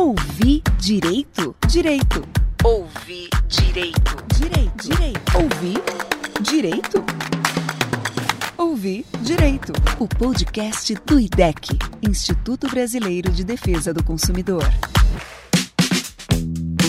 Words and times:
Ouvir 0.00 0.62
direito? 0.78 1.54
Direito. 1.68 2.26
Ouvir 2.64 3.28
direito. 3.46 4.16
Direito. 4.34 4.88
Direito. 4.88 5.36
Ouvir 5.36 5.82
direito? 6.40 7.04
Ouvir 8.56 9.04
direito. 9.20 9.74
O 9.98 10.08
podcast 10.08 10.94
do 11.04 11.20
IDEC, 11.20 11.78
Instituto 12.00 12.66
Brasileiro 12.70 13.30
de 13.30 13.44
Defesa 13.44 13.92
do 13.92 14.02
Consumidor. 14.02 14.64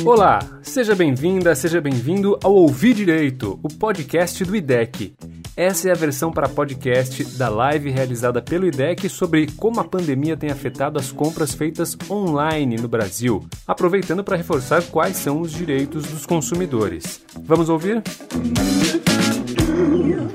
Olá, 0.05 0.39
seja 0.63 0.95
bem-vinda, 0.95 1.53
seja 1.53 1.81
bem-vindo 1.81 2.39
ao 2.41 2.55
Ouvir 2.55 2.93
Direito, 2.93 3.59
o 3.61 3.67
podcast 3.67 4.45
do 4.45 4.55
IDEC. 4.55 5.13
Essa 5.61 5.89
é 5.89 5.91
a 5.91 5.95
versão 5.95 6.31
para 6.31 6.49
podcast 6.49 7.23
da 7.37 7.47
live 7.47 7.91
realizada 7.91 8.41
pelo 8.41 8.65
IDEC 8.65 9.07
sobre 9.07 9.45
como 9.45 9.79
a 9.79 9.83
pandemia 9.83 10.35
tem 10.35 10.49
afetado 10.49 10.97
as 10.97 11.11
compras 11.11 11.53
feitas 11.53 11.95
online 12.09 12.77
no 12.77 12.87
Brasil, 12.87 13.45
aproveitando 13.67 14.23
para 14.23 14.35
reforçar 14.35 14.81
quais 14.81 15.17
são 15.17 15.39
os 15.39 15.51
direitos 15.51 16.07
dos 16.07 16.25
consumidores. 16.25 17.23
Vamos 17.43 17.69
ouvir? 17.69 18.01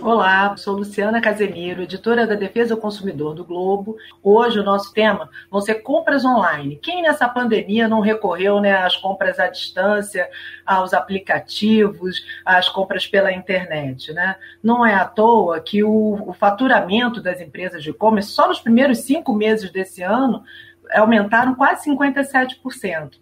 Olá, 0.02 0.56
sou 0.56 0.77
Luciana 0.77 1.20
Casemiro, 1.20 1.82
editora 1.82 2.27
da 2.27 2.34
Defesa 2.34 2.74
do 2.74 2.80
Consumidor 2.80 3.34
do 3.34 3.45
Globo. 3.45 3.96
Hoje 4.22 4.59
o 4.59 4.64
nosso 4.64 4.92
tema 4.92 5.30
vão 5.50 5.60
ser 5.60 5.77
compras 5.77 6.24
online. 6.24 6.80
Quem 6.82 7.02
nessa 7.02 7.28
pandemia 7.28 7.86
não 7.86 8.00
recorreu 8.00 8.60
né, 8.60 8.72
às 8.77 8.96
compras 8.96 9.38
à 9.38 9.48
distância, 9.48 10.28
aos 10.64 10.92
aplicativos, 10.92 12.24
às 12.45 12.69
compras 12.69 13.06
pela 13.06 13.32
internet? 13.32 14.12
Né? 14.12 14.36
Não 14.62 14.84
é 14.84 14.95
à 14.95 15.05
toa 15.05 15.60
que 15.60 15.84
o, 15.84 16.28
o 16.28 16.33
faturamento 16.33 17.20
das 17.20 17.41
empresas 17.41 17.83
de 17.83 17.91
e-commerce, 17.91 18.30
só 18.30 18.48
nos 18.48 18.60
primeiros 18.60 18.98
cinco 18.98 19.33
meses 19.33 19.70
desse 19.70 20.02
ano, 20.02 20.42
aumentaram 20.92 21.55
quase 21.55 21.88
57%. 21.88 23.12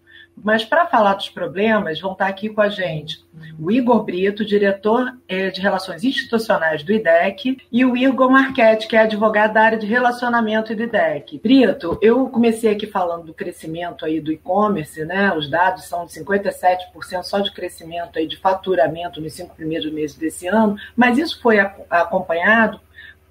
Mas 0.43 0.65
para 0.65 0.87
falar 0.87 1.15
dos 1.15 1.29
problemas, 1.29 2.01
vão 2.01 2.13
estar 2.13 2.27
aqui 2.27 2.49
com 2.49 2.61
a 2.61 2.69
gente 2.69 3.25
o 3.59 3.71
Igor 3.71 4.03
Brito, 4.05 4.45
diretor 4.45 5.13
eh, 5.29 5.51
de 5.51 5.61
Relações 5.61 6.05
Institucionais 6.05 6.83
do 6.83 6.93
IDEC, 6.93 7.59
e 7.71 7.85
o 7.85 7.97
Igor 7.97 8.31
Marchetti, 8.31 8.87
que 8.87 8.97
é 8.97 9.01
advogado 9.01 9.55
da 9.55 9.63
área 9.63 9.79
de 9.79 9.87
relacionamento 9.87 10.75
do 10.75 10.83
IDEC. 10.83 11.41
Brito, 11.43 11.99
eu 12.01 12.29
comecei 12.29 12.71
aqui 12.71 12.87
falando 12.87 13.25
do 13.25 13.35
crescimento 13.35 14.05
aí 14.05 14.21
do 14.21 14.33
e-commerce, 14.33 15.05
né? 15.05 15.33
Os 15.35 15.49
dados 15.49 15.85
são 15.85 16.07
de 16.07 16.13
57% 16.13 17.23
só 17.23 17.41
de 17.41 17.53
crescimento 17.53 18.19
aí 18.19 18.27
de 18.27 18.37
faturamento 18.37 19.21
nos 19.21 19.33
cinco 19.33 19.55
primeiros 19.55 19.91
meses 19.93 20.17
desse 20.17 20.47
ano, 20.47 20.77
mas 20.97 21.19
isso 21.19 21.41
foi 21.41 21.59
acompanhado 21.59 22.81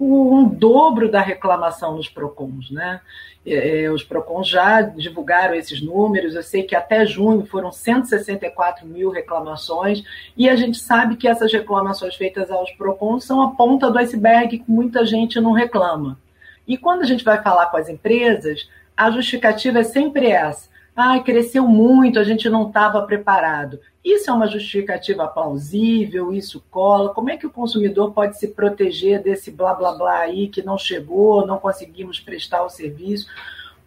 um 0.04 0.48
dobro 0.48 1.10
da 1.10 1.22
reclamação 1.22 1.96
nos 1.96 2.10
PROCONs. 2.10 2.72
Né? 2.72 3.00
É, 3.46 3.84
é, 3.84 3.92
os 3.92 4.04
PROCONs 4.04 4.48
já 4.48 4.82
divulgaram 4.82 5.54
esses 5.56 5.82
números, 5.82 6.36
eu 6.36 6.44
sei 6.44 6.64
que 6.64 6.76
até 6.76 7.06
junho 7.06 7.46
foram 7.46 7.72
164 7.72 8.88
mil 8.88 9.10
reclamações, 9.10 10.04
e 10.36 10.50
a 10.50 10.56
gente 10.56 10.78
sabe 10.78 11.16
que 11.16 11.28
essas 11.28 11.52
reclamações 11.52 12.16
feitas 12.16 12.50
aos 12.50 12.72
PROCONs 12.72 13.26
são 13.26 13.42
a 13.42 13.52
ponta 13.52 13.92
do 13.92 14.00
iceberg 14.00 14.60
que 14.60 14.72
muita 14.72 15.06
gente 15.06 15.40
não 15.40 15.52
reclama. 15.52 16.18
E 16.68 16.78
quando 16.78 17.02
a 17.02 17.06
gente 17.06 17.24
vai 17.24 17.42
falar 17.42 17.68
com 17.68 17.78
as 17.78 17.90
empresas, 17.90 18.70
a 18.96 19.12
justificativa 19.12 19.80
é 19.80 19.84
sempre 19.84 20.28
essa. 20.28 20.73
Ah, 20.96 21.20
cresceu 21.20 21.68
muito, 21.68 22.20
a 22.20 22.24
gente 22.24 22.48
não 22.50 22.68
estava 22.68 23.02
preparado. 23.02 23.80
Isso 24.04 24.30
é 24.30 24.34
uma 24.34 24.48
justificativa 24.48 25.28
plausível? 25.28 26.32
Isso 26.32 26.64
cola? 26.70 27.14
Como 27.14 27.30
é 27.30 27.38
que 27.38 27.48
o 27.48 27.52
consumidor 27.52 28.12
pode 28.12 28.38
se 28.38 28.50
proteger 28.50 29.24
desse 29.24 29.50
blá 29.50 29.74
blá 29.74 29.94
blá 29.94 30.20
aí 30.20 30.48
que 30.48 30.62
não 30.62 30.78
chegou, 30.78 31.48
não 31.48 31.58
conseguimos 31.58 32.20
prestar 32.20 32.64
o 32.64 32.70
serviço 32.70 33.28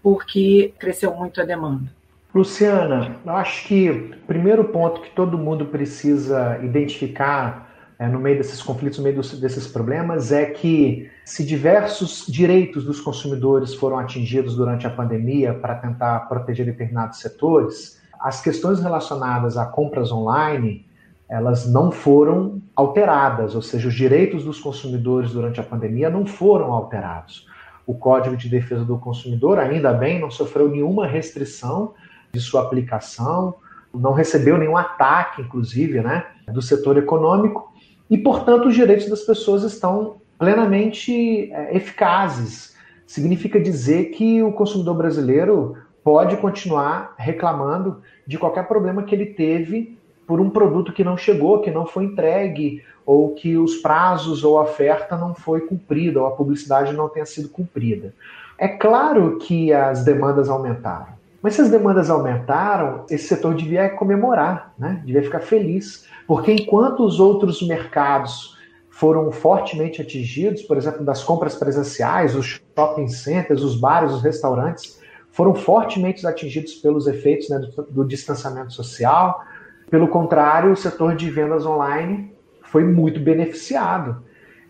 porque 0.03 0.73
cresceu 0.79 1.15
muito 1.15 1.41
a 1.41 1.45
demanda? 1.45 1.95
Luciana, 2.35 3.17
acho 3.27 3.67
que 3.69 3.91
o 3.91 4.17
primeiro 4.27 4.65
ponto 4.65 5.01
que 5.01 5.11
todo 5.11 5.39
mundo 5.39 5.67
precisa 5.67 6.59
identificar 6.63 7.66
é, 7.99 8.07
no 8.07 8.21
meio 8.21 8.37
desses 8.37 8.63
conflitos, 8.63 8.99
no 8.99 9.05
meio 9.05 9.17
dos, 9.17 9.39
desses 9.41 9.67
problemas, 9.67 10.31
é 10.31 10.47
que 10.47 11.11
se 11.25 11.45
diversos 11.45 12.27
direitos 12.29 12.85
dos 12.85 13.01
consumidores 13.01 13.75
foram 13.75 13.99
atingidos 13.99 14.55
durante 14.55 14.87
a 14.87 14.91
pandemia 14.91 15.55
para 15.55 15.75
tentar 15.75 16.21
proteger 16.29 16.67
determinados 16.67 17.21
setores, 17.21 18.01
as 18.21 18.41
questões 18.41 18.81
relacionadas 18.81 19.57
a 19.57 19.67
compras 19.67 20.13
online 20.13 20.87
elas 21.29 21.71
não 21.71 21.91
foram 21.91 22.63
alteradas, 22.75 23.55
ou 23.55 23.63
seja, 23.63 23.89
os 23.89 23.95
direitos 23.95 24.45
dos 24.45 24.61
consumidores 24.61 25.33
durante 25.33 25.59
a 25.59 25.63
pandemia 25.63 26.09
não 26.09 26.25
foram 26.25 26.73
alterados. 26.73 27.47
O 27.87 27.95
Código 27.95 28.37
de 28.37 28.49
Defesa 28.49 28.85
do 28.85 28.99
Consumidor, 28.99 29.59
ainda 29.59 29.93
bem, 29.93 30.21
não 30.21 30.31
sofreu 30.31 30.69
nenhuma 30.69 31.07
restrição 31.07 31.95
de 32.33 32.41
sua 32.41 32.63
aplicação, 32.63 33.57
não 33.93 34.13
recebeu 34.13 34.57
nenhum 34.59 34.77
ataque, 34.77 35.43
inclusive, 35.43 36.01
né, 36.01 36.27
do 36.53 36.63
setor 36.63 36.97
econômico, 36.97 37.73
e, 38.11 38.17
portanto, 38.19 38.69
os 38.69 38.75
direitos 38.75 39.09
das 39.09 39.23
pessoas 39.23 39.63
estão 39.63 40.17
plenamente 40.39 41.51
é, 41.53 41.77
eficazes. 41.77 42.77
Significa 43.07 43.61
dizer 43.61 44.07
que 44.07 44.43
o 44.43 44.53
consumidor 44.53 44.97
brasileiro 44.97 45.77
pode 46.03 46.37
continuar 46.37 47.15
reclamando 47.17 48.01
de 48.27 48.39
qualquer 48.39 48.67
problema 48.69 49.03
que 49.03 49.15
ele 49.15 49.27
teve 49.27 49.97
por 50.27 50.41
um 50.41 50.51
produto 50.51 50.93
que 50.93 51.05
não 51.05 51.17
chegou, 51.17 51.61
que 51.61 51.71
não 51.71 51.87
foi 51.87 52.05
entregue, 52.05 52.83
ou 53.05 53.35
que 53.35 53.57
os 53.57 53.77
prazos 53.77 54.43
ou 54.43 54.59
a 54.59 54.63
oferta 54.63 55.17
não 55.17 55.35
foi 55.35 55.61
cumprida, 55.61 56.21
ou 56.21 56.27
a 56.27 56.33
publicidade 56.33 56.93
não 56.93 57.09
tenha 57.09 57.27
sido 57.27 57.49
cumprida. 57.49 58.13
É 58.59 58.67
claro 58.67 59.39
que 59.39 59.73
as 59.73 60.05
demandas 60.05 60.49
aumentaram. 60.49 61.17
Mas 61.41 61.55
se 61.55 61.61
as 61.61 61.71
demandas 61.71 62.11
aumentaram, 62.11 63.05
esse 63.09 63.29
setor 63.29 63.55
devia 63.55 63.89
comemorar, 63.91 64.73
né? 64.77 65.01
devia 65.05 65.23
ficar 65.23 65.41
feliz. 65.41 66.07
Porque 66.27 66.53
enquanto 66.53 67.05
os 67.05 67.21
outros 67.21 67.63
mercados 67.67 68.57
foram 68.91 69.31
fortemente 69.31 70.01
atingidos, 70.01 70.63
por 70.63 70.77
exemplo, 70.77 71.05
das 71.05 71.23
compras 71.23 71.55
presenciais, 71.55 72.35
os 72.35 72.61
shopping 72.75 73.09
centers, 73.09 73.63
os 73.63 73.79
bares, 73.79 74.11
os 74.13 74.23
restaurantes, 74.23 75.01
foram 75.31 75.55
fortemente 75.55 76.27
atingidos 76.27 76.75
pelos 76.77 77.07
efeitos 77.07 77.51
né, 77.51 77.59
do, 77.59 77.83
do 77.83 78.05
distanciamento 78.05 78.73
social. 78.73 79.45
Pelo 79.91 80.09
contrário, 80.09 80.73
o 80.73 80.77
setor 80.77 81.15
de 81.15 81.31
vendas 81.31 81.67
online 81.67 82.33
foi 82.63 82.85
muito 82.85 83.21
beneficiado. 83.21 84.25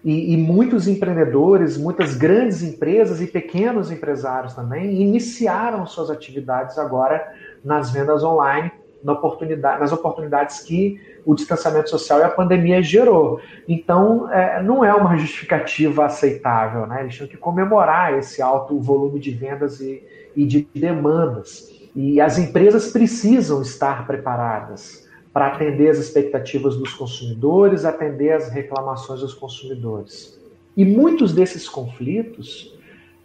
E, 0.04 0.34
e, 0.34 0.36
muitos 0.36 0.86
empreendedores, 0.86 1.76
muitas 1.76 2.16
grandes 2.16 2.62
empresas 2.62 3.20
e 3.20 3.26
pequenos 3.26 3.90
empresários 3.90 4.54
também 4.54 5.00
iniciaram 5.00 5.86
suas 5.86 6.10
atividades 6.10 6.78
agora 6.78 7.32
nas 7.64 7.90
vendas 7.90 8.22
online, 8.22 8.70
na 9.02 9.12
oportunidade, 9.12 9.80
nas 9.80 9.92
oportunidades 9.92 10.60
que 10.60 11.00
o 11.24 11.34
distanciamento 11.34 11.90
social 11.90 12.20
e 12.20 12.22
a 12.22 12.28
pandemia 12.28 12.82
gerou. 12.82 13.40
Então, 13.68 14.30
é, 14.32 14.62
não 14.62 14.84
é 14.84 14.94
uma 14.94 15.16
justificativa 15.16 16.04
aceitável, 16.04 16.86
né? 16.86 17.02
Eles 17.02 17.14
tinham 17.14 17.28
que 17.28 17.36
comemorar 17.36 18.16
esse 18.18 18.40
alto 18.40 18.78
volume 18.80 19.18
de 19.18 19.32
vendas 19.32 19.80
e, 19.80 20.02
e 20.34 20.44
de 20.44 20.68
demandas. 20.74 21.72
E 21.94 22.20
as 22.20 22.38
empresas 22.38 22.92
precisam 22.92 23.62
estar 23.62 24.06
preparadas 24.06 25.06
para 25.32 25.48
atender 25.48 25.90
as 25.90 25.98
expectativas 25.98 26.76
dos 26.76 26.94
consumidores, 26.94 27.84
atender 27.84 28.32
as 28.32 28.48
reclamações 28.48 29.20
dos 29.20 29.34
consumidores. 29.34 30.40
E 30.76 30.84
muitos 30.84 31.32
desses 31.32 31.68
conflitos, 31.68 32.74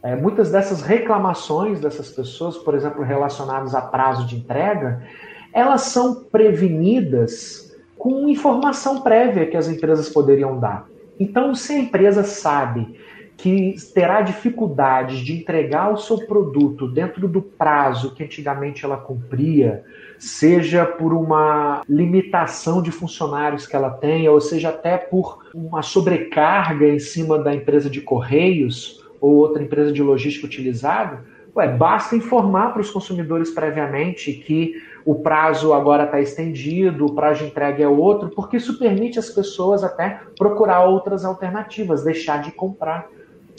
é, 0.04 0.16
muitas 0.16 0.52
dessas 0.52 0.82
reclamações 0.82 1.80
dessas 1.80 2.10
pessoas, 2.10 2.58
por 2.58 2.74
exemplo, 2.74 3.04
relacionadas 3.04 3.76
a 3.76 3.82
prazo 3.82 4.26
de 4.26 4.36
entrega, 4.36 5.04
elas 5.54 5.82
são 5.84 6.24
prevenidas 6.24 7.76
com 7.98 8.28
informação 8.28 9.02
prévia 9.02 9.46
que 9.46 9.58
as 9.58 9.68
empresas 9.68 10.10
poderiam 10.10 10.60
dar. 10.60 10.88
Então, 11.20 11.54
se 11.54 11.74
a 11.74 11.80
empresa 11.80 12.24
sabe 12.24 12.96
que 13.38 13.76
terá 13.94 14.22
dificuldades 14.22 15.20
de 15.20 15.34
entregar 15.34 15.92
o 15.92 15.98
seu 15.98 16.26
produto 16.28 16.88
dentro 16.88 17.28
do 17.28 17.42
prazo 17.42 18.14
que 18.14 18.24
antigamente 18.24 18.86
ela 18.86 18.98
cumpria, 18.98 19.84
seja 20.20 20.86
por 20.86 21.12
uma 21.12 21.82
limitação 21.90 22.82
de 22.84 22.92
funcionários 22.92 23.66
que 23.66 23.76
ela 23.76 23.90
tenha, 23.90 24.32
ou 24.32 24.40
seja 24.40 24.70
até 24.70 24.96
por 24.96 25.40
uma 25.54 25.82
sobrecarga 25.82 26.88
em 26.88 27.00
cima 27.00 27.40
da 27.40 27.54
empresa 27.54 27.90
de 27.90 28.02
correios 28.02 29.04
ou 29.20 29.38
outra 29.38 29.64
empresa 29.64 29.92
de 29.92 30.04
logística 30.04 30.46
utilizada, 30.46 31.24
ué, 31.56 31.68
basta 31.68 32.16
informar 32.16 32.74
para 32.74 32.82
os 32.82 32.92
consumidores 32.92 33.50
previamente 33.50 34.34
que 34.34 34.76
o 35.06 35.16
prazo 35.16 35.74
agora 35.74 36.04
está 36.06 36.20
estendido, 36.20 37.06
o 37.06 37.16
prazo 37.16 37.44
de 37.44 37.50
entrega 37.50 37.84
é 37.84 37.88
outro, 37.88 38.30
porque 38.30 38.58
isso 38.58 38.78
permite 38.78 39.18
às 39.20 39.30
pessoas 39.30 39.84
até 39.84 40.22
procurar 40.38 40.86
outras 40.86 41.26
alternativas, 41.26 42.04
deixar 42.04 42.42
de 42.42 42.52
comprar 42.52 43.08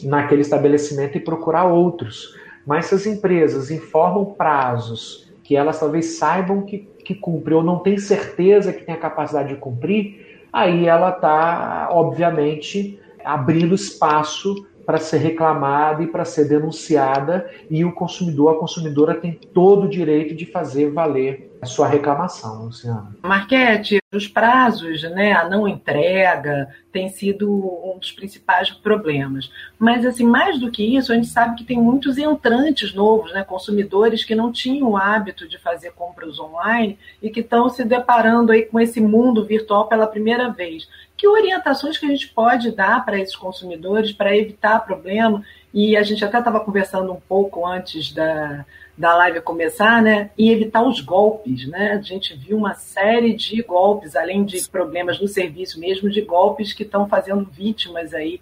naquele 0.01 0.41
estabelecimento 0.41 1.17
e 1.17 1.21
procurar 1.21 1.65
outros. 1.65 2.35
Mas 2.65 2.85
se 2.85 2.95
as 2.95 3.05
empresas 3.05 3.69
informam 3.71 4.33
prazos 4.33 5.31
que 5.43 5.55
elas 5.55 5.79
talvez 5.79 6.17
saibam 6.17 6.61
que, 6.61 6.79
que 7.03 7.13
cumpre 7.13 7.53
ou 7.53 7.61
não 7.61 7.79
tem 7.79 7.97
certeza 7.97 8.71
que 8.71 8.83
tem 8.83 8.95
a 8.95 8.99
capacidade 8.99 9.49
de 9.49 9.55
cumprir, 9.55 10.47
aí 10.51 10.87
ela 10.87 11.09
está, 11.09 11.89
obviamente, 11.91 12.99
abrindo 13.23 13.75
espaço 13.75 14.65
para 14.85 14.97
ser 14.97 15.17
reclamada 15.17 16.03
e 16.03 16.07
para 16.07 16.25
ser 16.25 16.47
denunciada, 16.47 17.49
e 17.69 17.85
o 17.85 17.93
consumidor, 17.93 18.55
a 18.55 18.59
consumidora 18.59 19.15
tem 19.15 19.31
todo 19.31 19.85
o 19.85 19.89
direito 19.89 20.35
de 20.35 20.45
fazer 20.45 20.91
valer 20.91 21.53
a 21.63 21.65
sua 21.65 21.87
reclamação, 21.87 22.65
Luciana. 22.65 23.15
Marquete, 23.23 23.99
os 24.13 24.27
prazos, 24.27 25.01
né, 25.03 25.31
a 25.31 25.47
não 25.47 25.65
entrega, 25.65 26.67
tem 26.91 27.07
sido 27.07 27.49
um 27.49 27.97
dos 27.97 28.11
principais 28.11 28.69
problemas. 28.69 29.49
Mas, 29.79 30.05
assim, 30.05 30.25
mais 30.25 30.59
do 30.59 30.69
que 30.69 30.83
isso, 30.83 31.13
a 31.13 31.15
gente 31.15 31.27
sabe 31.27 31.55
que 31.55 31.63
tem 31.63 31.77
muitos 31.77 32.17
entrantes 32.17 32.93
novos, 32.93 33.31
né, 33.31 33.45
consumidores 33.45 34.25
que 34.25 34.35
não 34.35 34.51
tinham 34.51 34.89
o 34.89 34.97
hábito 34.97 35.47
de 35.47 35.57
fazer 35.57 35.93
compras 35.93 36.37
online 36.37 36.99
e 37.21 37.29
que 37.29 37.39
estão 37.39 37.69
se 37.69 37.85
deparando 37.85 38.51
aí 38.51 38.63
com 38.63 38.77
esse 38.77 38.99
mundo 38.99 39.45
virtual 39.45 39.87
pela 39.87 40.05
primeira 40.05 40.49
vez. 40.49 40.87
Que 41.23 41.27
orientações 41.29 41.97
que 41.97 42.05
a 42.05 42.09
gente 42.09 42.27
pode 42.27 42.69
dar 42.71 43.05
para 43.05 43.17
esses 43.17 43.33
consumidores 43.33 44.11
para 44.11 44.35
evitar 44.35 44.81
problema? 44.81 45.41
E 45.73 45.95
a 45.95 46.03
gente 46.03 46.25
até 46.25 46.37
estava 46.37 46.59
conversando 46.59 47.13
um 47.13 47.19
pouco 47.29 47.65
antes 47.65 48.11
da, 48.11 48.65
da 48.97 49.15
live 49.15 49.39
começar, 49.39 50.01
né? 50.01 50.31
E 50.37 50.51
evitar 50.51 50.83
os 50.83 50.99
golpes, 50.99 51.65
né? 51.65 51.93
A 51.93 52.01
gente 52.01 52.35
viu 52.35 52.57
uma 52.57 52.73
série 52.73 53.33
de 53.37 53.61
golpes, 53.61 54.17
além 54.17 54.43
de 54.43 54.67
problemas 54.67 55.17
no 55.17 55.29
serviço 55.29 55.79
mesmo, 55.79 56.09
de 56.09 56.19
golpes 56.19 56.73
que 56.73 56.83
estão 56.83 57.07
fazendo 57.07 57.49
vítimas 57.49 58.13
aí 58.13 58.41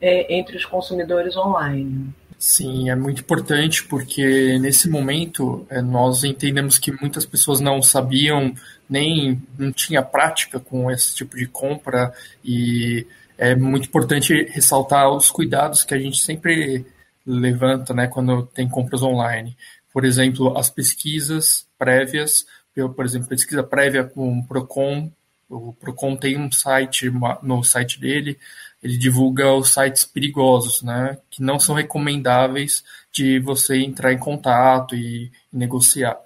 é, 0.00 0.34
entre 0.34 0.56
os 0.56 0.64
consumidores 0.64 1.36
online. 1.36 2.14
Sim, 2.38 2.88
é 2.88 2.96
muito 2.96 3.20
importante 3.20 3.84
porque 3.84 4.58
nesse 4.58 4.88
momento 4.88 5.66
é, 5.68 5.82
nós 5.82 6.24
entendemos 6.24 6.78
que 6.78 6.90
muitas 6.98 7.26
pessoas 7.26 7.60
não 7.60 7.82
sabiam 7.82 8.54
nem 8.92 9.42
não 9.58 9.72
tinha 9.72 10.02
prática 10.02 10.60
com 10.60 10.90
esse 10.90 11.14
tipo 11.14 11.36
de 11.36 11.46
compra 11.46 12.12
e 12.44 13.06
é 13.38 13.56
muito 13.56 13.88
importante 13.88 14.44
ressaltar 14.50 15.10
os 15.10 15.30
cuidados 15.30 15.82
que 15.82 15.94
a 15.94 15.98
gente 15.98 16.18
sempre 16.18 16.84
levanta, 17.26 17.94
né, 17.94 18.06
quando 18.06 18.46
tem 18.46 18.68
compras 18.68 19.02
online. 19.02 19.56
Por 19.92 20.04
exemplo, 20.04 20.56
as 20.56 20.68
pesquisas 20.68 21.66
prévias, 21.78 22.46
por 22.94 23.04
exemplo, 23.04 23.28
pesquisa 23.28 23.62
prévia 23.62 24.04
com 24.04 24.38
o 24.38 24.46
Procon, 24.46 25.10
o 25.48 25.72
Procon 25.72 26.16
tem 26.16 26.38
um 26.38 26.50
site 26.52 27.10
no 27.42 27.62
site 27.62 27.98
dele, 27.98 28.38
ele 28.82 28.98
divulga 28.98 29.52
os 29.52 29.72
sites 29.72 30.04
perigosos, 30.04 30.82
né, 30.82 31.16
que 31.30 31.42
não 31.42 31.58
são 31.58 31.74
recomendáveis 31.74 32.84
de 33.12 33.38
você 33.38 33.78
entrar 33.78 34.12
em 34.12 34.18
contato 34.18 34.94
e, 34.94 35.30
negociar. 35.52 36.16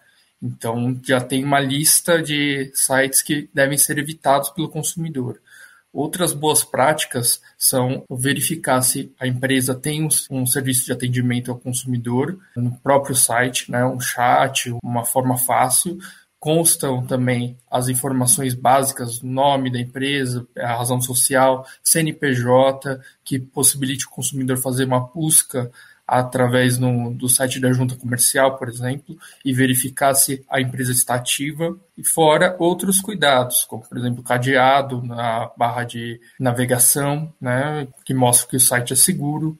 Então, 0.42 0.98
já 1.02 1.20
tem 1.20 1.44
uma 1.44 1.60
lista 1.60 2.22
de 2.22 2.70
sites 2.74 3.22
que 3.22 3.48
devem 3.52 3.78
ser 3.78 3.98
evitados 3.98 4.50
pelo 4.50 4.68
consumidor. 4.68 5.40
Outras 5.96 6.34
boas 6.34 6.62
práticas 6.62 7.40
são 7.56 8.04
verificar 8.10 8.82
se 8.82 9.10
a 9.18 9.26
empresa 9.26 9.74
tem 9.74 10.06
um, 10.30 10.44
serviço 10.44 10.84
de 10.84 10.92
atendimento 10.92 11.50
ao 11.50 11.58
consumidor 11.58 12.38
no 12.54 12.70
próprio 12.80 13.14
site, 13.14 13.72
né, 13.72 13.82
um 13.82 13.98
chat, 13.98 14.76
uma 14.84 15.06
forma 15.06 15.38
fácil. 15.38 15.98
Constam 16.38 17.06
também 17.06 17.56
as 17.70 17.88
informações 17.88 18.52
básicas, 18.54 19.22
nome 19.22 19.72
da 19.72 19.80
empresa, 19.80 20.46
a 20.58 20.76
razão 20.76 21.00
social, 21.00 21.66
CNPJ, 21.82 23.00
que 23.24 23.38
possibilite 23.38 24.04
o 24.04 24.10
consumidor 24.10 24.58
fazer 24.58 24.84
uma 24.84 25.00
busca 25.00 25.72
através 26.06 26.78
no, 26.78 27.12
do 27.12 27.28
site 27.28 27.58
da 27.58 27.72
junta 27.72 27.96
comercial, 27.96 28.56
por 28.56 28.68
exemplo, 28.68 29.16
e 29.44 29.52
verificar 29.52 30.14
se 30.14 30.44
a 30.48 30.60
empresa 30.60 30.92
está 30.92 31.16
ativa, 31.16 31.76
e 31.98 32.04
fora 32.04 32.54
outros 32.58 33.00
cuidados, 33.00 33.64
como 33.64 33.82
por 33.82 33.98
exemplo 33.98 34.22
cadeado 34.22 35.02
na 35.02 35.50
barra 35.56 35.84
de 35.84 36.20
navegação, 36.38 37.32
né, 37.40 37.88
que 38.04 38.14
mostra 38.14 38.48
que 38.48 38.56
o 38.56 38.60
site 38.60 38.92
é 38.92 38.96
seguro, 38.96 39.58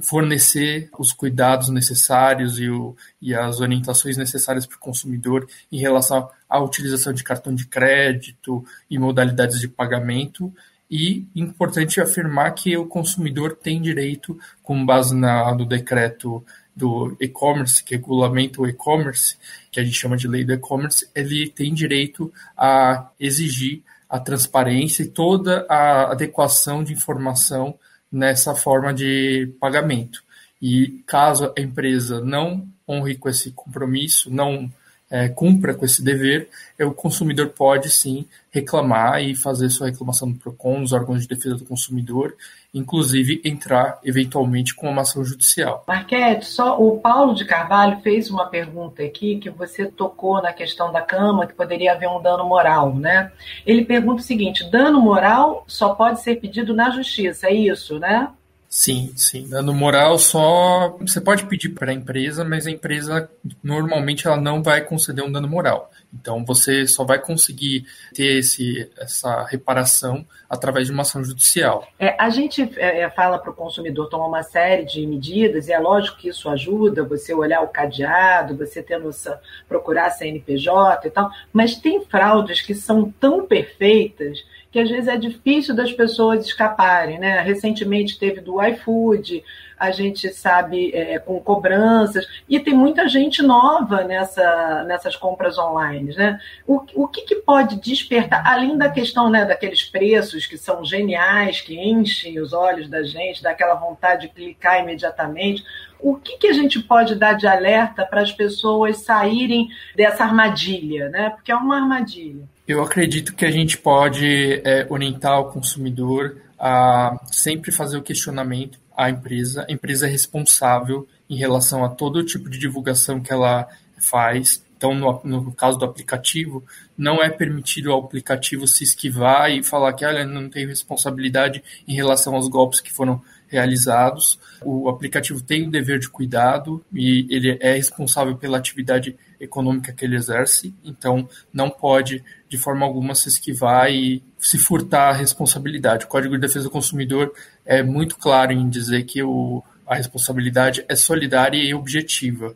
fornecer 0.00 0.88
os 0.98 1.12
cuidados 1.12 1.68
necessários 1.68 2.58
e, 2.58 2.68
o, 2.68 2.94
e 3.20 3.34
as 3.34 3.60
orientações 3.60 4.16
necessárias 4.16 4.66
para 4.66 4.76
o 4.76 4.80
consumidor 4.80 5.48
em 5.72 5.78
relação 5.78 6.28
à 6.48 6.60
utilização 6.60 7.12
de 7.12 7.24
cartão 7.24 7.54
de 7.54 7.66
crédito 7.66 8.64
e 8.88 8.98
modalidades 8.98 9.58
de 9.58 9.66
pagamento, 9.66 10.52
e 10.90 11.26
importante 11.36 12.00
afirmar 12.00 12.52
que 12.52 12.76
o 12.76 12.86
consumidor 12.86 13.56
tem 13.56 13.80
direito, 13.80 14.38
com 14.62 14.84
base 14.84 15.14
na, 15.14 15.54
no 15.54 15.64
decreto 15.64 16.44
do 16.74 17.16
e-commerce, 17.20 17.84
que 17.84 17.94
regulamenta 17.94 18.60
o 18.60 18.66
e-commerce, 18.66 19.36
que 19.70 19.78
a 19.78 19.84
gente 19.84 19.96
chama 19.96 20.16
de 20.16 20.26
lei 20.26 20.44
do 20.44 20.52
e-commerce, 20.52 21.08
ele 21.14 21.48
tem 21.48 21.72
direito 21.72 22.32
a 22.56 23.10
exigir 23.20 23.82
a 24.08 24.18
transparência 24.18 25.04
e 25.04 25.08
toda 25.08 25.64
a 25.68 26.10
adequação 26.10 26.82
de 26.82 26.92
informação 26.92 27.78
nessa 28.10 28.54
forma 28.54 28.92
de 28.92 29.54
pagamento. 29.60 30.24
E 30.60 31.02
caso 31.06 31.52
a 31.56 31.60
empresa 31.60 32.20
não 32.20 32.66
honre 32.88 33.16
com 33.16 33.28
esse 33.28 33.52
compromisso, 33.52 34.28
não 34.30 34.70
é, 35.10 35.28
cumpra 35.28 35.74
com 35.74 35.84
esse 35.84 36.02
dever, 36.02 36.48
é, 36.78 36.84
o 36.84 36.94
consumidor 36.94 37.48
pode 37.48 37.90
sim 37.90 38.26
reclamar 38.50 39.22
e 39.22 39.34
fazer 39.34 39.68
sua 39.68 39.88
reclamação 39.88 40.28
no 40.28 40.36
PROCON, 40.36 40.80
nos 40.80 40.92
órgãos 40.92 41.22
de 41.22 41.28
defesa 41.28 41.56
do 41.56 41.64
consumidor, 41.64 42.36
inclusive 42.72 43.40
entrar 43.44 43.98
eventualmente 44.04 44.74
com 44.74 44.88
uma 44.88 45.02
ação 45.02 45.24
judicial. 45.24 45.84
Marquete, 45.86 46.46
só 46.46 46.80
o 46.80 46.98
Paulo 46.98 47.34
de 47.34 47.44
Carvalho 47.44 48.00
fez 48.00 48.30
uma 48.30 48.46
pergunta 48.46 49.02
aqui 49.02 49.38
que 49.38 49.50
você 49.50 49.86
tocou 49.86 50.40
na 50.40 50.52
questão 50.52 50.92
da 50.92 51.02
cama, 51.02 51.46
que 51.46 51.54
poderia 51.54 51.92
haver 51.92 52.08
um 52.08 52.22
dano 52.22 52.44
moral, 52.44 52.94
né? 52.94 53.32
Ele 53.66 53.84
pergunta 53.84 54.20
o 54.20 54.24
seguinte: 54.24 54.68
dano 54.70 55.00
moral 55.00 55.64
só 55.66 55.94
pode 55.94 56.20
ser 56.20 56.36
pedido 56.36 56.74
na 56.74 56.90
justiça, 56.90 57.48
é 57.48 57.54
isso, 57.54 57.98
né? 57.98 58.28
Sim, 58.72 59.12
sim. 59.16 59.48
Dano 59.48 59.74
moral 59.74 60.16
só 60.16 60.96
você 61.00 61.20
pode 61.20 61.44
pedir 61.46 61.70
para 61.70 61.90
a 61.90 61.94
empresa, 61.94 62.44
mas 62.44 62.68
a 62.68 62.70
empresa 62.70 63.28
normalmente 63.64 64.28
ela 64.28 64.36
não 64.36 64.62
vai 64.62 64.80
conceder 64.82 65.24
um 65.24 65.32
dano 65.32 65.48
moral. 65.48 65.90
Então 66.14 66.44
você 66.44 66.86
só 66.86 67.04
vai 67.04 67.18
conseguir 67.18 67.84
ter 68.14 68.38
esse, 68.38 68.88
essa 68.96 69.42
reparação 69.42 70.24
através 70.48 70.86
de 70.86 70.92
uma 70.92 71.02
ação 71.02 71.24
judicial. 71.24 71.84
É, 71.98 72.14
a 72.16 72.30
gente 72.30 72.62
é, 72.76 73.00
é 73.00 73.10
fala 73.10 73.38
para 73.38 73.50
o 73.50 73.54
consumidor 73.54 74.08
tomar 74.08 74.28
uma 74.28 74.44
série 74.44 74.84
de 74.84 75.04
medidas, 75.04 75.66
e 75.66 75.72
é 75.72 75.78
lógico 75.80 76.18
que 76.18 76.28
isso 76.28 76.48
ajuda, 76.48 77.02
você 77.02 77.34
olhar 77.34 77.62
o 77.62 77.68
cadeado, 77.68 78.56
você 78.56 78.80
ter 78.84 78.98
noção, 78.98 79.36
procurar 79.68 80.06
a 80.06 80.10
CNPJ 80.10 81.08
e 81.08 81.10
tal, 81.10 81.28
mas 81.52 81.74
tem 81.74 82.04
fraudes 82.04 82.60
que 82.60 82.74
são 82.74 83.10
tão 83.10 83.46
perfeitas 83.46 84.44
que 84.70 84.78
às 84.78 84.88
vezes 84.88 85.08
é 85.08 85.16
difícil 85.16 85.74
das 85.74 85.92
pessoas 85.92 86.46
escaparem, 86.46 87.18
né? 87.18 87.40
Recentemente 87.40 88.18
teve 88.18 88.40
do 88.40 88.62
iFood, 88.62 89.42
a 89.78 89.90
gente 89.90 90.28
sabe 90.32 90.92
é, 90.94 91.18
com 91.18 91.40
cobranças, 91.40 92.26
e 92.46 92.60
tem 92.60 92.74
muita 92.74 93.08
gente 93.08 93.42
nova 93.42 94.04
nessa, 94.04 94.84
nessas 94.84 95.16
compras 95.16 95.58
online, 95.58 96.14
né? 96.14 96.38
O, 96.66 96.82
o 96.94 97.08
que, 97.08 97.22
que 97.22 97.36
pode 97.36 97.80
despertar, 97.80 98.46
além 98.46 98.76
da 98.76 98.90
questão 98.90 99.30
né, 99.30 99.44
daqueles 99.44 99.82
preços 99.82 100.46
que 100.46 100.58
são 100.58 100.84
geniais, 100.84 101.62
que 101.62 101.76
enchem 101.76 102.38
os 102.38 102.52
olhos 102.52 102.88
da 102.88 103.02
gente, 103.02 103.42
daquela 103.42 103.74
vontade 103.74 104.28
de 104.28 104.34
clicar 104.34 104.80
imediatamente, 104.80 105.64
o 105.98 106.14
que, 106.16 106.36
que 106.36 106.46
a 106.46 106.52
gente 106.52 106.78
pode 106.80 107.14
dar 107.14 107.32
de 107.32 107.46
alerta 107.46 108.04
para 108.04 108.20
as 108.20 108.30
pessoas 108.30 108.98
saírem 108.98 109.68
dessa 109.96 110.24
armadilha, 110.24 111.08
né? 111.08 111.30
Porque 111.30 111.50
é 111.50 111.56
uma 111.56 111.76
armadilha. 111.76 112.44
Eu 112.70 112.84
acredito 112.84 113.34
que 113.34 113.44
a 113.44 113.50
gente 113.50 113.76
pode 113.76 114.62
é, 114.64 114.86
orientar 114.88 115.40
o 115.40 115.46
consumidor 115.46 116.36
a 116.56 117.18
sempre 117.26 117.72
fazer 117.72 117.96
o 117.96 118.02
questionamento 118.02 118.78
à 118.96 119.10
empresa. 119.10 119.66
A 119.68 119.72
empresa 119.72 120.06
é 120.06 120.08
responsável 120.08 121.04
em 121.28 121.34
relação 121.34 121.84
a 121.84 121.88
todo 121.88 122.24
tipo 122.24 122.48
de 122.48 122.60
divulgação 122.60 123.20
que 123.20 123.32
ela 123.32 123.66
faz. 123.98 124.64
Então, 124.76 124.94
no, 124.94 125.20
no 125.24 125.52
caso 125.52 125.78
do 125.80 125.84
aplicativo, 125.84 126.64
não 126.96 127.20
é 127.20 127.28
permitido 127.28 127.90
ao 127.90 128.04
aplicativo 128.04 128.68
se 128.68 128.84
esquivar 128.84 129.50
e 129.50 129.64
falar 129.64 129.92
que 129.94 130.04
olha, 130.04 130.24
não 130.24 130.48
tem 130.48 130.64
responsabilidade 130.64 131.64
em 131.88 131.94
relação 131.96 132.36
aos 132.36 132.46
golpes 132.46 132.80
que 132.80 132.92
foram 132.92 133.20
realizados. 133.48 134.38
O 134.62 134.88
aplicativo 134.88 135.42
tem 135.42 135.66
o 135.66 135.70
dever 135.72 135.98
de 135.98 136.08
cuidado 136.08 136.84
e 136.94 137.26
ele 137.28 137.58
é 137.60 137.72
responsável 137.72 138.36
pela 138.36 138.58
atividade 138.58 139.16
econômica 139.40 139.92
que 139.92 140.04
ele 140.04 140.16
exerce, 140.16 140.74
então 140.84 141.28
não 141.52 141.70
pode 141.70 142.22
de 142.48 142.58
forma 142.58 142.84
alguma 142.84 143.14
se 143.14 143.28
esquivar 143.28 143.90
e 143.90 144.22
se 144.38 144.58
furtar 144.58 145.10
a 145.10 145.12
responsabilidade. 145.12 146.04
O 146.04 146.08
Código 146.08 146.34
de 146.34 146.40
Defesa 146.40 146.64
do 146.64 146.70
Consumidor 146.70 147.32
é 147.64 147.82
muito 147.82 148.16
claro 148.16 148.52
em 148.52 148.68
dizer 148.68 149.04
que 149.04 149.22
o, 149.22 149.62
a 149.86 149.94
responsabilidade 149.94 150.84
é 150.88 150.94
solidária 150.94 151.58
e 151.58 151.74
objetiva. 151.74 152.48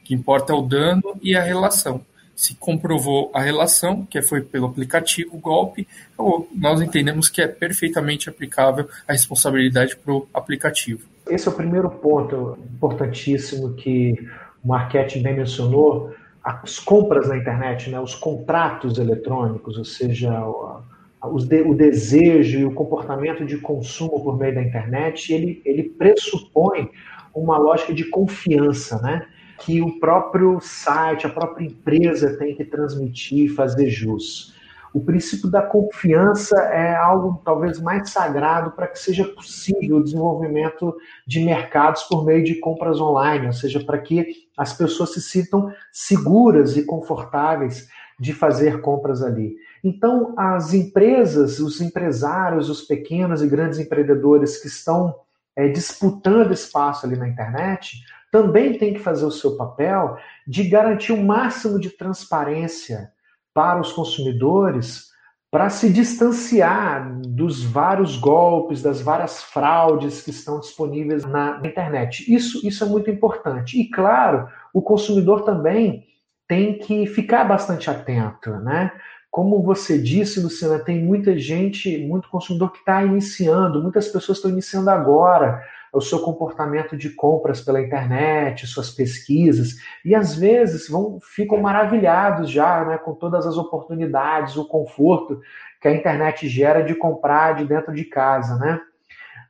O 0.00 0.04
que 0.04 0.14
importa 0.14 0.52
é 0.52 0.56
o 0.56 0.62
dano 0.62 1.16
e 1.22 1.36
a 1.36 1.42
relação. 1.42 2.04
Se 2.34 2.54
comprovou 2.54 3.30
a 3.34 3.40
relação, 3.42 4.06
que 4.06 4.22
foi 4.22 4.40
pelo 4.40 4.66
aplicativo, 4.66 5.36
o 5.36 5.38
golpe, 5.38 5.86
nós 6.54 6.80
entendemos 6.80 7.28
que 7.28 7.42
é 7.42 7.46
perfeitamente 7.46 8.30
aplicável 8.30 8.88
a 9.06 9.12
responsabilidade 9.12 9.94
para 9.96 10.14
o 10.14 10.26
aplicativo. 10.32 11.06
Esse 11.28 11.48
é 11.48 11.50
o 11.50 11.54
primeiro 11.54 11.90
ponto 11.90 12.58
importantíssimo 12.74 13.74
que 13.74 14.14
o 14.64 14.68
Marquete 14.68 15.20
bem 15.20 15.36
mencionou, 15.36 16.14
as 16.42 16.78
compras 16.78 17.28
na 17.28 17.36
internet, 17.36 17.90
né, 17.90 18.00
os 18.00 18.14
contratos 18.14 18.98
eletrônicos, 18.98 19.76
ou 19.76 19.84
seja, 19.84 20.32
o 21.22 21.74
desejo 21.74 22.58
e 22.58 22.64
o 22.64 22.72
comportamento 22.72 23.44
de 23.44 23.58
consumo 23.58 24.22
por 24.22 24.38
meio 24.38 24.54
da 24.54 24.62
internet, 24.62 25.32
ele, 25.32 25.60
ele 25.64 25.82
pressupõe 25.82 26.90
uma 27.34 27.58
lógica 27.58 27.92
de 27.92 28.04
confiança, 28.04 29.00
né? 29.02 29.26
Que 29.58 29.82
o 29.82 30.00
próprio 30.00 30.58
site, 30.60 31.26
a 31.26 31.30
própria 31.30 31.66
empresa 31.66 32.36
tem 32.38 32.54
que 32.54 32.64
transmitir 32.64 33.44
e 33.44 33.48
fazer 33.48 33.90
jus. 33.90 34.54
O 34.92 35.00
princípio 35.00 35.48
da 35.48 35.62
confiança 35.62 36.58
é 36.58 36.96
algo 36.96 37.40
talvez 37.44 37.80
mais 37.80 38.10
sagrado 38.10 38.72
para 38.72 38.88
que 38.88 38.98
seja 38.98 39.24
possível 39.24 39.98
o 39.98 40.04
desenvolvimento 40.04 40.96
de 41.26 41.44
mercados 41.44 42.02
por 42.04 42.24
meio 42.24 42.42
de 42.42 42.56
compras 42.56 43.00
online, 43.00 43.46
ou 43.46 43.52
seja, 43.52 43.78
para 43.84 43.98
que 43.98 44.26
as 44.56 44.72
pessoas 44.72 45.12
se 45.14 45.22
sintam 45.22 45.72
seguras 45.92 46.76
e 46.76 46.84
confortáveis 46.84 47.88
de 48.18 48.32
fazer 48.32 48.80
compras 48.80 49.22
ali. 49.22 49.56
Então, 49.82 50.34
as 50.36 50.74
empresas, 50.74 51.58
os 51.60 51.80
empresários, 51.80 52.68
os 52.68 52.82
pequenos 52.82 53.42
e 53.42 53.48
grandes 53.48 53.78
empreendedores 53.78 54.60
que 54.60 54.66
estão 54.66 55.14
é, 55.56 55.68
disputando 55.68 56.52
espaço 56.52 57.06
ali 57.06 57.16
na 57.16 57.28
internet, 57.28 58.04
também 58.30 58.76
têm 58.76 58.94
que 58.94 59.00
fazer 59.00 59.24
o 59.24 59.30
seu 59.30 59.56
papel 59.56 60.16
de 60.46 60.68
garantir 60.68 61.12
o 61.12 61.22
máximo 61.22 61.80
de 61.80 61.90
transparência 61.90 63.10
para 63.54 63.80
os 63.80 63.92
consumidores 63.92 65.10
para 65.50 65.68
se 65.68 65.92
distanciar 65.92 67.20
dos 67.22 67.64
vários 67.64 68.16
golpes, 68.16 68.82
das 68.82 69.00
várias 69.00 69.42
fraudes 69.42 70.22
que 70.22 70.30
estão 70.30 70.60
disponíveis 70.60 71.24
na 71.24 71.60
internet. 71.64 72.32
Isso, 72.32 72.64
isso 72.66 72.84
é 72.84 72.86
muito 72.86 73.10
importante. 73.10 73.80
E, 73.80 73.90
claro, 73.90 74.48
o 74.72 74.80
consumidor 74.80 75.42
também 75.42 76.04
tem 76.46 76.78
que 76.78 77.04
ficar 77.06 77.44
bastante 77.44 77.90
atento, 77.90 78.50
né? 78.60 78.92
Como 79.30 79.62
você 79.62 79.96
disse, 79.96 80.40
Luciana, 80.40 80.80
tem 80.80 81.00
muita 81.00 81.38
gente, 81.38 81.98
muito 81.98 82.28
consumidor 82.28 82.72
que 82.72 82.78
está 82.78 83.04
iniciando, 83.04 83.80
muitas 83.80 84.08
pessoas 84.08 84.38
estão 84.38 84.50
iniciando 84.50 84.90
agora 84.90 85.62
o 85.92 86.00
seu 86.00 86.20
comportamento 86.20 86.96
de 86.96 87.10
compras 87.10 87.60
pela 87.60 87.80
internet, 87.80 88.66
suas 88.66 88.90
pesquisas, 88.90 89.76
e 90.04 90.14
às 90.14 90.34
vezes 90.34 90.88
vão, 90.88 91.18
ficam 91.20 91.60
maravilhados 91.60 92.50
já 92.50 92.84
né, 92.84 92.98
com 92.98 93.14
todas 93.14 93.46
as 93.46 93.56
oportunidades, 93.56 94.56
o 94.56 94.66
conforto 94.66 95.40
que 95.80 95.86
a 95.86 95.94
internet 95.94 96.48
gera 96.48 96.82
de 96.82 96.94
comprar 96.94 97.54
de 97.54 97.64
dentro 97.64 97.94
de 97.94 98.04
casa. 98.04 98.56
Né? 98.56 98.80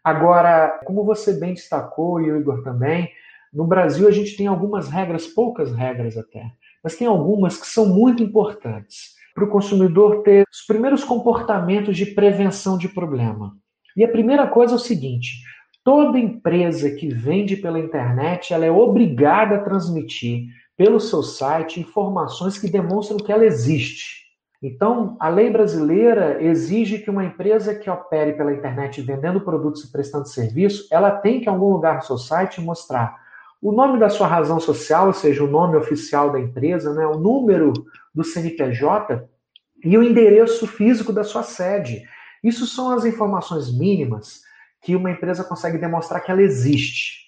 Agora, 0.04 0.80
como 0.84 1.04
você 1.04 1.32
bem 1.32 1.54
destacou, 1.54 2.20
e 2.20 2.30
o 2.30 2.38
Igor 2.38 2.62
também, 2.62 3.10
no 3.52 3.66
Brasil 3.66 4.06
a 4.06 4.12
gente 4.12 4.36
tem 4.36 4.46
algumas 4.46 4.88
regras, 4.88 5.26
poucas 5.26 5.74
regras 5.74 6.16
até, 6.18 6.50
mas 6.84 6.96
tem 6.96 7.06
algumas 7.06 7.58
que 7.58 7.66
são 7.66 7.86
muito 7.86 8.22
importantes 8.22 9.19
para 9.34 9.44
o 9.44 9.50
consumidor 9.50 10.22
ter 10.22 10.44
os 10.52 10.66
primeiros 10.66 11.04
comportamentos 11.04 11.96
de 11.96 12.06
prevenção 12.06 12.76
de 12.76 12.88
problema. 12.88 13.52
E 13.96 14.04
a 14.04 14.08
primeira 14.08 14.46
coisa 14.46 14.74
é 14.74 14.76
o 14.76 14.78
seguinte: 14.78 15.42
toda 15.84 16.18
empresa 16.18 16.90
que 16.90 17.08
vende 17.08 17.56
pela 17.56 17.78
internet 17.78 18.52
ela 18.52 18.64
é 18.64 18.70
obrigada 18.70 19.56
a 19.56 19.62
transmitir 19.62 20.46
pelo 20.76 20.98
seu 20.98 21.22
site 21.22 21.80
informações 21.80 22.58
que 22.58 22.70
demonstram 22.70 23.18
que 23.18 23.32
ela 23.32 23.44
existe. 23.44 24.20
Então, 24.62 25.16
a 25.18 25.28
lei 25.28 25.50
brasileira 25.50 26.42
exige 26.42 26.98
que 26.98 27.08
uma 27.08 27.24
empresa 27.24 27.74
que 27.74 27.88
opere 27.88 28.34
pela 28.34 28.52
internet 28.52 29.00
vendendo 29.00 29.40
produtos 29.40 29.84
e 29.84 29.92
prestando 29.92 30.28
serviço, 30.28 30.86
ela 30.90 31.10
tem 31.10 31.40
que, 31.40 31.46
em 31.46 31.48
algum 31.48 31.72
lugar 31.72 31.96
no 31.96 32.02
seu 32.02 32.18
site, 32.18 32.60
mostrar 32.60 33.16
o 33.62 33.72
nome 33.72 33.98
da 33.98 34.08
sua 34.08 34.26
razão 34.26 34.58
social, 34.58 35.08
ou 35.08 35.12
seja, 35.12 35.44
o 35.44 35.50
nome 35.50 35.76
oficial 35.76 36.30
da 36.30 36.40
empresa, 36.40 36.94
né, 36.94 37.06
o 37.06 37.18
número 37.18 37.72
do 38.14 38.24
CNPJ 38.24 39.28
e 39.84 39.96
o 39.96 40.02
endereço 40.02 40.66
físico 40.66 41.12
da 41.12 41.24
sua 41.24 41.42
sede. 41.42 42.02
Isso 42.42 42.66
são 42.66 42.90
as 42.90 43.04
informações 43.04 43.72
mínimas 43.72 44.40
que 44.82 44.96
uma 44.96 45.10
empresa 45.10 45.44
consegue 45.44 45.78
demonstrar 45.78 46.20
que 46.20 46.30
ela 46.30 46.42
existe. 46.42 47.20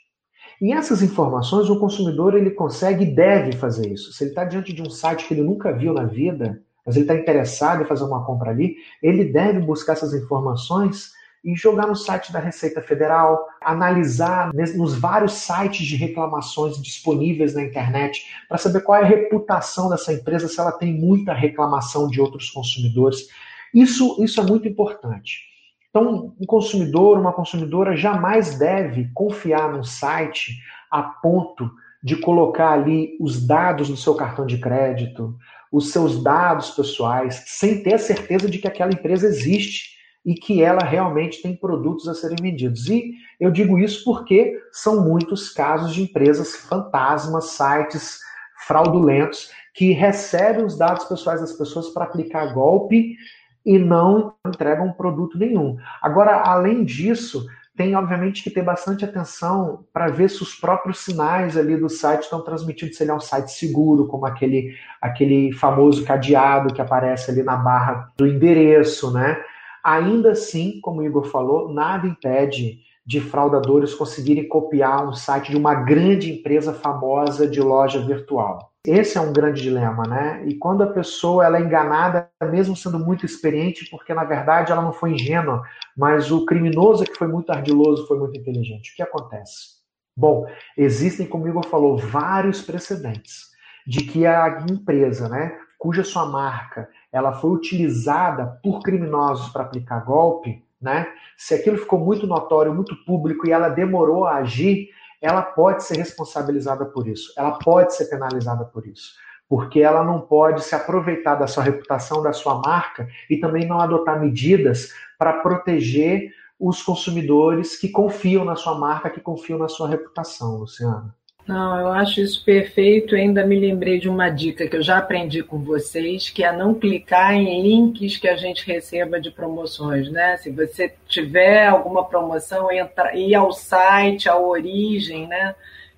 E 0.60 0.72
essas 0.72 1.02
informações 1.02 1.68
o 1.68 1.78
consumidor 1.78 2.34
ele 2.34 2.50
consegue 2.50 3.04
e 3.04 3.14
deve 3.14 3.52
fazer 3.52 3.90
isso. 3.92 4.12
Se 4.12 4.24
ele 4.24 4.30
está 4.30 4.44
diante 4.44 4.72
de 4.72 4.80
um 4.80 4.90
site 4.90 5.26
que 5.26 5.34
ele 5.34 5.42
nunca 5.42 5.72
viu 5.72 5.92
na 5.92 6.04
vida, 6.04 6.62
mas 6.86 6.96
ele 6.96 7.04
está 7.04 7.14
interessado 7.14 7.82
em 7.82 7.86
fazer 7.86 8.04
uma 8.04 8.24
compra 8.24 8.50
ali, 8.50 8.76
ele 9.02 9.24
deve 9.24 9.60
buscar 9.60 9.94
essas 9.94 10.14
informações 10.14 11.10
e 11.44 11.54
jogar 11.56 11.86
no 11.86 11.96
site 11.96 12.32
da 12.32 12.38
Receita 12.38 12.80
Federal, 12.80 13.46
analisar 13.60 14.52
nos 14.54 14.94
vários 14.94 15.32
sites 15.32 15.86
de 15.86 15.96
reclamações 15.96 16.80
disponíveis 16.80 17.54
na 17.54 17.62
internet 17.62 18.24
para 18.48 18.58
saber 18.58 18.82
qual 18.82 18.98
é 18.98 19.02
a 19.02 19.06
reputação 19.06 19.88
dessa 19.88 20.12
empresa, 20.12 20.46
se 20.46 20.60
ela 20.60 20.72
tem 20.72 20.92
muita 20.92 21.32
reclamação 21.32 22.08
de 22.08 22.20
outros 22.20 22.50
consumidores. 22.50 23.26
Isso, 23.74 24.22
isso 24.22 24.40
é 24.40 24.44
muito 24.44 24.68
importante. 24.68 25.50
Então, 25.90 26.34
um 26.40 26.46
consumidor, 26.46 27.18
uma 27.18 27.32
consumidora 27.32 27.96
jamais 27.96 28.58
deve 28.58 29.10
confiar 29.12 29.72
num 29.72 29.84
site 29.84 30.58
a 30.90 31.02
ponto 31.02 31.70
de 32.02 32.16
colocar 32.16 32.72
ali 32.72 33.16
os 33.20 33.46
dados 33.46 33.88
do 33.88 33.96
seu 33.96 34.14
cartão 34.14 34.46
de 34.46 34.58
crédito, 34.58 35.36
os 35.70 35.90
seus 35.90 36.22
dados 36.22 36.70
pessoais, 36.70 37.44
sem 37.46 37.82
ter 37.82 37.94
a 37.94 37.98
certeza 37.98 38.48
de 38.48 38.58
que 38.58 38.66
aquela 38.66 38.92
empresa 38.92 39.26
existe 39.26 39.92
e 40.24 40.34
que 40.34 40.62
ela 40.62 40.84
realmente 40.84 41.42
tem 41.42 41.56
produtos 41.56 42.08
a 42.08 42.14
serem 42.14 42.36
vendidos. 42.40 42.86
E 42.88 43.12
eu 43.40 43.50
digo 43.50 43.78
isso 43.78 44.04
porque 44.04 44.56
são 44.70 45.04
muitos 45.04 45.50
casos 45.50 45.92
de 45.94 46.02
empresas 46.02 46.54
fantasmas, 46.54 47.50
sites 47.50 48.20
fraudulentos 48.66 49.50
que 49.74 49.92
recebem 49.92 50.64
os 50.64 50.76
dados 50.76 51.04
pessoais 51.04 51.40
das 51.40 51.52
pessoas 51.52 51.88
para 51.88 52.04
aplicar 52.04 52.52
golpe 52.52 53.16
e 53.64 53.78
não 53.78 54.34
entregam 54.46 54.92
produto 54.92 55.38
nenhum. 55.38 55.76
Agora, 56.00 56.42
além 56.42 56.84
disso, 56.84 57.46
tem 57.76 57.94
obviamente 57.96 58.42
que 58.42 58.50
ter 58.50 58.62
bastante 58.62 59.04
atenção 59.04 59.84
para 59.92 60.08
ver 60.08 60.28
se 60.28 60.42
os 60.42 60.54
próprios 60.54 60.98
sinais 60.98 61.56
ali 61.56 61.76
do 61.76 61.88
site 61.88 62.24
estão 62.24 62.42
transmitindo 62.42 62.92
se 62.92 63.02
ele 63.02 63.10
é 63.10 63.14
um 63.14 63.20
site 63.20 63.50
seguro, 63.52 64.06
como 64.06 64.26
aquele, 64.26 64.74
aquele 65.00 65.52
famoso 65.52 66.04
cadeado 66.04 66.74
que 66.74 66.82
aparece 66.82 67.30
ali 67.30 67.42
na 67.42 67.56
barra 67.56 68.12
do 68.16 68.26
endereço, 68.26 69.10
né? 69.10 69.42
Ainda 69.84 70.32
assim, 70.32 70.80
como 70.80 71.00
o 71.00 71.04
Igor 71.04 71.24
falou, 71.24 71.72
nada 71.72 72.06
impede 72.06 72.80
de 73.04 73.20
fraudadores 73.20 73.94
conseguirem 73.94 74.46
copiar 74.46 75.08
um 75.08 75.12
site 75.12 75.50
de 75.50 75.56
uma 75.56 75.74
grande 75.74 76.32
empresa 76.32 76.72
famosa 76.72 77.48
de 77.48 77.60
loja 77.60 78.00
virtual. 78.00 78.72
Esse 78.86 79.16
é 79.16 79.20
um 79.20 79.32
grande 79.32 79.62
dilema, 79.62 80.04
né? 80.04 80.42
E 80.46 80.56
quando 80.56 80.82
a 80.82 80.92
pessoa 80.92 81.44
ela 81.44 81.58
é 81.58 81.60
enganada, 81.60 82.28
mesmo 82.50 82.76
sendo 82.76 82.98
muito 82.98 83.24
experiente, 83.24 83.88
porque 83.90 84.12
na 84.12 84.24
verdade 84.24 84.72
ela 84.72 84.82
não 84.82 84.92
foi 84.92 85.12
ingênua, 85.12 85.62
mas 85.96 86.32
o 86.32 86.44
criminoso 86.44 87.04
que 87.04 87.14
foi 87.14 87.28
muito 87.28 87.50
ardiloso 87.50 88.06
foi 88.06 88.18
muito 88.18 88.36
inteligente. 88.36 88.92
O 88.92 88.96
que 88.96 89.02
acontece? 89.02 89.82
Bom, 90.16 90.46
existem, 90.76 91.26
como 91.26 91.44
o 91.44 91.48
Igor 91.48 91.66
falou, 91.66 91.96
vários 91.96 92.60
precedentes 92.60 93.52
de 93.86 94.04
que 94.04 94.26
a 94.26 94.64
empresa, 94.68 95.28
né, 95.28 95.56
cuja 95.82 96.04
sua 96.04 96.24
marca 96.26 96.88
ela 97.10 97.32
foi 97.32 97.50
utilizada 97.50 98.60
por 98.62 98.82
criminosos 98.82 99.48
para 99.48 99.64
aplicar 99.64 100.04
golpe, 100.04 100.64
né? 100.80 101.08
Se 101.36 101.54
aquilo 101.54 101.76
ficou 101.76 101.98
muito 101.98 102.24
notório, 102.24 102.72
muito 102.72 102.94
público 103.04 103.48
e 103.48 103.50
ela 103.50 103.68
demorou 103.68 104.24
a 104.24 104.36
agir, 104.36 104.90
ela 105.20 105.42
pode 105.42 105.82
ser 105.82 105.96
responsabilizada 105.96 106.84
por 106.84 107.08
isso. 107.08 107.32
Ela 107.36 107.58
pode 107.58 107.96
ser 107.96 108.04
penalizada 108.04 108.64
por 108.64 108.86
isso. 108.86 109.14
Porque 109.48 109.80
ela 109.80 110.04
não 110.04 110.20
pode 110.20 110.62
se 110.62 110.72
aproveitar 110.72 111.34
da 111.34 111.48
sua 111.48 111.64
reputação, 111.64 112.22
da 112.22 112.32
sua 112.32 112.60
marca 112.64 113.08
e 113.28 113.38
também 113.38 113.66
não 113.66 113.80
adotar 113.80 114.20
medidas 114.20 114.94
para 115.18 115.32
proteger 115.32 116.30
os 116.60 116.80
consumidores 116.80 117.76
que 117.76 117.88
confiam 117.88 118.44
na 118.44 118.54
sua 118.54 118.78
marca, 118.78 119.10
que 119.10 119.20
confiam 119.20 119.58
na 119.58 119.66
sua 119.66 119.88
reputação, 119.88 120.58
Luciana. 120.58 121.12
Não, 121.46 121.80
eu 121.80 121.88
acho 121.88 122.20
isso 122.20 122.44
perfeito. 122.44 123.14
Ainda 123.14 123.44
me 123.44 123.58
lembrei 123.58 123.98
de 123.98 124.08
uma 124.08 124.28
dica 124.28 124.66
que 124.68 124.76
eu 124.76 124.82
já 124.82 124.98
aprendi 124.98 125.42
com 125.42 125.58
vocês, 125.58 126.30
que 126.30 126.44
é 126.44 126.56
não 126.56 126.74
clicar 126.74 127.34
em 127.34 127.62
links 127.62 128.16
que 128.16 128.28
a 128.28 128.36
gente 128.36 128.66
receba 128.66 129.20
de 129.20 129.30
promoções, 129.30 130.10
né? 130.10 130.36
Se 130.36 130.50
você 130.50 130.94
tiver 131.08 131.66
alguma 131.66 132.04
promoção, 132.04 132.70
entra, 132.70 133.16
ir 133.16 133.34
ao 133.34 133.52
site, 133.52 134.28
à 134.28 134.36
origem, 134.36 135.26
né? 135.26 135.54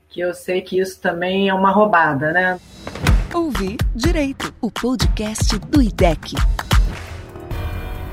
Que 0.08 0.20
eu 0.20 0.32
sei 0.32 0.62
que 0.62 0.78
isso 0.78 1.00
também 1.00 1.48
é 1.48 1.54
uma 1.54 1.70
roubada, 1.70 2.32
né? 2.32 2.58
Ouvir 3.34 3.76
Direito, 3.94 4.54
o 4.60 4.70
podcast 4.70 5.58
do 5.58 5.82
IDEC. 5.82 6.36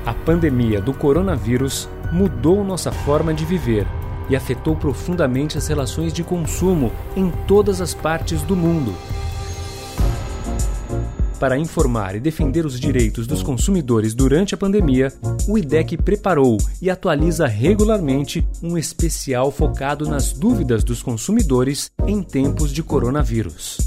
A 0.04 0.12
pandemia 0.12 0.80
do 0.80 0.92
coronavírus 0.92 1.88
mudou 2.10 2.62
nossa 2.62 2.92
forma 2.92 3.32
de 3.32 3.44
viver 3.44 3.86
e 4.28 4.36
afetou 4.36 4.76
profundamente 4.76 5.58
as 5.58 5.66
relações 5.66 6.12
de 6.12 6.22
consumo 6.22 6.92
em 7.16 7.32
todas 7.46 7.80
as 7.80 7.92
partes 7.94 8.42
do 8.42 8.54
mundo. 8.56 8.94
Para 11.38 11.56
informar 11.58 12.14
e 12.14 12.20
defender 12.20 12.64
os 12.64 12.78
direitos 12.78 13.26
dos 13.26 13.42
consumidores 13.42 14.14
durante 14.14 14.54
a 14.54 14.58
pandemia, 14.58 15.12
o 15.48 15.58
IDEC 15.58 15.96
preparou 15.96 16.56
e 16.80 16.88
atualiza 16.88 17.48
regularmente 17.48 18.46
um 18.62 18.78
especial 18.78 19.50
focado 19.50 20.08
nas 20.08 20.32
dúvidas 20.32 20.84
dos 20.84 21.02
consumidores 21.02 21.90
em 22.06 22.22
tempos 22.22 22.72
de 22.72 22.80
coronavírus. 22.82 23.78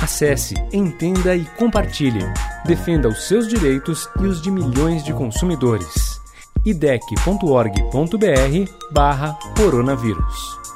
Acesse, 0.06 0.54
entenda 0.72 1.36
e 1.36 1.44
compartilhe. 1.58 2.20
Defenda 2.64 3.08
os 3.08 3.28
seus 3.28 3.48
direitos 3.48 4.08
e 4.22 4.28
os 4.28 4.40
de 4.40 4.52
milhões 4.52 5.04
de 5.04 5.12
consumidores. 5.12 6.22
idec.org.br 6.64 7.34
barra 8.92 9.36
coronavírus. 9.58 10.75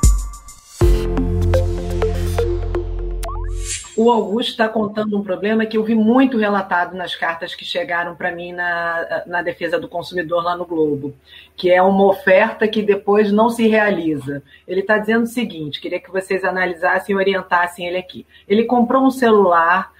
O 4.01 4.09
Augusto 4.09 4.51
está 4.51 4.69
contando 4.69 5.17
um 5.17 5.21
problema 5.21 5.65
que 5.65 5.75
eu 5.75 5.83
vi 5.83 5.93
muito 5.93 6.37
relatado 6.37 6.95
nas 6.95 7.17
cartas 7.17 7.53
que 7.53 7.65
chegaram 7.65 8.15
para 8.15 8.31
mim 8.31 8.53
na, 8.53 9.23
na 9.27 9.41
defesa 9.41 9.77
do 9.77 9.89
consumidor 9.89 10.41
lá 10.41 10.55
no 10.55 10.65
Globo, 10.65 11.13
que 11.53 11.69
é 11.69 11.81
uma 11.81 12.05
oferta 12.05 12.65
que 12.65 12.81
depois 12.81 13.29
não 13.29 13.49
se 13.49 13.67
realiza. 13.67 14.41
Ele 14.65 14.79
está 14.79 14.97
dizendo 14.97 15.23
o 15.23 15.27
seguinte: 15.27 15.81
queria 15.81 15.99
que 15.99 16.09
vocês 16.09 16.45
analisassem 16.45 17.13
e 17.13 17.17
orientassem 17.17 17.87
ele 17.87 17.97
aqui. 17.97 18.25
Ele 18.47 18.63
comprou 18.63 19.03
um 19.03 19.11
celular 19.11 19.91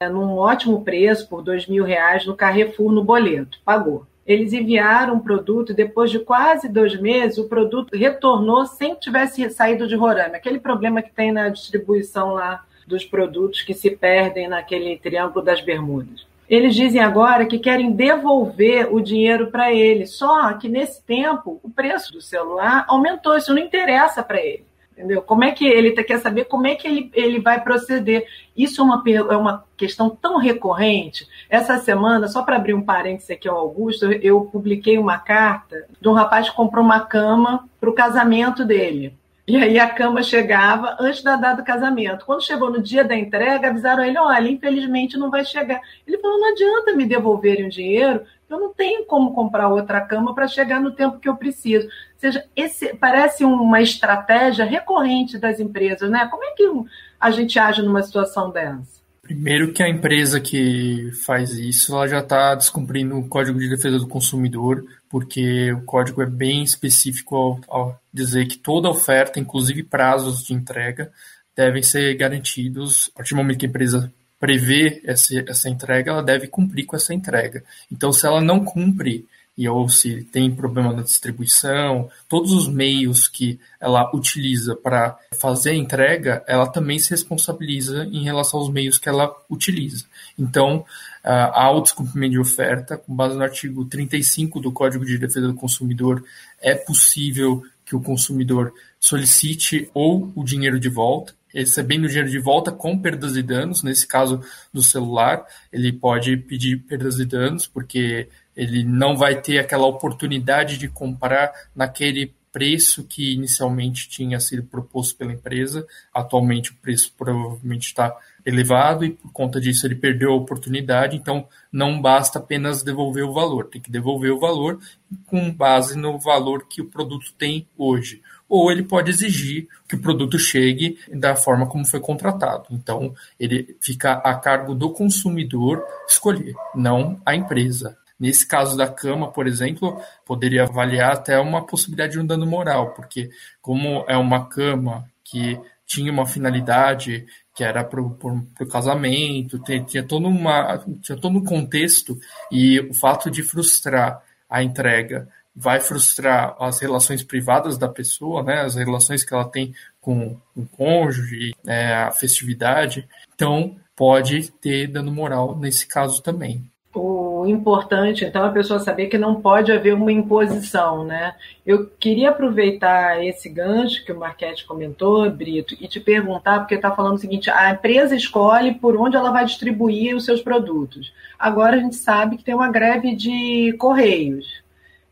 é, 0.00 0.08
num 0.08 0.36
ótimo 0.36 0.84
preço, 0.84 1.28
por 1.28 1.42
dois 1.42 1.66
mil 1.66 1.82
reais, 1.82 2.24
no 2.24 2.36
Carrefour, 2.36 2.92
no 2.92 3.02
boleto, 3.02 3.58
pagou. 3.64 4.06
Eles 4.24 4.52
enviaram 4.52 5.14
um 5.14 5.20
produto 5.20 5.72
e 5.72 5.74
depois 5.74 6.12
de 6.12 6.20
quase 6.20 6.68
dois 6.68 6.94
meses 7.00 7.38
o 7.38 7.48
produto 7.48 7.96
retornou 7.96 8.64
sem 8.66 8.94
tivesse 8.94 9.50
saído 9.50 9.88
de 9.88 9.96
Roraima. 9.96 10.36
Aquele 10.36 10.60
problema 10.60 11.02
que 11.02 11.10
tem 11.10 11.32
na 11.32 11.48
distribuição 11.48 12.34
lá 12.34 12.62
dos 12.88 13.04
produtos 13.04 13.62
que 13.62 13.74
se 13.74 13.90
perdem 13.90 14.48
naquele 14.48 14.98
Triângulo 14.98 15.44
das 15.44 15.60
Bermudas. 15.60 16.26
Eles 16.48 16.74
dizem 16.74 17.00
agora 17.00 17.44
que 17.44 17.58
querem 17.58 17.92
devolver 17.92 18.92
o 18.92 19.00
dinheiro 19.00 19.48
para 19.48 19.70
ele, 19.70 20.06
só 20.06 20.54
que 20.54 20.66
nesse 20.66 21.02
tempo 21.04 21.60
o 21.62 21.68
preço 21.68 22.10
do 22.12 22.22
celular 22.22 22.86
aumentou, 22.88 23.36
isso 23.36 23.54
não 23.54 23.60
interessa 23.60 24.22
para 24.22 24.40
ele. 24.40 24.64
Entendeu? 24.98 25.22
Como 25.22 25.44
é 25.44 25.52
que 25.52 25.64
ele 25.64 25.92
quer 26.02 26.18
saber 26.18 26.46
como 26.46 26.66
é 26.66 26.74
que 26.74 26.88
ele, 26.88 27.10
ele 27.14 27.38
vai 27.38 27.62
proceder? 27.62 28.26
Isso 28.56 28.80
é 28.80 28.84
uma, 28.84 29.02
é 29.06 29.36
uma 29.36 29.64
questão 29.76 30.10
tão 30.10 30.38
recorrente. 30.38 31.28
Essa 31.48 31.78
semana, 31.78 32.26
só 32.26 32.42
para 32.42 32.56
abrir 32.56 32.74
um 32.74 32.82
parênteses 32.82 33.30
aqui 33.30 33.48
ao 33.48 33.58
Augusto, 33.58 34.06
eu 34.06 34.40
publiquei 34.40 34.98
uma 34.98 35.18
carta 35.18 35.86
de 36.00 36.08
um 36.08 36.14
rapaz 36.14 36.50
que 36.50 36.56
comprou 36.56 36.84
uma 36.84 36.98
cama 36.98 37.68
para 37.78 37.90
o 37.90 37.94
casamento 37.94 38.64
dele. 38.64 39.14
E 39.48 39.56
aí 39.56 39.78
a 39.78 39.88
cama 39.88 40.22
chegava 40.22 40.94
antes 41.00 41.22
da 41.22 41.34
data 41.34 41.62
do 41.62 41.64
casamento. 41.64 42.26
Quando 42.26 42.44
chegou 42.44 42.70
no 42.70 42.82
dia 42.82 43.02
da 43.02 43.16
entrega, 43.16 43.70
avisaram 43.70 44.04
ele: 44.04 44.18
olha, 44.18 44.46
infelizmente 44.46 45.16
não 45.16 45.30
vai 45.30 45.42
chegar. 45.42 45.80
Ele 46.06 46.18
falou: 46.18 46.38
não 46.38 46.52
adianta 46.52 46.92
me 46.92 47.06
devolverem 47.06 47.64
o 47.64 47.70
dinheiro, 47.70 48.20
eu 48.50 48.60
não 48.60 48.74
tenho 48.74 49.06
como 49.06 49.32
comprar 49.32 49.70
outra 49.70 50.02
cama 50.02 50.34
para 50.34 50.46
chegar 50.46 50.82
no 50.82 50.90
tempo 50.90 51.18
que 51.18 51.30
eu 51.30 51.34
preciso. 51.34 51.86
Ou 51.86 52.18
seja, 52.18 52.44
esse 52.54 52.94
parece 52.96 53.42
uma 53.42 53.80
estratégia 53.80 54.66
recorrente 54.66 55.38
das 55.38 55.58
empresas, 55.58 56.10
né? 56.10 56.28
Como 56.30 56.44
é 56.44 56.50
que 56.50 56.70
a 57.18 57.30
gente 57.30 57.58
age 57.58 57.80
numa 57.80 58.02
situação 58.02 58.50
dessa? 58.50 58.98
Primeiro 59.22 59.72
que 59.72 59.82
a 59.82 59.88
empresa 59.88 60.40
que 60.40 61.10
faz 61.24 61.52
isso, 61.52 61.94
ela 61.94 62.06
já 62.06 62.18
está 62.18 62.54
descumprindo 62.54 63.16
o 63.16 63.26
Código 63.28 63.58
de 63.58 63.68
Defesa 63.68 63.98
do 63.98 64.08
Consumidor, 64.08 64.84
porque 65.08 65.72
o 65.72 65.82
código 65.82 66.22
é 66.22 66.26
bem 66.26 66.62
específico 66.62 67.36
ao, 67.36 67.60
ao 67.68 68.00
dizer 68.12 68.46
que 68.46 68.58
toda 68.58 68.88
oferta, 68.88 69.40
inclusive 69.40 69.82
prazos 69.82 70.44
de 70.44 70.54
entrega, 70.54 71.10
devem 71.56 71.82
ser 71.82 72.14
garantidos 72.16 73.10
a 73.12 73.18
partir 73.18 73.34
do 73.34 73.38
momento 73.38 73.58
que 73.58 73.66
a 73.66 73.68
empresa 73.68 74.12
prevê 74.38 75.02
essa, 75.04 75.34
essa 75.48 75.68
entrega, 75.68 76.12
ela 76.12 76.22
deve 76.22 76.46
cumprir 76.46 76.86
com 76.86 76.96
essa 76.96 77.12
entrega. 77.12 77.64
Então, 77.90 78.12
se 78.12 78.26
ela 78.26 78.40
não 78.40 78.64
cumpre 78.64 79.26
e 79.58 79.68
ou 79.68 79.88
se 79.88 80.22
tem 80.22 80.54
problema 80.54 80.92
na 80.92 81.02
distribuição, 81.02 82.08
todos 82.28 82.52
os 82.52 82.68
meios 82.68 83.26
que 83.26 83.58
ela 83.80 84.08
utiliza 84.14 84.76
para 84.76 85.18
fazer 85.36 85.70
a 85.70 85.74
entrega, 85.74 86.44
ela 86.46 86.68
também 86.68 86.96
se 87.00 87.10
responsabiliza 87.10 88.04
em 88.04 88.22
relação 88.22 88.60
aos 88.60 88.70
meios 88.70 88.98
que 88.98 89.08
ela 89.08 89.34
utiliza. 89.50 90.04
Então, 90.38 90.84
há 91.22 91.70
o 91.70 91.80
descumprimento 91.80 92.32
de 92.32 92.38
oferta, 92.38 92.96
com 92.96 93.14
base 93.14 93.36
no 93.36 93.42
artigo 93.42 93.84
35 93.84 94.60
do 94.60 94.72
Código 94.72 95.04
de 95.04 95.18
Defesa 95.18 95.46
do 95.46 95.54
Consumidor, 95.54 96.24
é 96.60 96.74
possível 96.74 97.62
que 97.84 97.96
o 97.96 98.00
consumidor 98.00 98.72
solicite 99.00 99.90
ou 99.94 100.30
o 100.34 100.44
dinheiro 100.44 100.78
de 100.78 100.88
volta, 100.88 101.34
recebendo 101.48 102.04
o 102.04 102.08
dinheiro 102.08 102.30
de 102.30 102.38
volta 102.38 102.70
com 102.70 102.98
perdas 102.98 103.36
e 103.36 103.42
danos, 103.42 103.82
nesse 103.82 104.06
caso 104.06 104.42
do 104.72 104.82
celular, 104.82 105.44
ele 105.72 105.92
pode 105.92 106.36
pedir 106.36 106.78
perdas 106.78 107.18
e 107.18 107.24
danos, 107.24 107.66
porque 107.66 108.28
ele 108.54 108.84
não 108.84 109.16
vai 109.16 109.40
ter 109.40 109.58
aquela 109.58 109.86
oportunidade 109.86 110.76
de 110.76 110.88
comprar 110.88 111.50
naquele 111.74 112.34
preço 112.58 113.04
que 113.04 113.34
inicialmente 113.34 114.08
tinha 114.08 114.40
sido 114.40 114.64
proposto 114.64 115.16
pela 115.16 115.32
empresa. 115.32 115.86
Atualmente 116.12 116.72
o 116.72 116.74
preço 116.74 117.14
provavelmente 117.16 117.86
está 117.86 118.16
elevado 118.44 119.04
e 119.04 119.10
por 119.10 119.30
conta 119.30 119.60
disso 119.60 119.86
ele 119.86 119.94
perdeu 119.94 120.32
a 120.32 120.36
oportunidade. 120.36 121.16
Então 121.16 121.46
não 121.70 122.02
basta 122.02 122.40
apenas 122.40 122.82
devolver 122.82 123.24
o 123.24 123.32
valor, 123.32 123.66
tem 123.66 123.80
que 123.80 123.92
devolver 123.92 124.32
o 124.32 124.40
valor 124.40 124.80
com 125.26 125.52
base 125.52 125.96
no 125.96 126.18
valor 126.18 126.66
que 126.68 126.82
o 126.82 126.86
produto 126.86 127.32
tem 127.38 127.64
hoje. 127.78 128.20
Ou 128.48 128.72
ele 128.72 128.82
pode 128.82 129.08
exigir 129.08 129.68
que 129.88 129.94
o 129.94 130.00
produto 130.00 130.36
chegue 130.36 130.98
da 131.12 131.36
forma 131.36 131.66
como 131.66 131.86
foi 131.86 132.00
contratado. 132.00 132.64
Então, 132.72 133.14
ele 133.38 133.76
fica 133.78 134.14
a 134.14 134.34
cargo 134.34 134.74
do 134.74 134.90
consumidor 134.90 135.84
escolher, 136.08 136.56
não 136.74 137.20
a 137.24 137.36
empresa. 137.36 137.96
Nesse 138.18 138.46
caso 138.46 138.76
da 138.76 138.88
cama, 138.88 139.30
por 139.30 139.46
exemplo, 139.46 140.02
poderia 140.26 140.64
avaliar 140.64 141.12
até 141.12 141.38
uma 141.38 141.64
possibilidade 141.64 142.12
de 142.12 142.18
um 142.18 142.26
dano 142.26 142.46
moral, 142.46 142.90
porque 142.92 143.30
como 143.62 144.04
é 144.08 144.16
uma 144.16 144.46
cama 144.46 145.08
que 145.22 145.58
tinha 145.86 146.12
uma 146.12 146.26
finalidade 146.26 147.26
que 147.54 147.62
era 147.62 147.84
para 147.84 148.00
o 148.00 148.46
casamento, 148.70 149.58
tinha, 149.60 149.82
tinha, 149.82 150.02
todo 150.02 150.26
uma, 150.26 150.84
tinha 151.00 151.16
todo 151.16 151.38
um 151.38 151.44
contexto, 151.44 152.18
e 152.50 152.80
o 152.80 152.94
fato 152.94 153.30
de 153.30 153.42
frustrar 153.42 154.22
a 154.48 154.62
entrega 154.62 155.28
vai 155.54 155.80
frustrar 155.80 156.56
as 156.60 156.78
relações 156.80 157.22
privadas 157.22 157.76
da 157.78 157.88
pessoa, 157.88 158.42
né, 158.42 158.60
as 158.60 158.76
relações 158.76 159.24
que 159.24 159.34
ela 159.34 159.48
tem 159.48 159.74
com 160.00 160.36
o 160.56 160.66
cônjuge, 160.66 161.52
né, 161.64 161.94
a 161.94 162.12
festividade. 162.12 163.08
Então, 163.34 163.76
pode 163.96 164.52
ter 164.52 164.86
dano 164.86 165.10
moral 165.10 165.58
nesse 165.58 165.86
caso 165.86 166.22
também 166.22 166.70
o 166.98 167.27
importante, 167.46 168.24
então, 168.24 168.44
a 168.44 168.50
pessoa 168.50 168.78
saber 168.78 169.06
que 169.06 169.18
não 169.18 169.40
pode 169.40 169.72
haver 169.72 169.94
uma 169.94 170.12
imposição, 170.12 171.04
né? 171.04 171.34
Eu 171.66 171.86
queria 171.98 172.30
aproveitar 172.30 173.24
esse 173.24 173.48
gancho 173.48 174.04
que 174.04 174.12
o 174.12 174.18
Marquete 174.18 174.66
comentou, 174.66 175.30
Brito, 175.30 175.74
e 175.80 175.88
te 175.88 176.00
perguntar, 176.00 176.60
porque 176.60 176.74
está 176.74 176.90
falando 176.90 177.16
o 177.16 177.18
seguinte: 177.18 177.50
a 177.50 177.70
empresa 177.70 178.14
escolhe 178.14 178.74
por 178.74 178.96
onde 178.96 179.16
ela 179.16 179.30
vai 179.30 179.44
distribuir 179.44 180.16
os 180.16 180.24
seus 180.24 180.40
produtos. 180.40 181.12
Agora 181.38 181.76
a 181.76 181.80
gente 181.80 181.96
sabe 181.96 182.36
que 182.36 182.44
tem 182.44 182.54
uma 182.54 182.70
greve 182.70 183.14
de 183.14 183.74
correios. 183.78 184.62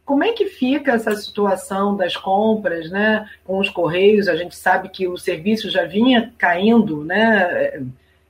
Como 0.05 0.23
é 0.23 0.33
que 0.33 0.47
fica 0.47 0.93
essa 0.93 1.15
situação 1.17 1.97
das 1.97 2.17
compras, 2.17 2.89
né, 2.91 3.29
com 3.45 3.59
os 3.59 3.69
correios? 3.69 4.29
A 4.29 4.37
gente 4.37 4.55
sabe 4.55 4.89
que 4.89 5.09
o 5.09 5.19
serviço 5.19 5.69
já 5.69 5.85
vinha 5.85 6.33
caindo, 6.39 7.05
né? 7.05 7.85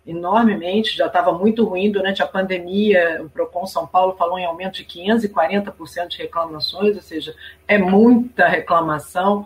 Enormemente, 0.06 0.96
já 0.96 1.06
estava 1.06 1.32
muito 1.32 1.64
ruim 1.64 1.90
durante 1.90 2.22
a 2.22 2.26
pandemia. 2.26 3.20
O 3.22 3.28
Procon 3.28 3.66
São 3.66 3.86
Paulo 3.86 4.14
falou 4.16 4.38
em 4.38 4.44
aumento 4.44 4.74
de 4.74 4.84
540% 4.84 6.08
de 6.08 6.18
reclamações, 6.18 6.94
ou 6.94 7.02
seja, 7.02 7.34
é 7.66 7.76
muita 7.76 8.46
reclamação. 8.46 9.44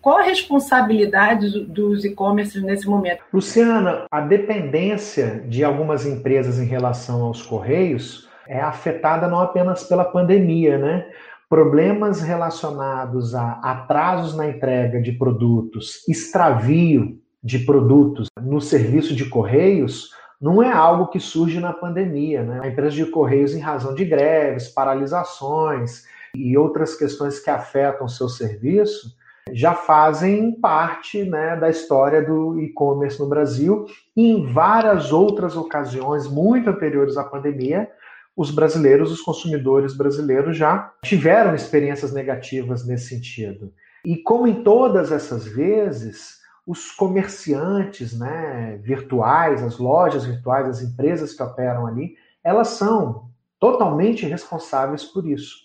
Qual 0.00 0.18
a 0.18 0.22
responsabilidade 0.22 1.64
dos 1.64 2.04
e-commerce 2.04 2.60
nesse 2.60 2.88
momento? 2.88 3.22
Luciana, 3.32 4.06
a 4.10 4.20
dependência 4.20 5.44
de 5.46 5.62
algumas 5.62 6.06
empresas 6.06 6.58
em 6.58 6.64
relação 6.64 7.24
aos 7.24 7.42
correios 7.42 8.28
é 8.46 8.60
afetada 8.60 9.28
não 9.28 9.40
apenas 9.40 9.84
pela 9.84 10.04
pandemia, 10.04 10.78
né? 10.78 11.06
Problemas 11.50 12.22
relacionados 12.22 13.34
a 13.34 13.60
atrasos 13.62 14.36
na 14.36 14.48
entrega 14.48 15.00
de 15.00 15.12
produtos, 15.12 16.06
extravio 16.08 17.18
de 17.42 17.60
produtos 17.60 18.28
no 18.40 18.60
serviço 18.60 19.14
de 19.14 19.28
correios 19.28 20.10
não 20.40 20.62
é 20.62 20.70
algo 20.70 21.08
que 21.08 21.18
surge 21.18 21.58
na 21.58 21.72
pandemia. 21.72 22.42
Né? 22.42 22.60
A 22.62 22.68
empresa 22.68 22.94
de 22.94 23.06
correios, 23.06 23.54
em 23.54 23.60
razão 23.60 23.94
de 23.94 24.04
greves, 24.04 24.68
paralisações 24.68 26.04
e 26.34 26.56
outras 26.56 26.94
questões 26.94 27.40
que 27.40 27.50
afetam 27.50 28.06
o 28.06 28.10
seu 28.10 28.28
serviço, 28.28 29.16
já 29.52 29.74
fazem 29.74 30.52
parte 30.60 31.24
né, 31.24 31.56
da 31.56 31.70
história 31.70 32.22
do 32.22 32.60
e-commerce 32.60 33.18
no 33.18 33.28
Brasil 33.28 33.86
e 34.16 34.30
em 34.30 34.52
várias 34.52 35.10
outras 35.10 35.56
ocasiões 35.56 36.28
muito 36.28 36.68
anteriores 36.68 37.16
à 37.16 37.24
pandemia, 37.24 37.90
os 38.36 38.50
brasileiros, 38.50 39.10
os 39.10 39.20
consumidores 39.20 39.96
brasileiros 39.96 40.56
já 40.56 40.92
tiveram 41.02 41.54
experiências 41.54 42.12
negativas 42.12 42.86
nesse 42.86 43.08
sentido. 43.08 43.72
E 44.04 44.16
como 44.18 44.46
em 44.46 44.62
todas 44.62 45.10
essas 45.10 45.44
vezes, 45.46 46.37
os 46.68 46.90
comerciantes 46.90 48.16
né, 48.16 48.78
virtuais, 48.82 49.62
as 49.62 49.78
lojas 49.78 50.26
virtuais, 50.26 50.68
as 50.68 50.82
empresas 50.82 51.32
que 51.32 51.42
operam 51.42 51.86
ali, 51.86 52.14
elas 52.44 52.68
são 52.68 53.30
totalmente 53.58 54.26
responsáveis 54.26 55.02
por 55.02 55.26
isso. 55.26 55.56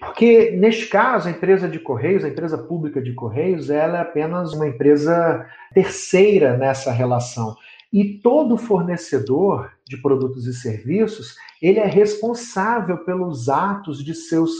Porque, 0.00 0.50
neste 0.50 0.88
caso, 0.88 1.28
a 1.28 1.30
empresa 1.30 1.68
de 1.68 1.78
Correios, 1.78 2.24
a 2.24 2.28
empresa 2.28 2.58
pública 2.58 3.00
de 3.00 3.14
Correios, 3.14 3.70
ela 3.70 3.98
é 3.98 4.00
apenas 4.00 4.52
uma 4.52 4.66
empresa 4.66 5.46
terceira 5.72 6.56
nessa 6.56 6.90
relação. 6.90 7.54
E 7.92 8.18
todo 8.18 8.58
fornecedor 8.58 9.70
de 9.86 9.96
produtos 9.96 10.48
e 10.48 10.52
serviços, 10.52 11.36
ele 11.62 11.78
é 11.78 11.86
responsável 11.86 12.98
pelos 13.04 13.48
atos 13.48 14.04
de 14.04 14.12
seus 14.12 14.50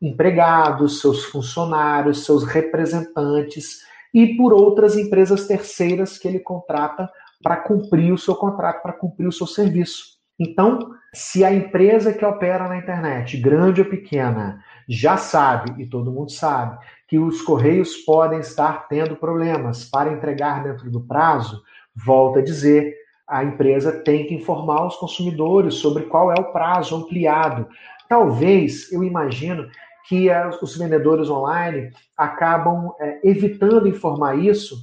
empregados, 0.00 1.00
seus 1.00 1.24
funcionários, 1.24 2.24
seus 2.24 2.44
representantes 2.44 3.80
e 4.12 4.36
por 4.36 4.52
outras 4.52 4.96
empresas 4.96 5.46
terceiras 5.46 6.18
que 6.18 6.28
ele 6.28 6.40
contrata 6.40 7.10
para 7.42 7.56
cumprir 7.56 8.12
o 8.12 8.18
seu 8.18 8.34
contrato, 8.34 8.82
para 8.82 8.92
cumprir 8.92 9.26
o 9.26 9.32
seu 9.32 9.46
serviço. 9.46 10.20
Então, 10.38 10.78
se 11.14 11.44
a 11.44 11.52
empresa 11.52 12.12
que 12.12 12.24
opera 12.24 12.68
na 12.68 12.78
internet, 12.78 13.36
grande 13.36 13.80
ou 13.80 13.88
pequena, 13.88 14.62
já 14.88 15.16
sabe, 15.16 15.82
e 15.82 15.86
todo 15.86 16.12
mundo 16.12 16.30
sabe, 16.30 16.78
que 17.06 17.18
os 17.18 17.42
correios 17.42 17.96
podem 17.98 18.40
estar 18.40 18.88
tendo 18.88 19.16
problemas 19.16 19.84
para 19.84 20.12
entregar 20.12 20.62
dentro 20.62 20.90
do 20.90 21.00
prazo, 21.00 21.62
volta 21.94 22.38
a 22.38 22.42
dizer, 22.44 22.94
a 23.28 23.44
empresa 23.44 23.92
tem 23.92 24.26
que 24.26 24.34
informar 24.34 24.86
os 24.86 24.96
consumidores 24.96 25.74
sobre 25.74 26.04
qual 26.04 26.32
é 26.32 26.34
o 26.38 26.52
prazo 26.52 26.96
ampliado. 26.96 27.68
Talvez, 28.08 28.90
eu 28.92 29.04
imagino, 29.04 29.68
que 30.08 30.28
os 30.60 30.76
vendedores 30.76 31.30
online 31.30 31.92
acabam 32.16 32.92
é, 33.00 33.20
evitando 33.24 33.88
informar 33.88 34.38
isso 34.38 34.76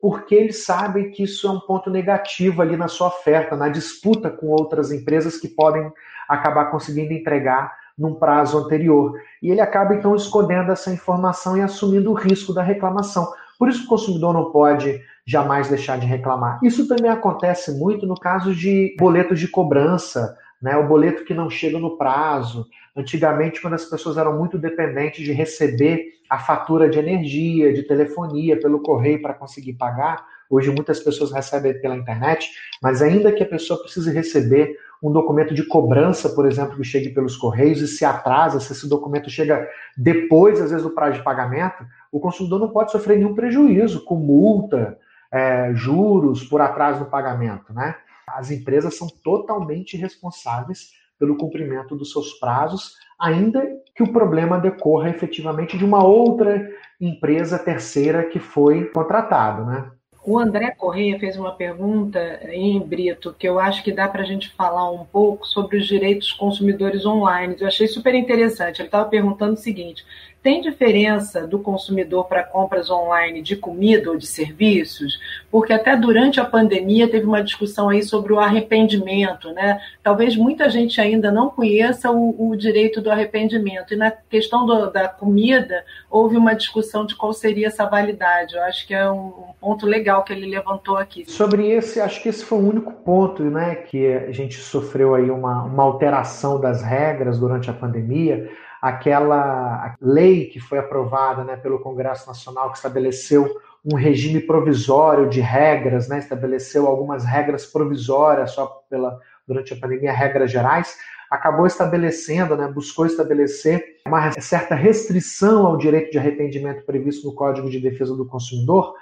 porque 0.00 0.34
eles 0.34 0.64
sabem 0.64 1.10
que 1.10 1.24
isso 1.24 1.48
é 1.48 1.50
um 1.50 1.60
ponto 1.60 1.90
negativo 1.90 2.62
ali 2.62 2.76
na 2.76 2.86
sua 2.86 3.08
oferta, 3.08 3.56
na 3.56 3.68
disputa 3.68 4.30
com 4.30 4.48
outras 4.48 4.92
empresas 4.92 5.36
que 5.36 5.48
podem 5.48 5.90
acabar 6.28 6.66
conseguindo 6.66 7.12
entregar 7.12 7.72
num 7.98 8.14
prazo 8.14 8.58
anterior. 8.58 9.18
E 9.42 9.50
ele 9.50 9.60
acaba 9.60 9.94
então 9.94 10.14
escondendo 10.14 10.70
essa 10.70 10.92
informação 10.92 11.56
e 11.56 11.62
assumindo 11.62 12.10
o 12.10 12.14
risco 12.14 12.52
da 12.52 12.62
reclamação. 12.62 13.26
Por 13.58 13.68
isso 13.68 13.84
o 13.84 13.88
consumidor 13.88 14.34
não 14.34 14.50
pode 14.52 15.00
jamais 15.26 15.68
deixar 15.68 15.98
de 15.98 16.06
reclamar. 16.06 16.60
Isso 16.62 16.86
também 16.86 17.10
acontece 17.10 17.72
muito 17.78 18.06
no 18.06 18.14
caso 18.14 18.54
de 18.54 18.94
boletos 18.98 19.40
de 19.40 19.48
cobrança, 19.48 20.36
né? 20.60 20.76
O 20.76 20.86
boleto 20.86 21.24
que 21.24 21.34
não 21.34 21.50
chega 21.50 21.78
no 21.78 21.96
prazo. 21.96 22.66
Antigamente, 22.96 23.60
quando 23.60 23.74
as 23.74 23.84
pessoas 23.84 24.16
eram 24.16 24.36
muito 24.38 24.58
dependentes 24.58 25.24
de 25.24 25.32
receber 25.32 26.14
a 26.28 26.38
fatura 26.38 26.88
de 26.88 26.98
energia, 26.98 27.72
de 27.72 27.82
telefonia 27.82 28.58
pelo 28.58 28.82
correio 28.82 29.22
para 29.22 29.34
conseguir 29.34 29.74
pagar, 29.74 30.24
hoje 30.50 30.70
muitas 30.70 31.00
pessoas 31.00 31.32
recebem 31.32 31.80
pela 31.80 31.96
internet, 31.96 32.50
mas 32.82 33.02
ainda 33.02 33.32
que 33.32 33.42
a 33.42 33.46
pessoa 33.46 33.80
precise 33.80 34.10
receber 34.12 34.76
um 35.02 35.12
documento 35.12 35.54
de 35.54 35.62
cobrança, 35.64 36.28
por 36.30 36.46
exemplo, 36.46 36.76
que 36.76 36.84
chegue 36.84 37.10
pelos 37.10 37.36
correios 37.36 37.80
e 37.80 37.86
se 37.86 38.04
atrasa, 38.04 38.60
se 38.60 38.72
esse 38.72 38.88
documento 38.88 39.28
chega 39.28 39.68
depois, 39.96 40.60
às 40.60 40.70
vezes, 40.70 40.84
do 40.84 40.90
prazo 40.90 41.18
de 41.18 41.24
pagamento, 41.24 41.84
o 42.10 42.18
consumidor 42.18 42.58
não 42.58 42.70
pode 42.70 42.90
sofrer 42.90 43.18
nenhum 43.18 43.34
prejuízo 43.34 44.04
com 44.04 44.16
multa, 44.16 44.98
é, 45.30 45.72
juros 45.74 46.44
por 46.44 46.60
atraso 46.60 47.00
no 47.00 47.06
pagamento, 47.06 47.72
né? 47.72 47.96
As 48.36 48.50
empresas 48.50 48.96
são 48.96 49.08
totalmente 49.24 49.96
responsáveis 49.96 50.90
pelo 51.18 51.38
cumprimento 51.38 51.96
dos 51.96 52.12
seus 52.12 52.34
prazos, 52.34 52.92
ainda 53.18 53.66
que 53.94 54.02
o 54.02 54.12
problema 54.12 54.58
decorra 54.60 55.08
efetivamente 55.08 55.78
de 55.78 55.84
uma 55.84 56.04
outra 56.04 56.68
empresa 57.00 57.58
terceira 57.58 58.24
que 58.24 58.38
foi 58.38 58.84
contratado, 58.90 59.64
né? 59.64 59.90
O 60.22 60.40
André 60.40 60.72
Correia 60.72 61.18
fez 61.20 61.36
uma 61.36 61.52
pergunta 61.52 62.18
em 62.50 62.80
Brito 62.80 63.32
que 63.38 63.48
eu 63.48 63.60
acho 63.60 63.84
que 63.84 63.92
dá 63.92 64.08
para 64.08 64.22
a 64.22 64.26
gente 64.26 64.52
falar 64.54 64.90
um 64.90 65.04
pouco 65.04 65.46
sobre 65.46 65.76
os 65.78 65.86
direitos 65.86 66.32
consumidores 66.32 67.06
online. 67.06 67.56
Eu 67.60 67.68
achei 67.68 67.86
super 67.86 68.12
interessante. 68.12 68.80
Ele 68.80 68.88
estava 68.88 69.08
perguntando 69.08 69.54
o 69.54 69.56
seguinte: 69.56 70.04
tem 70.46 70.60
diferença 70.60 71.44
do 71.44 71.58
consumidor 71.58 72.28
para 72.28 72.44
compras 72.44 72.88
online 72.88 73.42
de 73.42 73.56
comida 73.56 74.12
ou 74.12 74.16
de 74.16 74.28
serviços? 74.28 75.18
Porque 75.50 75.72
até 75.72 75.96
durante 75.96 76.38
a 76.38 76.44
pandemia 76.44 77.10
teve 77.10 77.26
uma 77.26 77.42
discussão 77.42 77.88
aí 77.88 78.00
sobre 78.00 78.32
o 78.32 78.38
arrependimento, 78.38 79.50
né? 79.50 79.80
Talvez 80.04 80.36
muita 80.36 80.70
gente 80.70 81.00
ainda 81.00 81.32
não 81.32 81.50
conheça 81.50 82.12
o, 82.12 82.50
o 82.50 82.54
direito 82.54 83.00
do 83.00 83.10
arrependimento. 83.10 83.92
E 83.92 83.96
na 83.96 84.12
questão 84.12 84.64
do, 84.64 84.88
da 84.88 85.08
comida, 85.08 85.84
houve 86.08 86.36
uma 86.36 86.54
discussão 86.54 87.04
de 87.04 87.16
qual 87.16 87.32
seria 87.32 87.66
essa 87.66 87.84
validade. 87.84 88.54
Eu 88.54 88.62
acho 88.62 88.86
que 88.86 88.94
é 88.94 89.10
um, 89.10 89.26
um 89.26 89.54
ponto 89.60 89.84
legal 89.84 90.22
que 90.22 90.32
ele 90.32 90.46
levantou 90.46 90.96
aqui. 90.96 91.28
Sobre 91.28 91.68
esse, 91.72 92.00
acho 92.00 92.22
que 92.22 92.28
esse 92.28 92.44
foi 92.44 92.58
o 92.58 92.68
único 92.68 92.92
ponto, 92.92 93.42
né, 93.42 93.74
que 93.74 94.12
a 94.12 94.30
gente 94.30 94.58
sofreu 94.58 95.16
aí 95.16 95.28
uma, 95.28 95.64
uma 95.64 95.82
alteração 95.82 96.60
das 96.60 96.82
regras 96.82 97.36
durante 97.36 97.68
a 97.68 97.72
pandemia 97.72 98.48
aquela 98.80 99.94
lei 100.00 100.46
que 100.46 100.60
foi 100.60 100.78
aprovada 100.78 101.44
né, 101.44 101.56
pelo 101.56 101.80
Congresso 101.80 102.26
Nacional 102.26 102.70
que 102.70 102.76
estabeleceu 102.76 103.48
um 103.84 103.96
regime 103.96 104.40
provisório 104.40 105.28
de 105.28 105.40
regras, 105.40 106.08
né, 106.08 106.18
estabeleceu 106.18 106.86
algumas 106.86 107.24
regras 107.24 107.66
provisórias 107.66 108.50
só 108.52 108.66
pela 108.90 109.18
durante 109.46 109.72
a 109.72 109.76
pandemia, 109.76 110.12
regras 110.12 110.50
gerais, 110.50 110.96
acabou 111.30 111.66
estabelecendo, 111.66 112.56
né, 112.56 112.66
buscou 112.68 113.06
estabelecer 113.06 114.00
uma 114.06 114.32
certa 114.40 114.74
restrição 114.74 115.66
ao 115.66 115.76
direito 115.76 116.10
de 116.10 116.18
arrependimento 116.18 116.84
previsto 116.84 117.28
no 117.28 117.34
Código 117.34 117.70
de 117.70 117.80
Defesa 117.80 118.16
do 118.16 118.26
Consumidor 118.26 118.94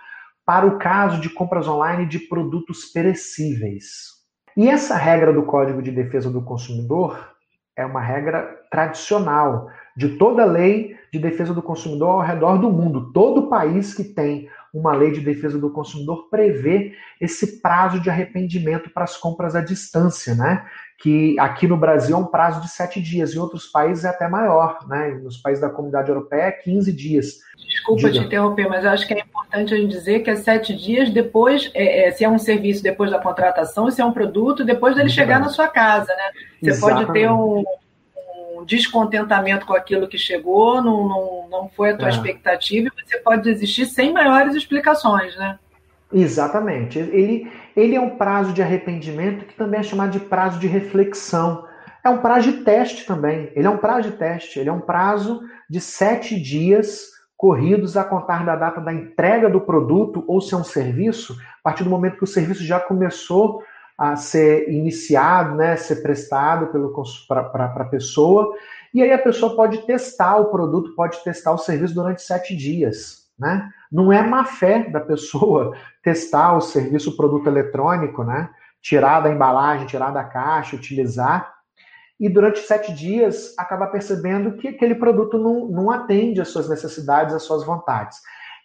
para 0.44 0.66
o 0.66 0.78
caso 0.78 1.20
de 1.20 1.30
compras 1.30 1.66
online 1.66 2.06
de 2.06 2.18
produtos 2.18 2.84
perecíveis. 2.84 4.14
E 4.56 4.68
essa 4.68 4.94
regra 4.96 5.32
do 5.32 5.42
Código 5.44 5.82
de 5.82 5.90
Defesa 5.90 6.30
do 6.30 6.42
Consumidor 6.42 7.33
é 7.76 7.84
uma 7.84 8.00
regra 8.00 8.42
tradicional 8.70 9.68
de 9.96 10.16
toda 10.16 10.44
lei 10.44 10.96
de 11.12 11.18
defesa 11.18 11.54
do 11.54 11.62
consumidor 11.62 12.08
ao 12.08 12.20
redor 12.20 12.58
do 12.58 12.70
mundo. 12.70 13.12
Todo 13.12 13.48
país 13.48 13.94
que 13.94 14.04
tem 14.04 14.48
uma 14.72 14.92
lei 14.92 15.12
de 15.12 15.20
defesa 15.20 15.56
do 15.56 15.70
consumidor 15.70 16.28
prevê 16.28 16.92
esse 17.20 17.60
prazo 17.60 18.00
de 18.00 18.10
arrependimento 18.10 18.90
para 18.90 19.04
as 19.04 19.16
compras 19.16 19.54
à 19.54 19.60
distância, 19.60 20.34
né? 20.34 20.66
Que 21.00 21.38
aqui 21.38 21.66
no 21.66 21.76
Brasil 21.76 22.16
é 22.16 22.18
um 22.18 22.24
prazo 22.24 22.60
de 22.60 22.68
sete 22.68 23.00
dias, 23.00 23.34
em 23.34 23.38
outros 23.38 23.66
países 23.66 24.04
é 24.04 24.08
até 24.08 24.28
maior, 24.28 24.78
né? 24.88 25.18
Nos 25.22 25.36
países 25.36 25.60
da 25.60 25.68
comunidade 25.68 26.08
europeia 26.08 26.42
é 26.42 26.52
15 26.52 26.92
dias. 26.92 27.40
Desculpa 27.68 28.02
Diga. 28.02 28.12
te 28.12 28.26
interromper, 28.26 28.68
mas 28.68 28.84
eu 28.84 28.90
acho 28.90 29.06
que 29.06 29.14
é 29.14 29.20
importante 29.20 29.74
a 29.74 29.76
gente 29.76 29.90
dizer 29.90 30.20
que 30.20 30.30
é 30.30 30.36
sete 30.36 30.74
dias 30.74 31.10
depois, 31.10 31.70
é, 31.74 32.08
é, 32.08 32.10
se 32.10 32.24
é 32.24 32.28
um 32.28 32.38
serviço 32.38 32.82
depois 32.82 33.10
da 33.10 33.18
contratação, 33.18 33.90
se 33.90 34.00
é 34.00 34.04
um 34.04 34.12
produto 34.12 34.64
depois 34.64 34.94
dele 34.94 35.10
chegar 35.10 35.40
na 35.40 35.48
sua 35.48 35.68
casa, 35.68 36.14
né? 36.14 36.30
Você 36.62 36.70
Exatamente. 36.70 37.06
pode 37.06 37.18
ter 37.18 37.30
um 37.30 37.64
descontentamento 38.64 39.66
com 39.66 39.74
aquilo 39.74 40.08
que 40.08 40.18
chegou, 40.18 40.82
não, 40.82 41.08
não, 41.08 41.48
não 41.50 41.68
foi 41.68 41.90
a 41.90 41.96
tua 41.96 42.08
é. 42.08 42.10
expectativa, 42.10 42.88
e 42.88 43.04
você 43.04 43.18
pode 43.18 43.42
desistir 43.42 43.86
sem 43.86 44.12
maiores 44.12 44.54
explicações, 44.54 45.36
né? 45.36 45.58
Exatamente. 46.12 46.98
Ele, 46.98 47.50
ele 47.76 47.94
é 47.94 48.00
um 48.00 48.16
prazo 48.16 48.52
de 48.52 48.62
arrependimento 48.62 49.44
que 49.44 49.54
também 49.54 49.80
é 49.80 49.82
chamado 49.82 50.12
de 50.12 50.20
prazo 50.20 50.58
de 50.58 50.66
reflexão. 50.66 51.66
É 52.04 52.08
um 52.08 52.18
prazo 52.18 52.52
de 52.52 52.64
teste 52.64 53.06
também. 53.06 53.50
Ele 53.54 53.66
é 53.66 53.70
um 53.70 53.78
prazo 53.78 54.10
de 54.10 54.16
teste. 54.16 54.58
Ele 54.58 54.68
é 54.68 54.72
um 54.72 54.80
prazo 54.80 55.40
de 55.68 55.80
sete 55.80 56.40
dias 56.40 57.14
corridos 57.36 57.96
a 57.96 58.04
contar 58.04 58.44
da 58.44 58.56
data 58.56 58.80
da 58.80 58.92
entrega 58.92 59.50
do 59.50 59.60
produto 59.60 60.24
ou 60.26 60.40
se 60.40 60.54
é 60.54 60.56
um 60.56 60.64
serviço, 60.64 61.34
a 61.34 61.62
partir 61.62 61.84
do 61.84 61.90
momento 61.90 62.16
que 62.16 62.24
o 62.24 62.28
serviço 62.28 62.64
já 62.64 62.78
começou 62.78 63.62
a 63.98 64.16
ser 64.16 64.68
iniciado, 64.70 65.54
né, 65.54 65.76
ser 65.76 65.96
prestado 65.96 66.70
para 67.28 67.64
a 67.64 67.84
pessoa, 67.84 68.54
e 68.92 69.02
aí 69.02 69.12
a 69.12 69.18
pessoa 69.18 69.54
pode 69.54 69.78
testar 69.86 70.36
o 70.36 70.46
produto, 70.46 70.94
pode 70.94 71.22
testar 71.22 71.52
o 71.52 71.58
serviço 71.58 71.94
durante 71.94 72.22
sete 72.22 72.56
dias. 72.56 73.24
Né? 73.38 73.68
Não 73.94 74.12
é 74.12 74.20
má 74.26 74.44
fé 74.44 74.90
da 74.90 74.98
pessoa 74.98 75.72
testar 76.02 76.56
o 76.56 76.60
serviço, 76.60 77.10
o 77.10 77.16
produto 77.16 77.46
eletrônico, 77.46 78.24
né? 78.24 78.50
tirar 78.82 79.20
da 79.20 79.30
embalagem, 79.30 79.86
tirar 79.86 80.10
da 80.10 80.24
caixa, 80.24 80.74
utilizar, 80.74 81.54
e 82.18 82.28
durante 82.28 82.58
sete 82.58 82.92
dias 82.92 83.54
acabar 83.56 83.86
percebendo 83.86 84.56
que 84.56 84.66
aquele 84.66 84.96
produto 84.96 85.38
não, 85.38 85.68
não 85.68 85.90
atende 85.92 86.40
às 86.40 86.48
suas 86.48 86.68
necessidades, 86.68 87.34
às 87.34 87.44
suas 87.44 87.64
vontades. 87.64 88.18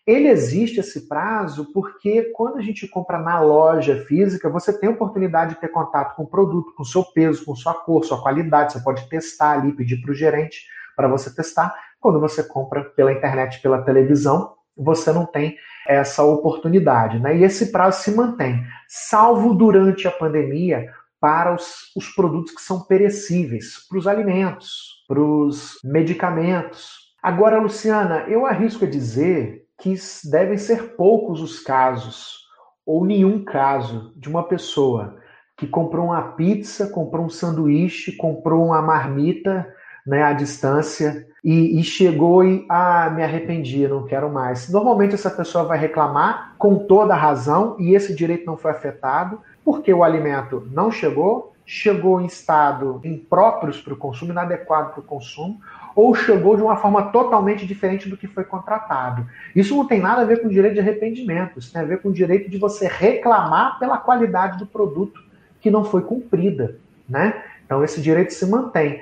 Ele 0.05 0.27
existe 0.27 0.79
esse 0.79 1.07
prazo 1.07 1.71
porque 1.73 2.31
quando 2.35 2.57
a 2.57 2.61
gente 2.61 2.87
compra 2.87 3.19
na 3.19 3.39
loja 3.39 4.03
física, 4.05 4.49
você 4.49 4.77
tem 4.77 4.89
a 4.89 4.93
oportunidade 4.93 5.53
de 5.53 5.61
ter 5.61 5.67
contato 5.67 6.15
com 6.15 6.23
o 6.23 6.27
produto, 6.27 6.73
com 6.75 6.81
o 6.81 6.85
seu 6.85 7.03
peso, 7.03 7.45
com 7.45 7.55
sua 7.55 7.75
cor, 7.75 8.03
sua 8.03 8.19
qualidade. 8.21 8.73
Você 8.73 8.79
pode 8.79 9.07
testar 9.07 9.51
ali, 9.51 9.73
pedir 9.73 10.01
para 10.01 10.11
o 10.11 10.15
gerente 10.15 10.65
para 10.95 11.07
você 11.07 11.33
testar. 11.33 11.73
Quando 11.99 12.19
você 12.19 12.43
compra 12.43 12.83
pela 12.83 13.13
internet, 13.13 13.61
pela 13.61 13.83
televisão, 13.83 14.58
você 14.79 15.11
não 15.11 15.25
tem 15.25 15.57
essa 15.87 16.23
oportunidade. 16.23 17.19
Né? 17.19 17.37
E 17.37 17.43
esse 17.43 17.71
prazo 17.71 18.01
se 18.01 18.11
mantém, 18.11 18.63
salvo 18.87 19.53
durante 19.53 20.07
a 20.07 20.11
pandemia, 20.11 20.91
para 21.19 21.53
os, 21.53 21.91
os 21.95 22.07
produtos 22.09 22.53
que 22.53 22.61
são 22.61 22.81
perecíveis, 22.81 23.85
para 23.89 23.97
os 23.97 24.07
alimentos, 24.07 25.03
para 25.07 25.19
os 25.19 25.77
medicamentos. 25.83 27.09
Agora, 27.21 27.59
Luciana, 27.59 28.25
eu 28.29 28.45
arrisco 28.45 28.85
a 28.85 28.89
dizer 28.89 29.65
que 29.77 29.95
devem 30.25 30.57
ser 30.57 30.95
poucos 30.95 31.41
os 31.41 31.59
casos, 31.59 32.37
ou 32.85 33.05
nenhum 33.05 33.43
caso, 33.43 34.13
de 34.15 34.29
uma 34.29 34.43
pessoa 34.43 35.17
que 35.57 35.67
comprou 35.67 36.07
uma 36.07 36.33
pizza, 36.33 36.87
comprou 36.87 37.25
um 37.25 37.29
sanduíche, 37.29 38.15
comprou 38.15 38.67
uma 38.67 38.81
marmita 38.81 39.67
né, 40.05 40.23
à 40.23 40.33
distância 40.33 41.27
e, 41.43 41.79
e, 41.79 41.83
chegou 41.83 42.43
e 42.43 42.65
ah, 42.69 43.09
me 43.09 43.23
arrependi, 43.23 43.88
não 43.88 44.05
quero 44.05 44.29
mais. 44.29 44.69
Normalmente 44.69 45.15
essa 45.15 45.29
pessoa 45.29 45.63
vai 45.63 45.77
reclamar 45.77 46.55
com 46.57 46.75
toda 46.75 47.13
a 47.13 47.17
razão 47.17 47.75
e 47.79 47.95
esse 47.95 48.13
direito 48.13 48.45
não 48.45 48.57
foi 48.57 48.71
afetado 48.71 49.39
porque 49.63 49.93
o 49.93 50.03
alimento 50.03 50.67
não 50.71 50.91
chegou, 50.91 51.53
chegou 51.65 52.19
em 52.19 52.25
estado 52.25 52.99
impróprios 53.03 53.79
para 53.79 53.93
o 53.93 53.97
consumo, 53.97 54.31
inadequado 54.31 54.91
para 54.91 54.99
o 54.99 55.03
consumo, 55.03 55.59
ou 55.95 56.15
chegou 56.15 56.55
de 56.55 56.63
uma 56.63 56.77
forma 56.77 57.12
totalmente 57.12 57.65
diferente 57.65 58.09
do 58.09 58.17
que 58.17 58.27
foi 58.27 58.43
contratado. 58.43 59.27
Isso 59.55 59.75
não 59.75 59.85
tem 59.85 59.99
nada 59.99 60.21
a 60.21 60.25
ver 60.25 60.41
com 60.41 60.47
o 60.47 60.51
direito 60.51 60.75
de 60.75 60.79
arrependimento, 60.79 61.59
isso 61.59 61.71
tem 61.71 61.81
a 61.81 61.85
ver 61.85 62.01
com 62.01 62.09
o 62.09 62.13
direito 62.13 62.49
de 62.49 62.57
você 62.57 62.88
reclamar 62.88 63.77
pela 63.79 63.97
qualidade 63.97 64.57
do 64.57 64.65
produto 64.65 65.21
que 65.62 65.69
não 65.69 65.83
foi 65.83 66.01
cumprida, 66.01 66.77
né? 67.07 67.43
Então 67.65 67.83
esse 67.83 68.01
direito 68.01 68.33
se 68.33 68.45
mantém. 68.45 69.01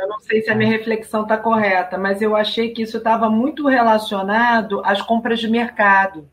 Eu 0.00 0.08
não 0.08 0.20
sei 0.20 0.42
se 0.42 0.50
a 0.50 0.54
minha 0.54 0.70
reflexão 0.70 1.22
está 1.22 1.36
correta, 1.36 1.96
mas 1.98 2.20
eu 2.20 2.36
achei 2.36 2.70
que 2.70 2.82
isso 2.82 2.98
estava 2.98 3.28
muito 3.28 3.66
relacionado 3.68 4.82
às 4.84 5.00
compras 5.00 5.40
de 5.40 5.48
mercado, 5.48 6.28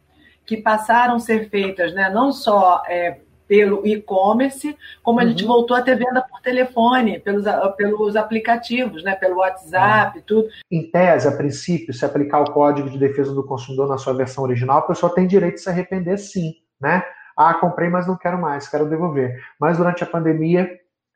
que 0.46 0.58
passaram 0.58 1.16
a 1.16 1.20
ser 1.20 1.50
feitas, 1.50 1.94
né, 1.94 2.10
não 2.10 2.32
só 2.32 2.84
é, 2.88 3.20
pelo 3.48 3.86
e-commerce, 3.86 4.78
como 5.04 5.20
a 5.20 5.26
gente 5.26 5.44
uhum. 5.44 5.50
voltou 5.50 5.76
a 5.76 5.82
ter 5.82 5.98
venda 5.98 6.22
por 6.22 6.40
telefone, 6.42 7.20
pelos, 7.20 7.44
pelos 7.76 8.16
aplicativos, 8.16 9.04
né, 9.04 9.14
pelo 9.16 9.40
WhatsApp, 9.40 10.20
uhum. 10.20 10.24
tudo. 10.26 10.48
Em 10.72 10.90
tese, 10.90 11.28
a 11.28 11.32
princípio, 11.34 11.94
se 11.94 12.06
aplicar 12.06 12.40
o 12.40 12.52
Código 12.52 12.90
de 12.90 12.98
Defesa 12.98 13.34
do 13.34 13.44
Consumidor 13.44 13.90
na 13.90 13.98
sua 13.98 14.14
versão 14.14 14.46
original, 14.46 14.80
a 14.80 14.88
pessoa 14.88 15.14
tem 15.14 15.28
direito 15.28 15.56
de 15.56 15.62
se 15.62 15.70
arrepender 15.70 16.18
sim, 16.18 16.54
né? 16.80 17.04
Ah, 17.36 17.54
comprei, 17.54 17.90
mas 17.90 18.08
não 18.08 18.18
quero 18.18 18.40
mais, 18.40 18.70
quero 18.70 18.90
devolver. 18.90 19.42
Mas 19.60 19.78
durante 19.78 20.04
a 20.04 20.08
pandemia, 20.08 20.70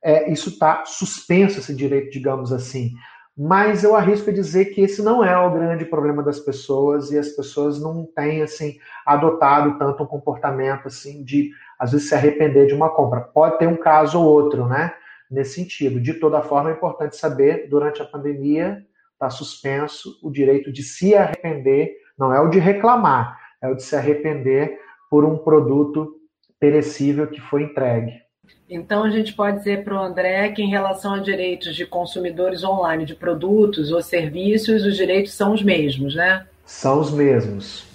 é, 0.05 0.31
isso 0.31 0.49
está 0.49 0.85
suspenso, 0.85 1.57
esse 1.57 1.75
direito, 1.75 2.11
digamos 2.11 2.53
assim. 2.53 2.93
Mas 3.35 3.83
eu 3.83 3.95
arrisco 3.95 4.31
dizer 4.31 4.65
que 4.65 4.81
esse 4.81 5.01
não 5.01 5.25
é 5.25 5.35
o 5.35 5.51
grande 5.51 5.83
problema 5.83 6.21
das 6.21 6.39
pessoas 6.39 7.11
e 7.11 7.17
as 7.17 7.29
pessoas 7.29 7.81
não 7.81 8.05
têm 8.15 8.43
assim 8.43 8.77
adotado 9.03 9.79
tanto 9.79 10.03
um 10.03 10.05
comportamento 10.05 10.87
assim 10.87 11.23
de 11.23 11.49
às 11.79 11.91
vezes 11.91 12.07
se 12.07 12.13
arrepender 12.13 12.67
de 12.67 12.75
uma 12.75 12.89
compra. 12.89 13.19
Pode 13.19 13.57
ter 13.57 13.67
um 13.67 13.75
caso 13.75 14.21
ou 14.21 14.25
outro, 14.25 14.67
né? 14.67 14.93
Nesse 15.29 15.55
sentido. 15.55 15.99
De 15.99 16.13
toda 16.13 16.41
forma, 16.43 16.69
é 16.69 16.73
importante 16.73 17.17
saber 17.17 17.67
durante 17.67 17.99
a 18.01 18.05
pandemia 18.05 18.85
está 19.13 19.29
suspenso 19.29 20.19
o 20.21 20.29
direito 20.29 20.71
de 20.71 20.83
se 20.83 21.15
arrepender, 21.15 21.95
não 22.17 22.33
é 22.33 22.39
o 22.39 22.49
de 22.49 22.59
reclamar, 22.59 23.39
é 23.61 23.67
o 23.67 23.75
de 23.75 23.81
se 23.81 23.95
arrepender 23.95 24.77
por 25.09 25.25
um 25.25 25.37
produto 25.37 26.13
perecível 26.59 27.27
que 27.27 27.41
foi 27.41 27.63
entregue. 27.63 28.24
Então, 28.69 29.03
a 29.03 29.10
gente 29.10 29.34
pode 29.34 29.60
dizer 29.60 29.84
para 29.84 29.95
o 29.95 30.03
André 30.03 30.49
que, 30.49 30.62
em 30.62 30.69
relação 30.69 31.13
a 31.13 31.19
direitos 31.19 31.75
de 31.75 31.86
consumidores 31.86 32.63
online 32.63 33.05
de 33.05 33.15
produtos 33.15 33.91
ou 33.91 34.01
serviços, 34.01 34.84
os 34.84 34.95
direitos 34.95 35.34
são 35.34 35.53
os 35.53 35.62
mesmos, 35.62 36.15
né? 36.15 36.45
São 36.65 36.99
os 36.99 37.12
mesmos. 37.12 37.86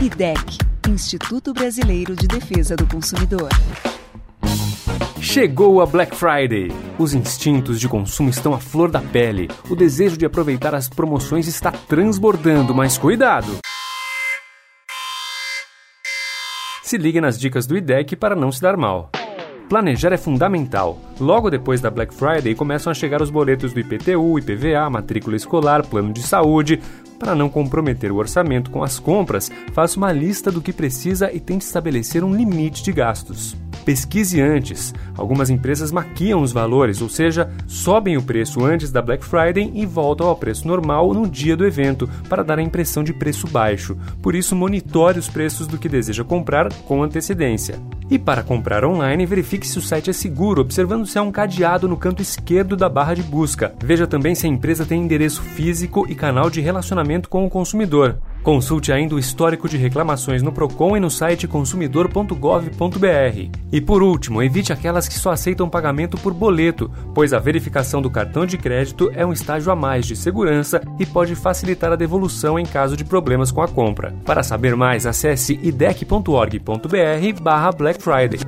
IDEC 0.00 0.58
Instituto 0.88 1.52
Brasileiro 1.52 2.14
de 2.14 2.28
Defesa 2.28 2.76
do 2.76 2.86
Consumidor. 2.86 3.48
Chegou 5.20 5.80
a 5.80 5.86
Black 5.86 6.14
Friday. 6.14 6.68
Os 6.96 7.12
instintos 7.12 7.80
de 7.80 7.88
consumo 7.88 8.30
estão 8.30 8.54
à 8.54 8.60
flor 8.60 8.90
da 8.90 9.00
pele. 9.00 9.48
O 9.68 9.74
desejo 9.74 10.16
de 10.16 10.24
aproveitar 10.24 10.74
as 10.74 10.88
promoções 10.88 11.48
está 11.48 11.72
transbordando, 11.72 12.72
mas 12.72 12.96
cuidado! 12.96 13.58
Se 16.84 16.96
ligue 16.96 17.20
nas 17.20 17.36
dicas 17.36 17.66
do 17.66 17.76
IDEC 17.76 18.14
para 18.14 18.36
não 18.36 18.52
se 18.52 18.62
dar 18.62 18.76
mal. 18.76 19.10
Planejar 19.68 20.12
é 20.12 20.16
fundamental. 20.16 20.98
Logo 21.18 21.50
depois 21.50 21.80
da 21.80 21.90
Black 21.90 22.14
Friday 22.14 22.54
começam 22.54 22.90
a 22.90 22.94
chegar 22.94 23.20
os 23.20 23.30
boletos 23.30 23.72
do 23.72 23.80
IPTU, 23.80 24.38
IPVA, 24.38 24.88
matrícula 24.88 25.34
escolar, 25.34 25.84
plano 25.84 26.12
de 26.12 26.22
saúde. 26.22 26.80
Para 27.18 27.34
não 27.34 27.48
comprometer 27.48 28.12
o 28.12 28.16
orçamento 28.16 28.70
com 28.70 28.84
as 28.84 29.00
compras, 29.00 29.50
faça 29.72 29.96
uma 29.96 30.12
lista 30.12 30.52
do 30.52 30.60
que 30.60 30.72
precisa 30.72 31.32
e 31.32 31.40
tente 31.40 31.64
estabelecer 31.64 32.22
um 32.22 32.34
limite 32.34 32.82
de 32.82 32.92
gastos. 32.92 33.56
Pesquise 33.86 34.40
antes. 34.40 34.92
Algumas 35.16 35.48
empresas 35.48 35.92
maquiam 35.92 36.42
os 36.42 36.50
valores, 36.50 37.00
ou 37.00 37.08
seja, 37.08 37.48
sobem 37.68 38.16
o 38.16 38.22
preço 38.22 38.64
antes 38.64 38.90
da 38.90 39.00
Black 39.00 39.24
Friday 39.24 39.70
e 39.72 39.86
voltam 39.86 40.26
ao 40.26 40.34
preço 40.34 40.66
normal 40.66 41.14
no 41.14 41.28
dia 41.28 41.56
do 41.56 41.64
evento, 41.64 42.10
para 42.28 42.42
dar 42.42 42.58
a 42.58 42.62
impressão 42.62 43.04
de 43.04 43.12
preço 43.12 43.46
baixo. 43.46 43.96
Por 44.20 44.34
isso, 44.34 44.56
monitore 44.56 45.20
os 45.20 45.28
preços 45.28 45.68
do 45.68 45.78
que 45.78 45.88
deseja 45.88 46.24
comprar 46.24 46.72
com 46.88 47.00
antecedência. 47.00 47.78
E 48.10 48.18
para 48.18 48.42
comprar 48.42 48.84
online, 48.84 49.24
verifique 49.24 49.66
se 49.66 49.78
o 49.78 49.82
site 49.82 50.10
é 50.10 50.12
seguro, 50.12 50.62
observando 50.62 51.06
se 51.06 51.16
há 51.16 51.22
um 51.22 51.30
cadeado 51.30 51.86
no 51.86 51.96
canto 51.96 52.20
esquerdo 52.20 52.76
da 52.76 52.88
barra 52.88 53.14
de 53.14 53.22
busca. 53.22 53.72
Veja 53.84 54.04
também 54.04 54.34
se 54.34 54.46
a 54.46 54.50
empresa 54.50 54.84
tem 54.84 55.00
endereço 55.00 55.42
físico 55.42 56.06
e 56.08 56.14
canal 56.16 56.50
de 56.50 56.60
relacionamento 56.60 57.28
com 57.28 57.46
o 57.46 57.50
consumidor. 57.50 58.18
Consulte 58.46 58.92
ainda 58.92 59.16
o 59.16 59.18
histórico 59.18 59.68
de 59.68 59.76
reclamações 59.76 60.40
no 60.40 60.52
Procon 60.52 60.96
e 60.96 61.00
no 61.00 61.10
site 61.10 61.48
consumidor.gov.br. 61.48 63.50
E 63.72 63.80
por 63.80 64.04
último, 64.04 64.40
evite 64.40 64.72
aquelas 64.72 65.08
que 65.08 65.18
só 65.18 65.32
aceitam 65.32 65.68
pagamento 65.68 66.16
por 66.16 66.32
boleto, 66.32 66.88
pois 67.12 67.32
a 67.32 67.40
verificação 67.40 68.00
do 68.00 68.08
cartão 68.08 68.46
de 68.46 68.56
crédito 68.56 69.10
é 69.16 69.26
um 69.26 69.32
estágio 69.32 69.72
a 69.72 69.74
mais 69.74 70.06
de 70.06 70.14
segurança 70.14 70.80
e 70.96 71.04
pode 71.04 71.34
facilitar 71.34 71.90
a 71.90 71.96
devolução 71.96 72.56
em 72.56 72.64
caso 72.64 72.96
de 72.96 73.04
problemas 73.04 73.50
com 73.50 73.62
a 73.62 73.66
compra. 73.66 74.14
Para 74.24 74.44
saber 74.44 74.76
mais, 74.76 75.06
acesse 75.06 75.58
idec.org.br/Black 75.60 78.00
Friday. 78.00 78.38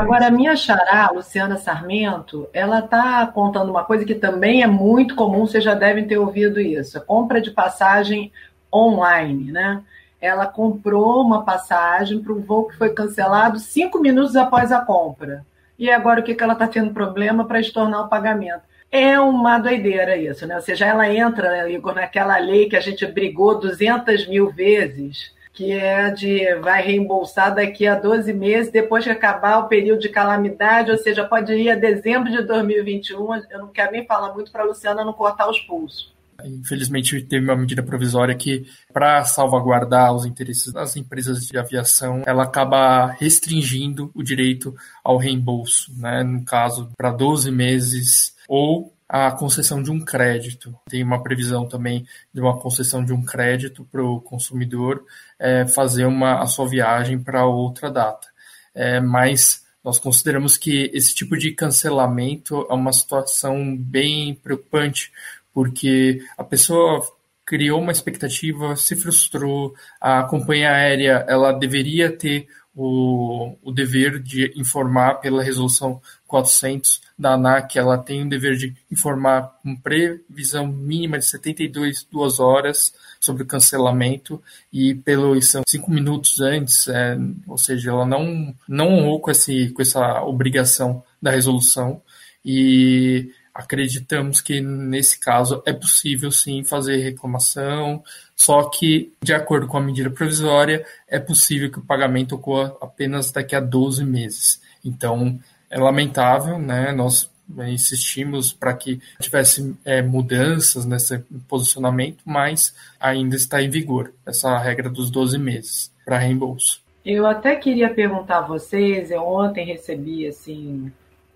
Agora, 0.00 0.28
a 0.28 0.30
minha 0.30 0.56
xará, 0.56 1.10
Luciana 1.12 1.58
Sarmento, 1.58 2.48
ela 2.54 2.78
está 2.78 3.26
contando 3.26 3.68
uma 3.68 3.84
coisa 3.84 4.02
que 4.02 4.14
também 4.14 4.62
é 4.62 4.66
muito 4.66 5.14
comum, 5.14 5.46
vocês 5.46 5.62
já 5.62 5.74
devem 5.74 6.06
ter 6.06 6.16
ouvido 6.16 6.58
isso: 6.58 6.96
a 6.96 7.02
compra 7.02 7.38
de 7.38 7.50
passagem 7.50 8.32
online, 8.72 9.52
né? 9.52 9.82
Ela 10.18 10.46
comprou 10.46 11.20
uma 11.20 11.44
passagem 11.44 12.18
para 12.18 12.32
um 12.32 12.40
voo 12.40 12.68
que 12.68 12.78
foi 12.78 12.94
cancelado 12.94 13.58
cinco 13.58 14.00
minutos 14.00 14.36
após 14.36 14.72
a 14.72 14.80
compra. 14.80 15.44
E 15.78 15.90
agora 15.90 16.20
o 16.20 16.22
que, 16.22 16.34
que 16.34 16.42
ela 16.42 16.54
está 16.54 16.66
tendo 16.66 16.94
problema 16.94 17.44
para 17.44 17.60
estornar 17.60 18.06
o 18.06 18.08
pagamento? 18.08 18.62
É 18.90 19.20
uma 19.20 19.58
doideira 19.58 20.16
isso, 20.16 20.46
né? 20.46 20.56
Ou 20.56 20.62
seja, 20.62 20.86
ela 20.86 21.12
entra, 21.12 21.50
né, 21.50 21.72
Igor, 21.72 21.94
naquela 21.94 22.38
lei 22.38 22.70
que 22.70 22.76
a 22.76 22.80
gente 22.80 23.04
brigou 23.06 23.60
200 23.60 24.26
mil 24.28 24.50
vezes 24.50 25.30
que 25.60 25.72
é 25.72 26.10
de 26.10 26.54
vai 26.62 26.80
reembolsar 26.80 27.54
daqui 27.54 27.86
a 27.86 27.94
12 27.94 28.32
meses, 28.32 28.72
depois 28.72 29.04
que 29.04 29.10
acabar 29.10 29.58
o 29.58 29.68
período 29.68 30.00
de 30.00 30.08
calamidade, 30.08 30.90
ou 30.90 30.96
seja, 30.96 31.22
pode 31.22 31.52
ir 31.52 31.68
a 31.68 31.74
dezembro 31.74 32.32
de 32.32 32.42
2021. 32.44 33.34
Eu 33.50 33.58
não 33.58 33.68
quero 33.68 33.92
nem 33.92 34.06
falar 34.06 34.32
muito 34.32 34.50
para 34.50 34.62
a 34.62 34.64
Luciana 34.64 35.04
não 35.04 35.12
cortar 35.12 35.50
os 35.50 35.60
pulsos. 35.60 36.14
Infelizmente, 36.42 37.20
teve 37.24 37.44
uma 37.44 37.56
medida 37.56 37.82
provisória 37.82 38.34
que, 38.34 38.64
para 38.90 39.22
salvaguardar 39.24 40.14
os 40.14 40.24
interesses 40.24 40.72
das 40.72 40.96
empresas 40.96 41.44
de 41.46 41.58
aviação, 41.58 42.22
ela 42.24 42.44
acaba 42.44 43.08
restringindo 43.08 44.10
o 44.14 44.22
direito 44.22 44.74
ao 45.04 45.18
reembolso, 45.18 45.92
né? 45.98 46.22
no 46.22 46.42
caso, 46.42 46.90
para 46.96 47.10
12 47.10 47.50
meses 47.50 48.34
ou 48.48 48.94
a 49.12 49.32
concessão 49.32 49.82
de 49.82 49.90
um 49.90 49.98
crédito. 50.00 50.72
Tem 50.88 51.02
uma 51.02 51.20
previsão 51.20 51.66
também 51.66 52.06
de 52.32 52.40
uma 52.40 52.56
concessão 52.56 53.04
de 53.04 53.12
um 53.12 53.24
crédito 53.24 53.84
para 53.90 54.04
o 54.04 54.20
consumidor 54.20 55.04
é, 55.36 55.66
fazer 55.66 56.04
uma, 56.06 56.40
a 56.40 56.46
sua 56.46 56.68
viagem 56.68 57.18
para 57.18 57.44
outra 57.44 57.90
data. 57.90 58.28
É, 58.72 59.00
mas 59.00 59.64
nós 59.82 59.98
consideramos 59.98 60.56
que 60.56 60.92
esse 60.94 61.12
tipo 61.12 61.36
de 61.36 61.50
cancelamento 61.50 62.64
é 62.70 62.72
uma 62.74 62.92
situação 62.92 63.76
bem 63.76 64.32
preocupante, 64.32 65.10
porque 65.52 66.22
a 66.38 66.44
pessoa 66.44 67.02
criou 67.44 67.80
uma 67.80 67.90
expectativa, 67.90 68.76
se 68.76 68.94
frustrou, 68.94 69.74
a 70.00 70.22
companhia 70.22 70.70
aérea 70.70 71.24
ela 71.28 71.50
deveria 71.50 72.16
ter 72.16 72.46
o, 72.74 73.56
o 73.62 73.72
dever 73.72 74.20
de 74.22 74.52
informar 74.56 75.16
pela 75.16 75.42
resolução 75.42 76.00
400 76.26 77.00
da 77.18 77.34
ANAC, 77.34 77.76
ela 77.76 77.98
tem 77.98 78.22
o 78.22 78.28
dever 78.28 78.56
de 78.56 78.74
informar 78.90 79.58
com 79.62 79.76
previsão 79.76 80.66
mínima 80.66 81.18
de 81.18 81.26
72 81.26 82.06
duas 82.10 82.38
horas 82.38 82.94
sobre 83.18 83.42
o 83.42 83.46
cancelamento 83.46 84.42
e 84.72 84.94
pelo 84.94 85.40
são 85.42 85.62
cinco 85.68 85.90
minutos 85.90 86.40
antes, 86.40 86.88
é, 86.88 87.18
ou 87.46 87.58
seja, 87.58 87.90
ela 87.90 88.06
não 88.06 88.54
não 88.66 88.88
honrou 88.88 89.20
com, 89.20 89.30
esse, 89.30 89.70
com 89.70 89.82
essa 89.82 90.22
obrigação 90.22 91.02
da 91.20 91.30
resolução. 91.30 92.00
E 92.44 93.30
acreditamos 93.60 94.40
que 94.40 94.60
nesse 94.60 95.18
caso 95.18 95.62
é 95.66 95.72
possível 95.72 96.32
sim 96.32 96.64
fazer 96.64 96.96
reclamação, 96.96 98.02
só 98.34 98.64
que, 98.64 99.12
de 99.22 99.34
acordo 99.34 99.66
com 99.66 99.76
a 99.76 99.82
medida 99.82 100.10
provisória, 100.10 100.84
é 101.06 101.18
possível 101.18 101.70
que 101.70 101.78
o 101.78 101.84
pagamento 101.84 102.34
ocorra 102.34 102.74
apenas 102.80 103.30
daqui 103.30 103.54
a 103.54 103.60
12 103.60 104.04
meses. 104.04 104.60
Então, 104.84 105.38
é 105.68 105.78
lamentável, 105.78 106.58
né? 106.58 106.90
Nós 106.90 107.30
insistimos 107.68 108.52
para 108.52 108.72
que 108.74 109.00
tivesse 109.20 109.74
é, 109.84 110.00
mudanças 110.00 110.86
nesse 110.86 111.18
posicionamento, 111.48 112.22
mas 112.24 112.74
ainda 112.98 113.36
está 113.36 113.60
em 113.60 113.68
vigor 113.68 114.12
essa 114.24 114.56
regra 114.58 114.88
dos 114.88 115.10
12 115.10 115.36
meses 115.38 115.92
para 116.04 116.16
reembolso. 116.16 116.82
Eu 117.04 117.26
até 117.26 117.56
queria 117.56 117.92
perguntar 117.92 118.38
a 118.38 118.46
vocês, 118.46 119.10
eu 119.10 119.22
ontem 119.22 119.66
recebi 119.66 120.26
assim 120.26 120.92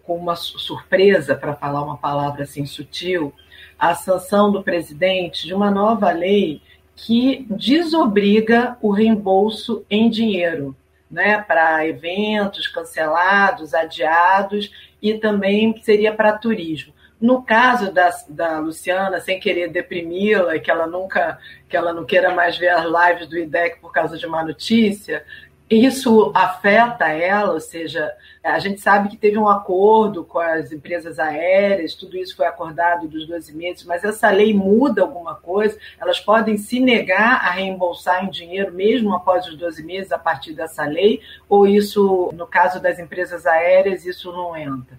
com 0.06 0.16
uma 0.16 0.36
surpresa, 0.36 1.34
para 1.34 1.54
falar 1.54 1.82
uma 1.82 1.96
palavra 1.96 2.44
assim 2.44 2.66
sutil, 2.66 3.32
a 3.78 3.94
sanção 3.94 4.50
do 4.50 4.62
presidente 4.62 5.46
de 5.46 5.54
uma 5.54 5.70
nova 5.70 6.10
lei 6.10 6.60
que 6.96 7.46
desobriga 7.50 8.76
o 8.80 8.90
reembolso 8.90 9.84
em 9.90 10.08
dinheiro, 10.08 10.76
né, 11.10 11.40
para 11.40 11.86
eventos 11.86 12.68
cancelados, 12.68 13.74
adiados 13.74 14.70
e 15.02 15.14
também 15.14 15.74
seria 15.82 16.12
para 16.12 16.38
turismo. 16.38 16.94
No 17.20 17.42
caso 17.42 17.92
da, 17.92 18.10
da 18.28 18.58
Luciana, 18.58 19.20
sem 19.20 19.40
querer 19.40 19.68
deprimi-la, 19.68 20.58
que 20.58 20.70
ela 20.70 20.86
nunca, 20.86 21.38
que 21.68 21.76
ela 21.76 21.92
não 21.92 22.04
queira 22.04 22.34
mais 22.34 22.58
ver 22.58 22.68
as 22.68 22.84
lives 22.84 23.28
do 23.28 23.38
IDEC 23.38 23.80
por 23.80 23.92
causa 23.92 24.18
de 24.18 24.26
uma 24.26 24.44
notícia, 24.44 25.24
isso 25.70 26.30
afeta 26.34 27.08
ela, 27.08 27.52
ou 27.52 27.60
seja, 27.60 28.10
a 28.42 28.58
gente 28.58 28.80
sabe 28.80 29.08
que 29.08 29.16
teve 29.16 29.38
um 29.38 29.48
acordo 29.48 30.22
com 30.22 30.38
as 30.38 30.70
empresas 30.70 31.18
aéreas, 31.18 31.94
tudo 31.94 32.16
isso 32.16 32.36
foi 32.36 32.46
acordado 32.46 33.08
dos 33.08 33.26
12 33.26 33.56
meses, 33.56 33.84
mas 33.84 34.04
essa 34.04 34.30
lei 34.30 34.52
muda 34.52 35.00
alguma 35.00 35.34
coisa? 35.34 35.78
Elas 35.98 36.20
podem 36.20 36.58
se 36.58 36.78
negar 36.78 37.46
a 37.46 37.50
reembolsar 37.50 38.24
em 38.24 38.30
dinheiro 38.30 38.72
mesmo 38.72 39.14
após 39.14 39.46
os 39.46 39.56
12 39.56 39.82
meses 39.82 40.12
a 40.12 40.18
partir 40.18 40.52
dessa 40.52 40.84
lei? 40.84 41.20
Ou 41.48 41.66
isso, 41.66 42.30
no 42.34 42.46
caso 42.46 42.80
das 42.80 42.98
empresas 42.98 43.46
aéreas, 43.46 44.04
isso 44.04 44.30
não 44.32 44.54
entra? 44.54 44.98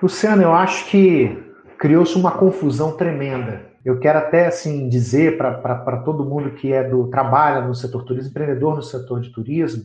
Luciana, 0.00 0.42
eu 0.42 0.52
acho 0.52 0.86
que 0.86 1.36
criou-se 1.78 2.16
uma 2.16 2.30
confusão 2.30 2.96
tremenda. 2.96 3.62
Eu 3.84 3.98
quero 3.98 4.18
até 4.18 4.46
assim 4.46 4.88
dizer 4.88 5.36
para 5.36 5.96
todo 5.98 6.24
mundo 6.24 6.52
que 6.52 6.72
é 6.72 6.84
do 6.84 7.08
trabalha 7.08 7.60
no 7.60 7.74
setor 7.74 8.04
turismo, 8.04 8.30
empreendedor 8.30 8.76
no 8.76 8.82
setor 8.82 9.20
de 9.20 9.30
turismo, 9.30 9.84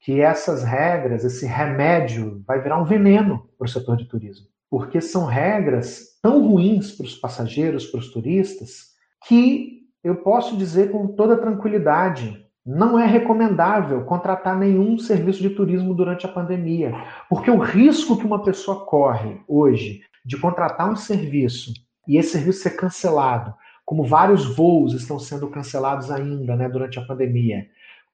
que 0.00 0.20
essas 0.20 0.62
regras, 0.62 1.24
esse 1.24 1.46
remédio, 1.46 2.42
vai 2.46 2.60
virar 2.60 2.80
um 2.80 2.84
veneno 2.84 3.48
para 3.58 3.66
o 3.66 3.68
setor 3.68 3.96
de 3.96 4.04
turismo. 4.06 4.46
Porque 4.70 5.00
são 5.00 5.24
regras 5.24 6.18
tão 6.22 6.46
ruins 6.46 6.92
para 6.92 7.06
os 7.06 7.14
passageiros, 7.14 7.86
para 7.86 8.00
os 8.00 8.12
turistas, 8.12 8.88
que 9.26 9.78
eu 10.04 10.16
posso 10.16 10.56
dizer 10.56 10.90
com 10.90 11.08
toda 11.08 11.36
tranquilidade, 11.36 12.44
não 12.64 12.98
é 12.98 13.06
recomendável 13.06 14.04
contratar 14.04 14.56
nenhum 14.56 14.98
serviço 14.98 15.40
de 15.40 15.50
turismo 15.50 15.94
durante 15.94 16.26
a 16.26 16.28
pandemia. 16.28 16.92
Porque 17.28 17.50
o 17.50 17.58
risco 17.58 18.16
que 18.16 18.26
uma 18.26 18.42
pessoa 18.42 18.84
corre 18.84 19.40
hoje 19.48 20.02
de 20.24 20.36
contratar 20.36 20.90
um 20.90 20.96
serviço 20.96 21.72
e 22.06 22.18
esse 22.18 22.32
serviço 22.32 22.62
ser 22.62 22.76
cancelado, 22.76 23.54
como 23.84 24.04
vários 24.04 24.44
voos 24.54 24.92
estão 24.92 25.18
sendo 25.18 25.48
cancelados 25.48 26.10
ainda 26.10 26.54
né, 26.56 26.68
durante 26.68 26.98
a 26.98 27.04
pandemia, 27.04 27.66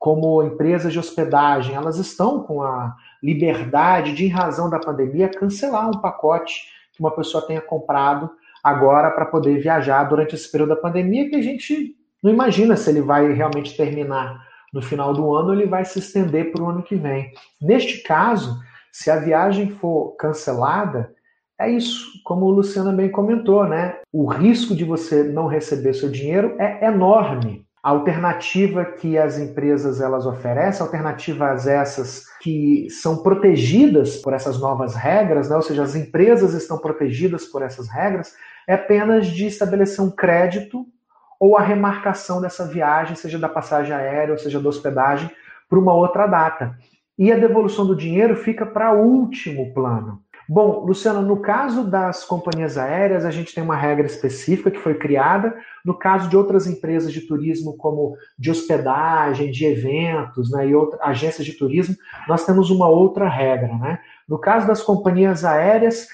como 0.05 0.43
empresas 0.43 0.93
de 0.93 0.99
hospedagem, 0.99 1.75
elas 1.75 1.97
estão 1.97 2.43
com 2.43 2.61
a 2.61 2.95
liberdade 3.23 4.13
de, 4.13 4.27
em 4.27 4.29
razão 4.29 4.69
da 4.69 4.79
pandemia, 4.79 5.31
cancelar 5.31 5.89
um 5.89 5.99
pacote 5.99 6.61
que 6.93 7.01
uma 7.01 7.11
pessoa 7.11 7.47
tenha 7.47 7.63
comprado 7.63 8.31
agora 8.63 9.11
para 9.13 9.25
poder 9.25 9.63
viajar 9.63 10.05
durante 10.05 10.35
esse 10.35 10.53
período 10.53 10.75
da 10.75 10.77
pandemia, 10.77 11.31
que 11.31 11.37
a 11.37 11.41
gente 11.41 11.97
não 12.23 12.31
imagina 12.31 12.77
se 12.77 12.91
ele 12.91 13.01
vai 13.01 13.33
realmente 13.33 13.75
terminar 13.75 14.47
no 14.75 14.83
final 14.83 15.15
do 15.15 15.35
ano 15.35 15.55
ele 15.55 15.65
vai 15.65 15.87
se 15.87 16.01
estender 16.01 16.53
para 16.53 16.63
o 16.63 16.69
ano 16.69 16.83
que 16.83 16.97
vem. 16.97 17.33
Neste 17.59 18.03
caso, 18.03 18.61
se 18.93 19.11
a 19.11 19.17
viagem 19.17 19.71
for 19.71 20.17
cancelada, 20.17 21.15
é 21.59 21.71
isso, 21.71 22.21
como 22.25 22.45
o 22.45 22.51
Luciano 22.51 22.93
bem 22.93 23.11
comentou, 23.11 23.67
né? 23.67 24.01
O 24.13 24.27
risco 24.27 24.77
de 24.77 24.85
você 24.85 25.23
não 25.23 25.47
receber 25.47 25.95
seu 25.95 26.11
dinheiro 26.11 26.57
é 26.59 26.85
enorme. 26.89 27.64
A 27.85 27.91
alternativa 27.91 28.83
que 28.83 29.19
as 29.19 29.39
empresas 29.39 30.01
elas 30.01 30.25
oferecem, 30.25 30.81
alternativas 30.81 31.67
essas 31.67 32.25
que 32.41 32.89
são 32.89 33.23
protegidas 33.23 34.17
por 34.17 34.33
essas 34.33 34.59
novas 34.59 34.95
regras, 34.95 35.51
né? 35.51 35.57
ou 35.57 35.61
seja, 35.61 35.83
as 35.83 35.95
empresas 35.95 36.55
estão 36.55 36.79
protegidas 36.79 37.45
por 37.45 37.61
essas 37.61 37.87
regras, 37.91 38.33
é 38.67 38.73
apenas 38.73 39.27
de 39.27 39.45
estabelecer 39.45 40.03
um 40.03 40.11
crédito 40.11 40.87
ou 41.39 41.59
a 41.59 41.61
remarcação 41.61 42.41
dessa 42.41 42.67
viagem, 42.67 43.17
seja 43.17 43.39
da 43.39 43.51
passagem 43.51 43.95
aérea 43.95 44.33
ou 44.33 44.39
seja 44.39 44.59
da 44.59 44.69
hospedagem, 44.71 45.31
para 45.69 45.79
uma 45.79 45.93
outra 45.93 46.27
data. 46.27 46.75
E 47.19 47.31
a 47.31 47.37
devolução 47.37 47.87
do 47.87 47.95
dinheiro 47.95 48.35
fica 48.35 48.65
para 48.65 48.95
último 48.95 49.75
plano. 49.75 50.24
Bom, 50.49 50.85
Luciana, 50.85 51.23
no 51.23 51.39
caso 51.39 51.85
das 51.85 52.25
companhias 52.25 52.77
aéreas, 52.77 53.25
a 53.25 53.31
gente 53.31 53.55
tem 53.55 53.65
uma 53.65 53.77
regra 53.77 54.07
específica 54.07 54.71
que 54.71 54.79
foi 54.79 54.95
criada. 54.95 55.55
No 55.85 55.95
caso 55.95 56.29
de 56.29 56.37
outras 56.37 56.67
empresas 56.67 57.13
de 57.13 57.23
turismo, 57.23 57.77
como 57.77 58.17
de 58.39 58.51
hospedagem, 58.51 59.51
de 59.51 59.65
eventos 59.65 60.51
né, 60.51 60.69
e 60.69 60.75
outras 60.75 61.01
agências 61.01 61.47
de 61.47 61.55
turismo, 61.55 61.97
nós 62.29 62.45
temos 62.45 62.71
uma 62.71 62.89
outra 62.89 63.29
regra. 63.29 63.69
Né? 63.69 63.99
No 64.29 64.39
caso 64.39 64.67
das 64.67 64.83
companhias 64.83 65.45
aéreas, 65.45 66.07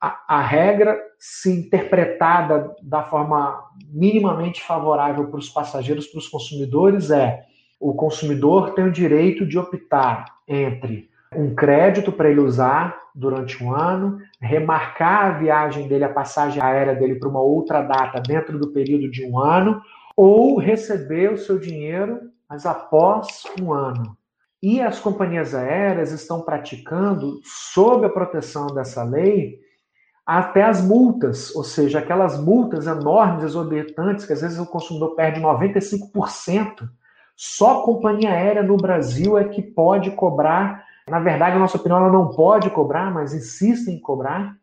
a, 0.00 0.36
a 0.36 0.42
regra, 0.42 0.98
se 1.18 1.50
interpretada 1.50 2.74
da 2.82 3.02
forma 3.02 3.62
minimamente 3.90 4.62
favorável 4.62 5.26
para 5.28 5.38
os 5.38 5.48
passageiros, 5.48 6.06
para 6.06 6.18
os 6.18 6.28
consumidores, 6.28 7.10
é 7.10 7.44
o 7.78 7.94
consumidor 7.94 8.74
tem 8.74 8.84
o 8.84 8.92
direito 8.92 9.46
de 9.46 9.58
optar 9.58 10.26
entre 10.46 11.08
um 11.34 11.54
crédito 11.54 12.12
para 12.12 12.28
ele 12.28 12.40
usar 12.40 12.99
durante 13.14 13.62
um 13.62 13.74
ano, 13.74 14.18
remarcar 14.40 15.26
a 15.26 15.38
viagem 15.38 15.88
dele, 15.88 16.04
a 16.04 16.12
passagem 16.12 16.62
aérea 16.62 16.94
dele 16.94 17.16
para 17.16 17.28
uma 17.28 17.40
outra 17.40 17.82
data 17.82 18.20
dentro 18.20 18.58
do 18.58 18.72
período 18.72 19.10
de 19.10 19.24
um 19.24 19.38
ano, 19.38 19.80
ou 20.16 20.58
receber 20.58 21.32
o 21.32 21.38
seu 21.38 21.58
dinheiro, 21.58 22.20
mas 22.48 22.66
após 22.66 23.44
um 23.60 23.72
ano. 23.72 24.16
E 24.62 24.80
as 24.80 25.00
companhias 25.00 25.54
aéreas 25.54 26.12
estão 26.12 26.42
praticando, 26.42 27.40
sob 27.44 28.04
a 28.04 28.10
proteção 28.10 28.66
dessa 28.66 29.02
lei, 29.02 29.58
até 30.26 30.62
as 30.62 30.82
multas, 30.82 31.54
ou 31.56 31.64
seja, 31.64 31.98
aquelas 31.98 32.38
multas 32.38 32.86
enormes, 32.86 33.42
exorbitantes, 33.42 34.26
que 34.26 34.32
às 34.32 34.42
vezes 34.42 34.58
o 34.58 34.66
consumidor 34.66 35.14
perde 35.16 35.40
95%. 35.40 36.88
Só 37.34 37.80
a 37.80 37.84
companhia 37.84 38.30
aérea 38.30 38.62
no 38.62 38.76
Brasil 38.76 39.38
é 39.38 39.44
que 39.44 39.62
pode 39.62 40.10
cobrar 40.10 40.84
na 41.10 41.18
verdade, 41.18 41.54
na 41.54 41.60
nossa 41.60 41.76
opinião, 41.76 41.98
ela 41.98 42.12
não 42.12 42.28
pode 42.28 42.70
cobrar, 42.70 43.12
mas 43.12 43.34
insiste 43.34 43.88
em 43.88 44.00
cobrar, 44.00 44.56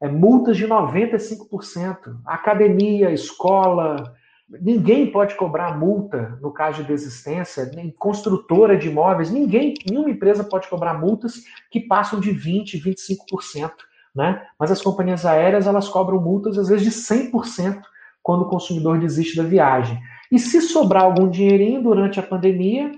é, 0.00 0.08
multas 0.08 0.56
de 0.56 0.66
95%. 0.66 2.16
Academia, 2.26 3.10
escola, 3.10 4.14
ninguém 4.48 5.10
pode 5.10 5.34
cobrar 5.34 5.78
multa 5.78 6.38
no 6.40 6.52
caso 6.52 6.82
de 6.82 6.88
desistência, 6.88 7.70
nem 7.74 7.90
construtora 7.90 8.76
de 8.76 8.88
imóveis, 8.88 9.30
ninguém, 9.30 9.74
nenhuma 9.88 10.10
empresa 10.10 10.44
pode 10.44 10.68
cobrar 10.68 10.94
multas 10.94 11.34
que 11.70 11.80
passam 11.80 12.20
de 12.20 12.30
20%, 12.30 12.82
25%. 12.82 13.70
Né? 14.14 14.46
Mas 14.58 14.70
as 14.70 14.80
companhias 14.80 15.26
aéreas 15.26 15.66
elas 15.66 15.88
cobram 15.88 16.20
multas 16.20 16.56
às 16.56 16.68
vezes 16.68 16.84
de 16.84 16.90
100% 16.90 17.82
quando 18.22 18.42
o 18.42 18.48
consumidor 18.48 18.98
desiste 18.98 19.36
da 19.36 19.42
viagem. 19.42 19.98
E 20.30 20.38
se 20.38 20.60
sobrar 20.60 21.02
algum 21.02 21.28
dinheirinho 21.28 21.82
durante 21.82 22.20
a 22.20 22.22
pandemia, 22.22 22.92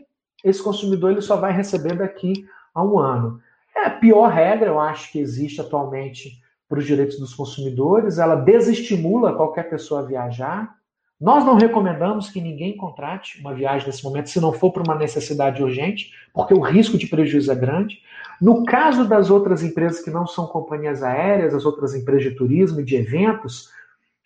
esse 0.44 0.62
consumidor 0.62 1.12
ele 1.12 1.22
só 1.22 1.36
vai 1.36 1.52
receber 1.52 1.96
daqui 1.96 2.44
a 2.76 2.84
um 2.84 2.98
ano. 2.98 3.40
É 3.74 3.86
a 3.86 3.90
pior 3.90 4.28
regra, 4.28 4.68
eu 4.68 4.78
acho, 4.78 5.10
que 5.10 5.18
existe 5.18 5.60
atualmente 5.60 6.40
para 6.68 6.78
os 6.78 6.84
direitos 6.84 7.18
dos 7.18 7.34
consumidores. 7.34 8.18
Ela 8.18 8.36
desestimula 8.36 9.34
qualquer 9.34 9.70
pessoa 9.70 10.00
a 10.00 10.04
viajar. 10.04 10.76
Nós 11.18 11.42
não 11.44 11.54
recomendamos 11.54 12.28
que 12.28 12.40
ninguém 12.40 12.76
contrate 12.76 13.40
uma 13.40 13.54
viagem 13.54 13.86
nesse 13.86 14.04
momento, 14.04 14.28
se 14.28 14.40
não 14.40 14.52
for 14.52 14.70
por 14.70 14.82
uma 14.82 14.94
necessidade 14.94 15.62
urgente, 15.62 16.10
porque 16.34 16.52
o 16.52 16.60
risco 16.60 16.98
de 16.98 17.06
prejuízo 17.06 17.50
é 17.50 17.54
grande. 17.54 18.00
No 18.40 18.64
caso 18.64 19.08
das 19.08 19.30
outras 19.30 19.62
empresas 19.62 20.02
que 20.02 20.10
não 20.10 20.26
são 20.26 20.46
companhias 20.46 21.02
aéreas, 21.02 21.54
as 21.54 21.64
outras 21.64 21.94
empresas 21.94 22.24
de 22.24 22.36
turismo 22.36 22.80
e 22.80 22.84
de 22.84 22.96
eventos, 22.96 23.70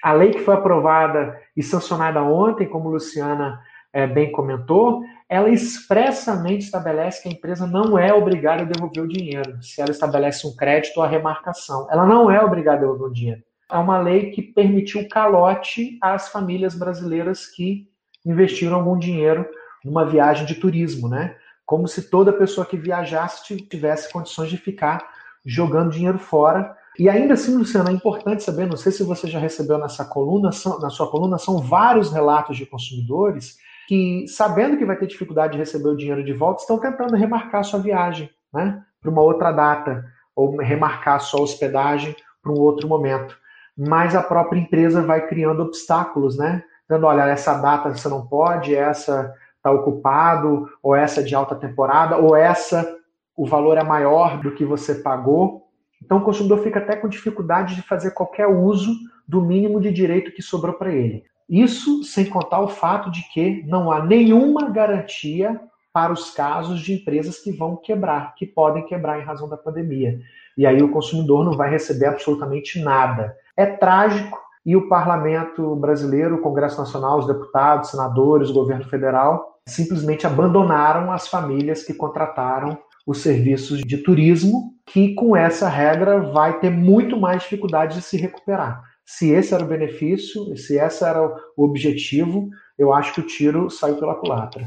a 0.02 0.12
lei 0.12 0.30
que 0.30 0.40
foi 0.40 0.54
aprovada 0.54 1.38
e 1.56 1.62
sancionada 1.62 2.20
ontem, 2.22 2.66
como 2.66 2.90
Luciana 2.90 3.60
é, 3.92 4.08
bem 4.08 4.32
comentou, 4.32 5.04
ela 5.30 5.48
expressamente 5.48 6.64
estabelece 6.64 7.22
que 7.22 7.28
a 7.28 7.32
empresa 7.32 7.64
não 7.64 7.96
é 7.96 8.12
obrigada 8.12 8.62
a 8.62 8.64
devolver 8.64 9.04
o 9.04 9.08
dinheiro, 9.08 9.62
se 9.62 9.80
ela 9.80 9.92
estabelece 9.92 10.44
um 10.44 10.56
crédito 10.56 10.96
ou 10.96 11.04
a 11.04 11.06
remarcação. 11.06 11.86
Ela 11.88 12.04
não 12.04 12.28
é 12.28 12.44
obrigada 12.44 12.78
a 12.78 12.80
devolver 12.80 13.06
o 13.06 13.12
dinheiro. 13.12 13.42
É 13.70 13.76
uma 13.76 14.00
lei 14.00 14.32
que 14.32 14.42
permitiu 14.42 15.08
calote 15.08 15.96
às 16.02 16.28
famílias 16.30 16.74
brasileiras 16.74 17.46
que 17.46 17.88
investiram 18.26 18.78
algum 18.78 18.98
dinheiro 18.98 19.46
numa 19.84 20.04
viagem 20.04 20.44
de 20.44 20.56
turismo, 20.56 21.08
né? 21.08 21.36
Como 21.64 21.86
se 21.86 22.10
toda 22.10 22.32
pessoa 22.32 22.66
que 22.66 22.76
viajasse 22.76 23.56
tivesse 23.68 24.12
condições 24.12 24.50
de 24.50 24.56
ficar 24.56 25.08
jogando 25.46 25.92
dinheiro 25.92 26.18
fora. 26.18 26.76
E 26.98 27.08
ainda 27.08 27.34
assim, 27.34 27.56
Luciano, 27.56 27.88
é 27.88 27.92
importante 27.92 28.42
saber, 28.42 28.66
não 28.66 28.76
sei 28.76 28.90
se 28.90 29.04
você 29.04 29.28
já 29.28 29.38
recebeu 29.38 29.78
nessa 29.78 30.04
coluna, 30.04 30.50
na 30.80 30.90
sua 30.90 31.08
coluna, 31.08 31.38
são 31.38 31.58
vários 31.58 32.12
relatos 32.12 32.56
de 32.56 32.66
consumidores 32.66 33.58
que, 33.90 34.24
sabendo 34.28 34.76
que 34.76 34.84
vai 34.84 34.96
ter 34.96 35.08
dificuldade 35.08 35.54
de 35.54 35.58
receber 35.58 35.88
o 35.88 35.96
dinheiro 35.96 36.22
de 36.22 36.32
volta, 36.32 36.60
estão 36.60 36.78
tentando 36.78 37.16
remarcar 37.16 37.64
sua 37.64 37.80
viagem 37.80 38.30
né, 38.54 38.80
para 39.00 39.10
uma 39.10 39.20
outra 39.20 39.50
data, 39.50 40.04
ou 40.36 40.56
remarcar 40.58 41.20
sua 41.20 41.40
hospedagem 41.40 42.14
para 42.40 42.52
um 42.52 42.60
outro 42.60 42.86
momento. 42.86 43.36
Mas 43.76 44.14
a 44.14 44.22
própria 44.22 44.60
empresa 44.60 45.02
vai 45.02 45.26
criando 45.26 45.64
obstáculos, 45.64 46.38
né? 46.38 46.62
Dando, 46.88 47.04
olha, 47.04 47.22
essa 47.22 47.54
data 47.54 47.92
você 47.92 48.08
não 48.08 48.28
pode, 48.28 48.76
essa 48.76 49.34
está 49.56 49.72
ocupado, 49.72 50.68
ou 50.80 50.94
essa 50.94 51.18
é 51.18 51.24
de 51.24 51.34
alta 51.34 51.56
temporada, 51.56 52.16
ou 52.16 52.36
essa 52.36 52.96
o 53.36 53.44
valor 53.44 53.76
é 53.76 53.82
maior 53.82 54.40
do 54.40 54.54
que 54.54 54.64
você 54.64 54.94
pagou. 54.94 55.64
Então 56.00 56.18
o 56.18 56.24
consumidor 56.24 56.62
fica 56.62 56.78
até 56.78 56.94
com 56.94 57.08
dificuldade 57.08 57.74
de 57.74 57.82
fazer 57.82 58.12
qualquer 58.12 58.46
uso 58.46 58.94
do 59.26 59.42
mínimo 59.42 59.80
de 59.80 59.90
direito 59.90 60.30
que 60.30 60.42
sobrou 60.42 60.74
para 60.74 60.92
ele. 60.92 61.24
Isso 61.50 62.04
sem 62.04 62.26
contar 62.26 62.60
o 62.60 62.68
fato 62.68 63.10
de 63.10 63.22
que 63.32 63.64
não 63.66 63.90
há 63.90 64.04
nenhuma 64.04 64.70
garantia 64.70 65.60
para 65.92 66.12
os 66.12 66.30
casos 66.30 66.80
de 66.80 66.94
empresas 66.94 67.40
que 67.40 67.50
vão 67.50 67.74
quebrar, 67.74 68.36
que 68.36 68.46
podem 68.46 68.86
quebrar 68.86 69.18
em 69.18 69.24
razão 69.24 69.48
da 69.48 69.56
pandemia. 69.56 70.20
E 70.56 70.64
aí 70.64 70.80
o 70.80 70.92
consumidor 70.92 71.44
não 71.44 71.56
vai 71.56 71.68
receber 71.68 72.06
absolutamente 72.06 72.80
nada. 72.80 73.34
É 73.56 73.66
trágico 73.66 74.38
e 74.64 74.76
o 74.76 74.88
parlamento 74.88 75.74
brasileiro, 75.74 76.36
o 76.36 76.40
Congresso 76.40 76.78
Nacional, 76.78 77.18
os 77.18 77.26
deputados, 77.26 77.90
senadores, 77.90 78.50
o 78.50 78.54
governo 78.54 78.84
federal 78.84 79.58
simplesmente 79.66 80.26
abandonaram 80.26 81.10
as 81.10 81.26
famílias 81.26 81.82
que 81.82 81.94
contrataram 81.94 82.78
os 83.06 83.18
serviços 83.18 83.80
de 83.80 83.98
turismo, 83.98 84.74
que 84.86 85.14
com 85.14 85.34
essa 85.34 85.68
regra 85.68 86.20
vai 86.20 86.60
ter 86.60 86.70
muito 86.70 87.18
mais 87.18 87.42
dificuldade 87.42 87.96
de 87.96 88.02
se 88.02 88.16
recuperar. 88.16 88.89
Se 89.18 89.28
esse 89.32 89.52
era 89.52 89.64
o 89.64 89.66
benefício, 89.66 90.56
se 90.56 90.78
esse 90.78 91.04
era 91.04 91.20
o 91.20 91.64
objetivo, 91.64 92.48
eu 92.78 92.92
acho 92.94 93.12
que 93.12 93.20
o 93.20 93.26
tiro 93.26 93.68
saiu 93.68 93.96
pela 93.96 94.14
culatra. 94.14 94.66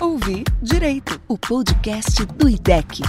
Ouvir 0.00 0.44
Direito, 0.62 1.18
o 1.26 1.36
podcast 1.38 2.26
do 2.26 2.46
IDEC. 2.48 3.02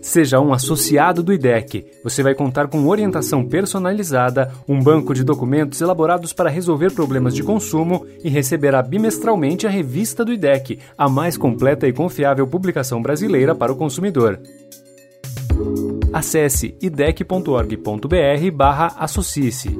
Seja 0.00 0.40
um 0.40 0.52
associado 0.52 1.22
do 1.22 1.32
IDEC. 1.32 1.84
Você 2.04 2.22
vai 2.22 2.34
contar 2.34 2.68
com 2.68 2.86
orientação 2.86 3.44
personalizada, 3.44 4.52
um 4.68 4.80
banco 4.80 5.12
de 5.12 5.24
documentos 5.24 5.80
elaborados 5.80 6.32
para 6.32 6.48
resolver 6.48 6.92
problemas 6.92 7.34
de 7.34 7.42
consumo 7.42 8.06
e 8.22 8.30
receberá 8.30 8.82
bimestralmente 8.82 9.66
a 9.66 9.70
revista 9.70 10.24
do 10.24 10.32
IDEC, 10.32 10.78
a 10.96 11.08
mais 11.08 11.36
completa 11.36 11.88
e 11.88 11.92
confiável 11.92 12.46
publicação 12.46 13.02
brasileira 13.02 13.54
para 13.54 13.72
o 13.72 13.76
consumidor. 13.76 14.38
Acesse 16.12 16.76
idec.org.br/associe-se. 16.82 19.70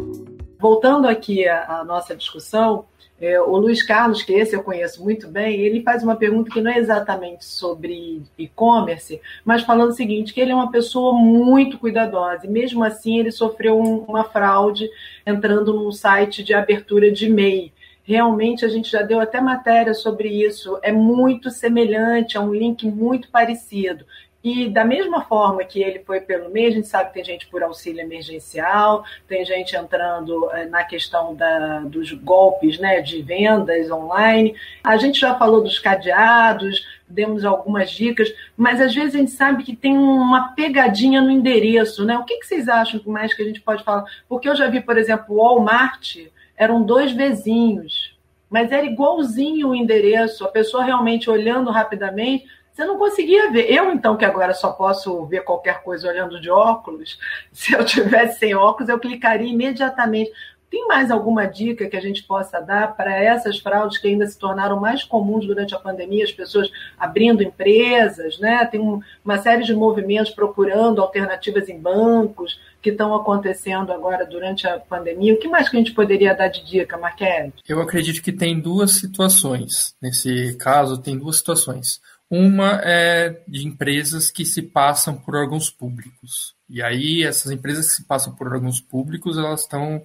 Voltando 0.58 1.06
aqui 1.06 1.46
à 1.46 1.84
nossa 1.84 2.16
discussão, 2.16 2.86
é, 3.20 3.38
o 3.40 3.54
Luiz 3.56 3.82
Carlos, 3.82 4.22
que 4.22 4.32
esse 4.32 4.56
eu 4.56 4.62
conheço 4.64 5.04
muito 5.04 5.28
bem, 5.28 5.60
ele 5.60 5.82
faz 5.82 6.02
uma 6.02 6.16
pergunta 6.16 6.50
que 6.50 6.60
não 6.60 6.72
é 6.72 6.78
exatamente 6.78 7.44
sobre 7.44 8.22
e-commerce, 8.36 9.20
mas 9.44 9.62
falando 9.62 9.90
o 9.90 9.94
seguinte, 9.94 10.34
que 10.34 10.40
ele 10.40 10.50
é 10.50 10.54
uma 10.54 10.72
pessoa 10.72 11.12
muito 11.12 11.78
cuidadosa, 11.78 12.46
e 12.46 12.50
mesmo 12.50 12.82
assim 12.82 13.18
ele 13.18 13.30
sofreu 13.30 13.78
um, 13.78 13.98
uma 14.08 14.24
fraude 14.24 14.90
entrando 15.26 15.72
num 15.72 15.92
site 15.92 16.42
de 16.42 16.52
abertura 16.52 17.12
de 17.12 17.26
e-mail. 17.26 17.70
Realmente 18.02 18.64
a 18.64 18.68
gente 18.68 18.90
já 18.90 19.02
deu 19.02 19.20
até 19.20 19.40
matéria 19.40 19.94
sobre 19.94 20.28
isso, 20.28 20.76
é 20.82 20.90
muito 20.90 21.48
semelhante, 21.48 22.36
é 22.36 22.40
um 22.40 22.52
link 22.52 22.84
muito 22.86 23.30
parecido. 23.30 24.04
E 24.44 24.68
da 24.68 24.84
mesma 24.84 25.22
forma 25.22 25.62
que 25.62 25.80
ele 25.80 26.00
foi 26.00 26.20
pelo 26.20 26.50
MEI, 26.50 26.66
a 26.66 26.70
gente 26.70 26.88
sabe 26.88 27.08
que 27.08 27.14
tem 27.14 27.24
gente 27.24 27.46
por 27.46 27.62
auxílio 27.62 28.00
emergencial, 28.00 29.04
tem 29.28 29.44
gente 29.44 29.76
entrando 29.76 30.50
eh, 30.50 30.64
na 30.64 30.82
questão 30.82 31.32
da, 31.32 31.80
dos 31.80 32.12
golpes 32.12 32.76
né, 32.78 33.00
de 33.00 33.22
vendas 33.22 33.88
online. 33.88 34.56
A 34.82 34.96
gente 34.96 35.20
já 35.20 35.36
falou 35.36 35.62
dos 35.62 35.78
cadeados, 35.78 36.84
demos 37.06 37.44
algumas 37.44 37.92
dicas, 37.92 38.34
mas 38.56 38.80
às 38.80 38.92
vezes 38.92 39.14
a 39.14 39.18
gente 39.18 39.30
sabe 39.30 39.62
que 39.62 39.76
tem 39.76 39.96
uma 39.96 40.48
pegadinha 40.54 41.20
no 41.20 41.30
endereço. 41.30 42.04
Né? 42.04 42.18
O 42.18 42.24
que, 42.24 42.38
que 42.38 42.46
vocês 42.46 42.68
acham 42.68 43.00
mais 43.06 43.32
que 43.32 43.42
a 43.42 43.46
gente 43.46 43.60
pode 43.60 43.84
falar? 43.84 44.04
Porque 44.28 44.48
eu 44.48 44.56
já 44.56 44.66
vi, 44.66 44.80
por 44.80 44.98
exemplo, 44.98 45.36
o 45.36 45.36
Walmart, 45.36 46.16
eram 46.56 46.82
dois 46.82 47.12
vizinhos, 47.12 48.18
mas 48.50 48.72
era 48.72 48.84
igualzinho 48.84 49.68
o 49.68 49.74
endereço, 49.74 50.44
a 50.44 50.48
pessoa 50.48 50.82
realmente 50.82 51.30
olhando 51.30 51.70
rapidamente 51.70 52.44
você 52.72 52.84
não 52.84 52.98
conseguia 52.98 53.50
ver. 53.50 53.70
Eu, 53.70 53.92
então, 53.92 54.16
que 54.16 54.24
agora 54.24 54.54
só 54.54 54.72
posso 54.72 55.24
ver 55.26 55.44
qualquer 55.44 55.82
coisa 55.82 56.08
olhando 56.08 56.40
de 56.40 56.50
óculos, 56.50 57.18
se 57.52 57.74
eu 57.74 57.84
tivesse 57.84 58.38
sem 58.38 58.54
óculos, 58.54 58.88
eu 58.88 58.98
clicaria 58.98 59.50
imediatamente. 59.50 60.32
Tem 60.70 60.86
mais 60.88 61.10
alguma 61.10 61.44
dica 61.44 61.86
que 61.86 61.98
a 61.98 62.00
gente 62.00 62.22
possa 62.22 62.58
dar 62.58 62.96
para 62.96 63.14
essas 63.14 63.58
fraudes 63.58 63.98
que 63.98 64.08
ainda 64.08 64.26
se 64.26 64.38
tornaram 64.38 64.80
mais 64.80 65.04
comuns 65.04 65.46
durante 65.46 65.74
a 65.74 65.78
pandemia, 65.78 66.24
as 66.24 66.32
pessoas 66.32 66.70
abrindo 66.98 67.42
empresas, 67.42 68.38
né? 68.38 68.64
Tem 68.64 68.80
uma 69.22 69.38
série 69.38 69.64
de 69.64 69.74
movimentos 69.74 70.32
procurando 70.32 71.02
alternativas 71.02 71.68
em 71.68 71.78
bancos 71.78 72.58
que 72.80 72.88
estão 72.88 73.14
acontecendo 73.14 73.92
agora 73.92 74.24
durante 74.24 74.66
a 74.66 74.78
pandemia. 74.78 75.34
O 75.34 75.38
que 75.38 75.46
mais 75.46 75.68
que 75.68 75.76
a 75.76 75.78
gente 75.78 75.92
poderia 75.92 76.34
dar 76.34 76.48
de 76.48 76.64
dica, 76.64 76.96
Marquete? 76.96 77.52
Eu 77.68 77.78
acredito 77.78 78.22
que 78.22 78.32
tem 78.32 78.58
duas 78.58 78.92
situações. 78.92 79.94
Nesse 80.00 80.56
caso, 80.56 81.02
tem 81.02 81.18
duas 81.18 81.36
situações. 81.36 82.00
Uma 82.34 82.80
é 82.82 83.42
de 83.46 83.66
empresas 83.66 84.30
que 84.30 84.46
se 84.46 84.62
passam 84.62 85.14
por 85.14 85.36
órgãos 85.36 85.68
públicos. 85.68 86.54
E 86.66 86.82
aí, 86.82 87.22
essas 87.22 87.52
empresas 87.52 87.88
que 87.88 87.96
se 87.96 88.04
passam 88.04 88.34
por 88.34 88.46
órgãos 88.46 88.80
públicos, 88.80 89.36
elas 89.36 89.60
estão 89.60 90.02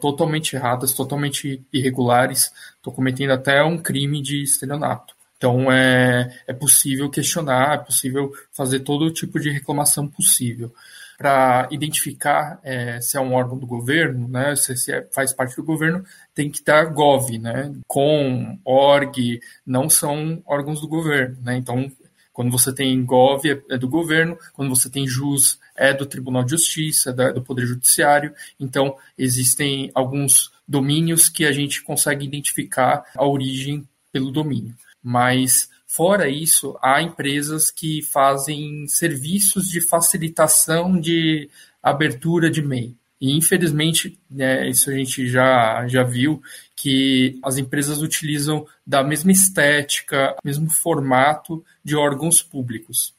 totalmente 0.00 0.56
erradas, 0.56 0.94
totalmente 0.94 1.62
irregulares, 1.70 2.50
estão 2.76 2.90
cometendo 2.90 3.32
até 3.32 3.62
um 3.62 3.76
crime 3.76 4.22
de 4.22 4.42
estelionato. 4.42 5.14
Então, 5.36 5.70
é, 5.70 6.34
é 6.46 6.54
possível 6.54 7.10
questionar, 7.10 7.74
é 7.74 7.84
possível 7.84 8.32
fazer 8.50 8.80
todo 8.80 9.12
tipo 9.12 9.38
de 9.38 9.50
reclamação 9.50 10.08
possível 10.08 10.74
para 11.20 11.68
identificar 11.70 12.58
é, 12.62 12.98
se 12.98 13.14
é 13.14 13.20
um 13.20 13.34
órgão 13.34 13.58
do 13.58 13.66
governo, 13.66 14.26
né, 14.26 14.56
se, 14.56 14.74
se 14.74 14.90
é, 14.90 15.06
faz 15.12 15.34
parte 15.34 15.54
do 15.54 15.62
governo, 15.62 16.02
tem 16.34 16.50
que 16.50 16.60
estar 16.60 16.82
gov, 16.86 17.38
né, 17.38 17.74
com, 17.86 18.58
org, 18.64 19.38
não 19.66 19.90
são 19.90 20.42
órgãos 20.46 20.80
do 20.80 20.88
governo, 20.88 21.36
né, 21.42 21.58
então 21.58 21.92
quando 22.32 22.50
você 22.50 22.74
tem 22.74 23.04
gov 23.04 23.46
é, 23.46 23.60
é 23.68 23.76
do 23.76 23.86
governo, 23.86 24.38
quando 24.54 24.70
você 24.70 24.88
tem 24.88 25.06
jus 25.06 25.60
é 25.76 25.92
do 25.92 26.06
Tribunal 26.06 26.42
de 26.42 26.52
Justiça, 26.52 27.10
é 27.10 27.32
do 27.34 27.42
Poder 27.42 27.66
Judiciário, 27.66 28.32
então 28.58 28.96
existem 29.18 29.90
alguns 29.94 30.50
domínios 30.66 31.28
que 31.28 31.44
a 31.44 31.52
gente 31.52 31.82
consegue 31.82 32.24
identificar 32.24 33.04
a 33.14 33.26
origem 33.26 33.86
pelo 34.10 34.32
domínio, 34.32 34.74
mas 35.02 35.68
Fora 35.92 36.28
isso, 36.28 36.78
há 36.80 37.02
empresas 37.02 37.68
que 37.68 38.00
fazem 38.00 38.86
serviços 38.86 39.66
de 39.66 39.80
facilitação 39.80 41.00
de 41.00 41.50
abertura 41.82 42.48
de 42.48 42.62
MEI. 42.62 42.94
E, 43.20 43.36
infelizmente, 43.36 44.16
né, 44.30 44.68
isso 44.68 44.88
a 44.88 44.94
gente 44.94 45.26
já, 45.26 45.88
já 45.88 46.04
viu, 46.04 46.40
que 46.76 47.40
as 47.42 47.58
empresas 47.58 48.02
utilizam 48.02 48.64
da 48.86 49.02
mesma 49.02 49.32
estética, 49.32 50.36
mesmo 50.44 50.70
formato 50.70 51.64
de 51.84 51.96
órgãos 51.96 52.40
públicos. 52.40 53.12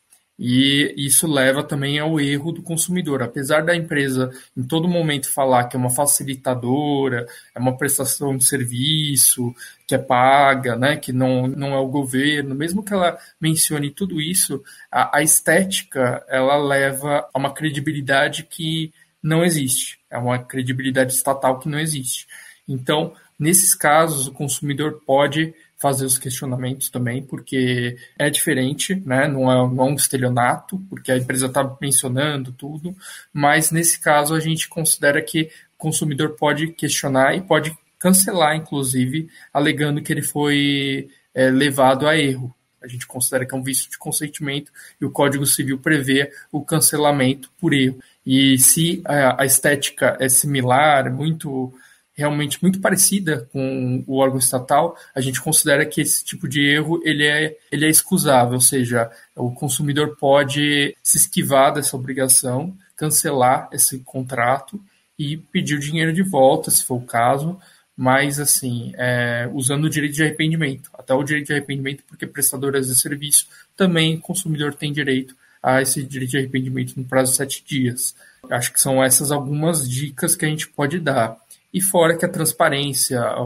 E 0.43 0.91
isso 0.97 1.27
leva 1.27 1.63
também 1.63 1.99
ao 1.99 2.19
erro 2.19 2.51
do 2.51 2.63
consumidor. 2.63 3.21
Apesar 3.21 3.63
da 3.63 3.75
empresa 3.75 4.31
em 4.57 4.63
todo 4.63 4.87
momento 4.87 5.31
falar 5.31 5.65
que 5.65 5.75
é 5.75 5.79
uma 5.79 5.91
facilitadora, 5.91 7.27
é 7.53 7.59
uma 7.59 7.77
prestação 7.77 8.35
de 8.35 8.43
serviço, 8.43 9.53
que 9.85 9.93
é 9.93 9.99
paga, 9.99 10.75
né, 10.75 10.97
que 10.97 11.13
não, 11.13 11.45
não 11.45 11.75
é 11.75 11.77
o 11.77 11.87
governo, 11.87 12.55
mesmo 12.55 12.81
que 12.81 12.91
ela 12.91 13.19
mencione 13.39 13.91
tudo 13.91 14.19
isso, 14.19 14.63
a, 14.91 15.19
a 15.19 15.21
estética 15.21 16.25
ela 16.27 16.57
leva 16.57 17.29
a 17.31 17.37
uma 17.37 17.53
credibilidade 17.53 18.41
que 18.41 18.91
não 19.21 19.45
existe. 19.45 19.99
É 20.09 20.17
uma 20.17 20.39
credibilidade 20.39 21.13
estatal 21.13 21.59
que 21.59 21.69
não 21.69 21.79
existe. 21.79 22.25
Então, 22.67 23.13
nesses 23.37 23.75
casos, 23.75 24.25
o 24.25 24.31
consumidor 24.31 25.03
pode 25.05 25.53
fazer 25.82 26.05
os 26.05 26.19
questionamentos 26.19 26.89
também, 26.89 27.23
porque 27.23 27.97
é 28.17 28.29
diferente, 28.29 28.93
né? 29.03 29.27
não, 29.27 29.51
é, 29.51 29.55
não 29.55 29.88
é 29.88 29.91
um 29.91 29.95
estelionato, 29.95 30.77
porque 30.88 31.11
a 31.11 31.17
empresa 31.17 31.47
está 31.47 31.75
mencionando 31.82 32.51
tudo, 32.51 32.95
mas 33.34 33.71
nesse 33.71 33.99
caso 33.99 34.36
a 34.36 34.39
gente 34.39 34.69
considera 34.69 35.19
que 35.23 35.49
o 35.73 35.79
consumidor 35.79 36.36
pode 36.38 36.67
questionar 36.67 37.36
e 37.36 37.41
pode 37.41 37.75
cancelar, 37.97 38.55
inclusive, 38.55 39.27
alegando 39.51 40.03
que 40.03 40.13
ele 40.13 40.21
foi 40.21 41.09
é, 41.34 41.49
levado 41.49 42.07
a 42.07 42.15
erro. 42.15 42.53
A 42.79 42.88
gente 42.88 43.07
considera 43.07 43.43
que 43.43 43.55
é 43.55 43.57
um 43.57 43.63
vício 43.63 43.89
de 43.89 43.97
consentimento 43.97 44.71
e 44.99 45.05
o 45.05 45.11
Código 45.11 45.47
Civil 45.47 45.79
prevê 45.79 46.32
o 46.51 46.63
cancelamento 46.63 47.51
por 47.59 47.73
erro. 47.73 47.99
E 48.23 48.55
se 48.59 49.01
a, 49.03 49.41
a 49.41 49.45
estética 49.45 50.15
é 50.19 50.29
similar, 50.29 51.11
muito 51.11 51.73
realmente 52.14 52.62
muito 52.62 52.80
parecida 52.80 53.47
com 53.51 54.03
o 54.05 54.18
órgão 54.18 54.38
estatal, 54.38 54.97
a 55.16 55.22
gente 55.22 55.41
considera 55.41 55.86
que 55.86 56.01
esse 56.01 56.24
tipo 56.24 56.47
de 56.47 56.62
erro 56.66 57.01
ele 57.03 57.26
é, 57.26 57.57
ele 57.72 57.86
é 57.86 57.89
excusável, 57.89 58.55
ou 58.55 58.62
seja, 58.62 59.09
o 59.36 59.51
consumidor 59.51 60.16
pode 60.18 60.95
se 61.01 61.18
esquivar 61.18 61.74
dessa 61.74 61.95
obrigação, 61.95 62.76
cancelar 62.95 63.70
esse 63.72 63.99
contrato 63.99 64.80
e 65.18 65.38
pedir 65.38 65.76
o 65.76 65.80
dinheiro 65.80 66.14
de 66.14 66.24
volta, 66.24 66.70
se 66.70 66.84
for 66.84 66.95
o 66.95 67.05
caso, 67.05 67.57
mas 67.95 68.39
assim, 68.39 68.93
é, 68.97 69.49
usando 69.53 69.86
o 69.86 69.89
direito 69.89 70.16
de 70.16 70.24
arrependimento, 70.24 70.89
até 70.93 71.14
o 71.14 71.24
direito 71.24 71.47
de 71.47 71.53
arrependimento, 71.53 72.03
porque 72.07 72.26
prestadoras 72.26 72.88
de 72.88 72.99
serviço 72.99 73.47
também 73.76 74.16
o 74.16 74.22
consumidor 74.22 74.74
tem 74.74 74.91
direito 74.91 75.36
a 75.62 75.82
esse 75.82 76.03
direito 76.03 76.32
de 76.32 76.38
arrependimento 76.38 76.95
no 76.97 77.05
prazo 77.05 77.32
de 77.32 77.38
sete 77.38 77.64
dias. 77.66 78.16
Acho 78.49 78.74
que 78.74 78.82
são 78.82 79.03
essas 79.03 79.32
algumas 79.32 79.88
dicas 79.88 80.36
que 80.36 80.45
a 80.45 80.47
gente 80.47 80.68
pode 80.68 80.99
dar. 80.99 81.38
E 81.74 81.82
fora 81.82 82.17
que 82.17 82.26
a 82.26 82.30
transparência, 82.30 83.22
a 83.22 83.43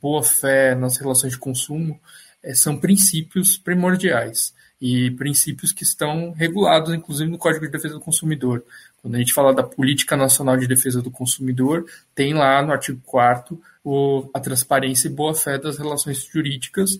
boa-fé 0.00 0.74
nas 0.74 0.96
relações 0.96 1.32
de 1.32 1.38
consumo 1.38 1.98
é, 2.42 2.54
são 2.54 2.76
princípios 2.76 3.56
primordiais. 3.56 4.52
e 4.80 5.10
princípios 5.12 5.72
que 5.72 5.82
estão 5.82 6.32
regulados, 6.32 6.92
inclusive, 6.92 7.30
no 7.30 7.38
Código 7.38 7.64
de 7.64 7.72
Defesa 7.72 7.94
do 7.94 8.00
Consumidor. 8.00 8.62
Quando 9.00 9.14
a 9.14 9.18
gente 9.18 9.32
fala 9.32 9.54
da 9.54 9.62
Política 9.62 10.14
Nacional 10.14 10.58
de 10.58 10.66
Defesa 10.66 11.00
do 11.00 11.10
Consumidor, 11.10 11.86
tem 12.14 12.34
lá 12.34 12.60
no 12.60 12.72
artigo 12.72 13.00
4 13.06 13.58
a 14.34 14.40
transparência 14.40 15.08
e 15.08 15.12
boa-fé 15.12 15.58
das 15.58 15.78
relações 15.78 16.24
jurídicas 16.24 16.98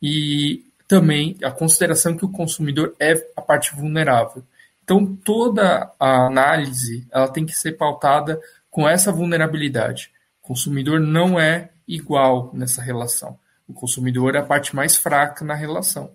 e 0.00 0.64
também 0.86 1.36
a 1.42 1.50
consideração 1.50 2.16
que 2.16 2.24
o 2.24 2.30
consumidor 2.30 2.94
é 3.00 3.14
a 3.36 3.40
parte 3.40 3.74
vulnerável. 3.74 4.44
Então, 4.84 5.16
toda 5.24 5.90
a 5.98 6.26
análise 6.26 7.06
ela 7.10 7.28
tem 7.28 7.44
que 7.44 7.52
ser 7.52 7.72
pautada 7.72 8.40
com 8.76 8.86
essa 8.86 9.10
vulnerabilidade. 9.10 10.10
O 10.44 10.48
consumidor 10.48 11.00
não 11.00 11.40
é 11.40 11.70
igual 11.88 12.50
nessa 12.52 12.82
relação. 12.82 13.38
O 13.66 13.72
consumidor 13.72 14.34
é 14.34 14.38
a 14.38 14.42
parte 14.42 14.76
mais 14.76 14.98
fraca 14.98 15.42
na 15.46 15.54
relação. 15.54 16.10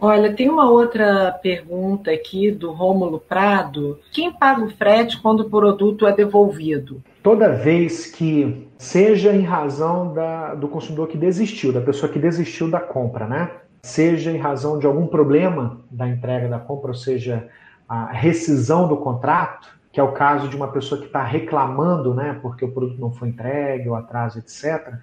Olha, 0.00 0.32
tem 0.32 0.48
uma 0.48 0.70
outra 0.70 1.30
pergunta 1.42 2.10
aqui 2.10 2.50
do 2.50 2.72
Rômulo 2.72 3.20
Prado. 3.20 4.00
Quem 4.10 4.32
paga 4.32 4.64
o 4.64 4.70
frete 4.70 5.20
quando 5.20 5.40
o 5.40 5.50
produto 5.50 6.06
é 6.06 6.12
devolvido? 6.16 7.02
Toda 7.22 7.52
vez 7.52 8.06
que, 8.06 8.66
seja 8.78 9.36
em 9.36 9.42
razão 9.42 10.14
da, 10.14 10.54
do 10.54 10.68
consumidor 10.68 11.06
que 11.06 11.18
desistiu, 11.18 11.70
da 11.70 11.82
pessoa 11.82 12.10
que 12.10 12.18
desistiu 12.18 12.70
da 12.70 12.80
compra, 12.80 13.26
né? 13.26 13.50
Seja 13.82 14.32
em 14.32 14.38
razão 14.38 14.78
de 14.78 14.86
algum 14.86 15.06
problema 15.06 15.82
da 15.90 16.08
entrega 16.08 16.48
da 16.48 16.58
compra, 16.58 16.92
ou 16.92 16.96
seja, 16.96 17.46
a 17.86 18.06
rescisão 18.10 18.88
do 18.88 18.96
contrato, 18.96 19.79
que 20.00 20.02
é 20.02 20.02
o 20.02 20.12
caso 20.12 20.48
de 20.48 20.56
uma 20.56 20.68
pessoa 20.68 20.98
que 20.98 21.06
está 21.06 21.22
reclamando, 21.22 22.14
né, 22.14 22.38
porque 22.40 22.64
o 22.64 22.72
produto 22.72 22.98
não 22.98 23.12
foi 23.12 23.28
entregue, 23.28 23.88
o 23.88 23.94
atraso, 23.94 24.38
etc., 24.38 24.94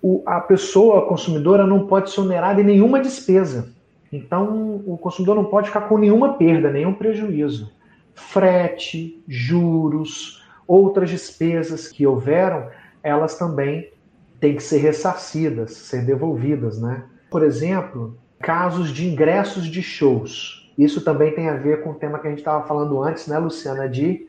o, 0.00 0.22
a 0.24 0.40
pessoa, 0.40 1.00
a 1.00 1.06
consumidora, 1.06 1.66
não 1.66 1.86
pode 1.86 2.10
ser 2.10 2.20
onerada 2.20 2.60
em 2.60 2.64
nenhuma 2.64 3.00
despesa. 3.00 3.72
Então, 4.12 4.82
o 4.86 4.96
consumidor 4.98 5.34
não 5.34 5.46
pode 5.46 5.68
ficar 5.68 5.82
com 5.82 5.98
nenhuma 5.98 6.34
perda, 6.34 6.70
nenhum 6.70 6.92
prejuízo. 6.92 7.72
Frete, 8.14 9.20
juros, 9.26 10.44
outras 10.68 11.10
despesas 11.10 11.88
que 11.88 12.06
houveram, 12.06 12.68
elas 13.02 13.36
também 13.36 13.90
têm 14.38 14.54
que 14.54 14.62
ser 14.62 14.78
ressarcidas, 14.78 15.72
ser 15.72 16.04
devolvidas, 16.04 16.80
né? 16.80 17.04
Por 17.30 17.42
exemplo, 17.42 18.16
casos 18.38 18.90
de 18.90 19.08
ingressos 19.08 19.66
de 19.66 19.82
shows. 19.82 20.63
Isso 20.76 21.00
também 21.02 21.34
tem 21.34 21.48
a 21.48 21.56
ver 21.56 21.82
com 21.82 21.90
o 21.90 21.94
tema 21.94 22.18
que 22.18 22.26
a 22.26 22.30
gente 22.30 22.40
estava 22.40 22.66
falando 22.66 23.02
antes, 23.02 23.26
né, 23.26 23.38
Luciana, 23.38 23.88
de, 23.88 24.26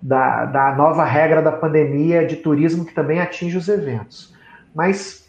da, 0.00 0.44
da 0.46 0.74
nova 0.74 1.04
regra 1.04 1.42
da 1.42 1.52
pandemia 1.52 2.26
de 2.26 2.36
turismo 2.36 2.84
que 2.84 2.94
também 2.94 3.20
atinge 3.20 3.56
os 3.56 3.68
eventos. 3.68 4.34
Mas 4.74 5.28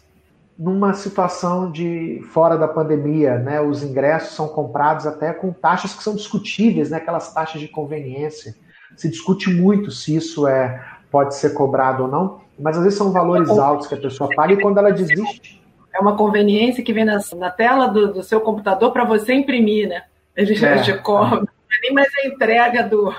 numa 0.58 0.94
situação 0.94 1.70
de 1.70 2.20
fora 2.30 2.56
da 2.56 2.68
pandemia, 2.68 3.38
né, 3.38 3.60
os 3.60 3.82
ingressos 3.82 4.36
são 4.36 4.48
comprados 4.48 5.06
até 5.06 5.32
com 5.32 5.52
taxas 5.52 5.94
que 5.94 6.02
são 6.02 6.14
discutíveis, 6.14 6.90
né, 6.90 6.98
aquelas 6.98 7.32
taxas 7.32 7.60
de 7.60 7.68
conveniência. 7.68 8.54
Se 8.96 9.08
discute 9.08 9.50
muito 9.50 9.90
se 9.90 10.14
isso 10.14 10.46
é 10.46 10.80
pode 11.10 11.34
ser 11.34 11.52
cobrado 11.52 12.04
ou 12.04 12.08
não, 12.08 12.40
mas 12.58 12.76
às 12.76 12.84
vezes 12.84 12.98
são 12.98 13.12
valores 13.12 13.50
altos 13.50 13.86
que 13.86 13.94
a 13.94 14.00
pessoa 14.00 14.30
paga 14.34 14.54
e 14.54 14.60
quando 14.60 14.78
ela 14.78 14.90
desiste. 14.90 15.60
É 15.94 16.00
uma 16.00 16.16
conveniência 16.16 16.82
que 16.82 16.92
vem 16.92 17.04
na, 17.04 17.20
na 17.36 17.50
tela 17.50 17.86
do, 17.86 18.14
do 18.14 18.22
seu 18.22 18.40
computador 18.40 18.92
para 18.92 19.04
você 19.04 19.34
imprimir, 19.34 19.88
né? 19.88 20.04
Ele 20.36 20.54
já 20.54 20.70
é, 20.70 20.82
te 20.82 20.96
cobra, 20.98 21.42
é 21.42 21.80
nem 21.82 21.92
mais 21.92 22.08
a 22.22 22.26
entrega 22.26 22.82
do. 22.82 23.12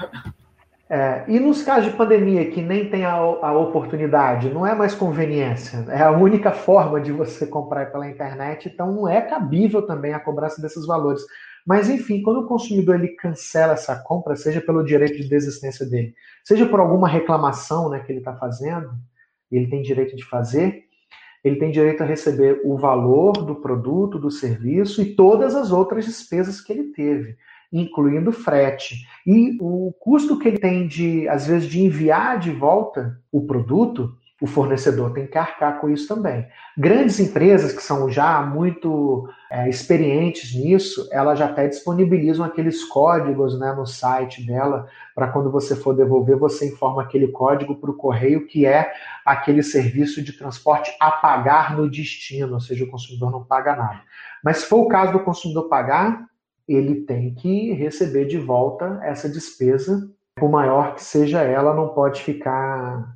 É, 0.89 1.23
e 1.27 1.39
nos 1.39 1.63
casos 1.63 1.91
de 1.91 1.97
pandemia 1.97 2.51
que 2.51 2.61
nem 2.61 2.89
tem 2.89 3.05
a, 3.05 3.13
a, 3.13 3.57
oportunidade, 3.57 4.49
não 4.49 4.65
é 4.65 4.75
mais 4.75 4.93
conveniência, 4.93 5.85
é 5.89 6.03
a 6.03 6.11
única 6.11 6.51
forma 6.51 6.99
de 7.01 7.11
você 7.11 7.47
comprar 7.47 7.91
pela 7.91 8.07
internet, 8.07 8.69
então 8.69 8.91
não 8.91 9.07
é 9.09 9.21
cabível 9.21 9.81
também 9.87 10.13
a 10.13 10.19
cobrança 10.19 10.61
desses 10.61 10.85
valores. 10.85 11.23
Mas 11.65 11.89
enfim, 11.89 12.21
quando 12.21 12.41
o 12.41 12.47
consumidor 12.47 12.95
ele 12.95 13.15
cancela 13.15 13.73
essa 13.73 13.95
compra, 13.95 14.35
seja 14.35 14.59
pelo 14.59 14.83
direito 14.83 15.15
de 15.15 15.29
desistência 15.29 15.85
dele, 15.85 16.13
seja 16.43 16.65
por 16.65 16.79
alguma 16.79 17.07
reclamação 17.07 17.89
né, 17.89 17.99
que 17.99 18.11
ele 18.11 18.19
está 18.19 18.35
fazendo, 18.35 18.91
ele 19.49 19.67
tem 19.67 19.81
direito 19.81 20.15
de 20.15 20.25
fazer, 20.25 20.82
ele 21.43 21.57
tem 21.57 21.71
direito 21.71 22.01
a 22.01 22.05
receber 22.05 22.61
o 22.63 22.77
valor 22.77 23.33
do 23.33 23.55
produto, 23.55 24.17
do 24.17 24.31
serviço 24.31 25.01
e 25.01 25.13
todas 25.13 25.55
as 25.55 25.71
outras 25.71 26.05
despesas 26.05 26.61
que 26.61 26.71
ele 26.71 26.85
teve, 26.85 27.35
incluindo 27.71 28.31
frete. 28.31 29.05
E 29.27 29.57
o 29.59 29.93
custo 29.99 30.39
que 30.39 30.47
ele 30.47 30.59
tem 30.59 30.87
de, 30.87 31.27
às 31.27 31.47
vezes, 31.47 31.67
de 31.67 31.81
enviar 31.81 32.39
de 32.39 32.51
volta 32.51 33.19
o 33.31 33.45
produto, 33.45 34.15
o 34.43 34.45
fornecedor 34.45 35.13
tem 35.13 35.25
que 35.25 35.37
arcar 35.37 35.79
com 35.79 35.89
isso 35.89 36.05
também. 36.05 36.45
Grandes 36.77 37.17
empresas 37.17 37.71
que 37.71 37.81
são 37.81 38.09
já 38.09 38.41
muito 38.41 39.25
é, 39.49 39.69
experientes 39.69 40.53
nisso, 40.53 41.07
elas 41.13 41.39
já 41.39 41.45
até 41.45 41.65
disponibilizam 41.65 42.45
aqueles 42.45 42.83
códigos 42.83 43.57
né, 43.57 43.71
no 43.71 43.85
site 43.85 44.45
dela, 44.45 44.89
para 45.15 45.29
quando 45.29 45.49
você 45.49 45.77
for 45.77 45.95
devolver, 45.95 46.37
você 46.37 46.67
informa 46.67 47.03
aquele 47.03 47.29
código 47.29 47.77
para 47.77 47.89
o 47.89 47.95
correio, 47.95 48.45
que 48.45 48.65
é 48.65 48.91
aquele 49.25 49.63
serviço 49.63 50.21
de 50.21 50.33
transporte 50.33 50.93
a 50.99 51.09
pagar 51.09 51.77
no 51.77 51.89
destino, 51.89 52.55
ou 52.55 52.59
seja, 52.59 52.83
o 52.83 52.91
consumidor 52.91 53.31
não 53.31 53.45
paga 53.45 53.77
nada. 53.77 54.01
Mas 54.43 54.57
se 54.57 54.65
for 54.65 54.81
o 54.81 54.89
caso 54.89 55.13
do 55.13 55.21
consumidor 55.21 55.69
pagar, 55.69 56.21
ele 56.67 56.95
tem 57.05 57.33
que 57.33 57.71
receber 57.71 58.25
de 58.25 58.39
volta 58.39 58.99
essa 59.03 59.29
despesa, 59.29 60.11
por 60.35 60.51
maior 60.51 60.95
que 60.95 61.01
seja 61.01 61.43
ela, 61.43 61.73
não 61.73 61.93
pode 61.93 62.21
ficar 62.21 63.12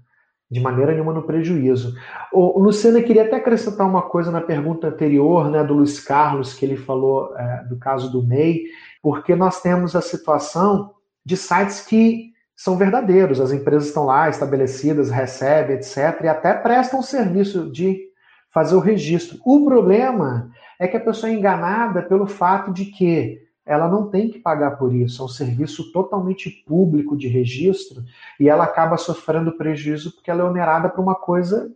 de 0.49 0.59
maneira 0.59 0.93
nenhuma 0.93 1.13
no 1.13 1.23
prejuízo. 1.23 1.93
O, 2.31 2.59
Luciana, 2.59 3.01
queria 3.01 3.23
até 3.23 3.35
acrescentar 3.35 3.85
uma 3.85 4.01
coisa 4.01 4.31
na 4.31 4.41
pergunta 4.41 4.87
anterior, 4.87 5.49
né, 5.49 5.63
do 5.63 5.73
Luiz 5.73 5.99
Carlos, 5.99 6.53
que 6.53 6.65
ele 6.65 6.77
falou 6.77 7.35
é, 7.37 7.65
do 7.65 7.77
caso 7.77 8.11
do 8.11 8.25
MEI, 8.25 8.63
porque 9.01 9.35
nós 9.35 9.61
temos 9.61 9.95
a 9.95 10.01
situação 10.01 10.91
de 11.25 11.35
sites 11.35 11.81
que 11.81 12.31
são 12.55 12.77
verdadeiros, 12.77 13.39
as 13.39 13.51
empresas 13.51 13.89
estão 13.89 14.05
lá 14.05 14.29
estabelecidas, 14.29 15.11
recebem, 15.11 15.75
etc., 15.75 16.21
e 16.23 16.27
até 16.27 16.53
prestam 16.53 17.01
o 17.01 17.03
serviço 17.03 17.69
de 17.69 18.07
fazer 18.51 18.75
o 18.75 18.79
registro. 18.79 19.37
O 19.45 19.65
problema 19.65 20.49
é 20.79 20.87
que 20.87 20.97
a 20.97 21.01
pessoa 21.01 21.29
é 21.29 21.35
enganada 21.35 22.01
pelo 22.01 22.25
fato 22.25 22.71
de 22.73 22.85
que 22.85 23.46
ela 23.67 23.89
não 23.89 24.09
tem 24.09 24.29
que 24.29 24.39
pagar 24.39 24.77
por 24.77 24.95
isso, 24.95 25.21
é 25.21 25.25
um 25.25 25.29
serviço 25.29 25.91
totalmente 25.91 26.49
público 26.65 27.17
de 27.17 27.27
registro 27.27 28.03
e 28.39 28.47
ela 28.47 28.63
acaba 28.63 28.95
sofrendo 28.97 29.57
prejuízo 29.57 30.13
porque 30.13 30.31
ela 30.31 30.41
é 30.41 30.45
onerada 30.45 30.87
por 30.87 31.01
uma 31.01 31.15
coisa 31.15 31.69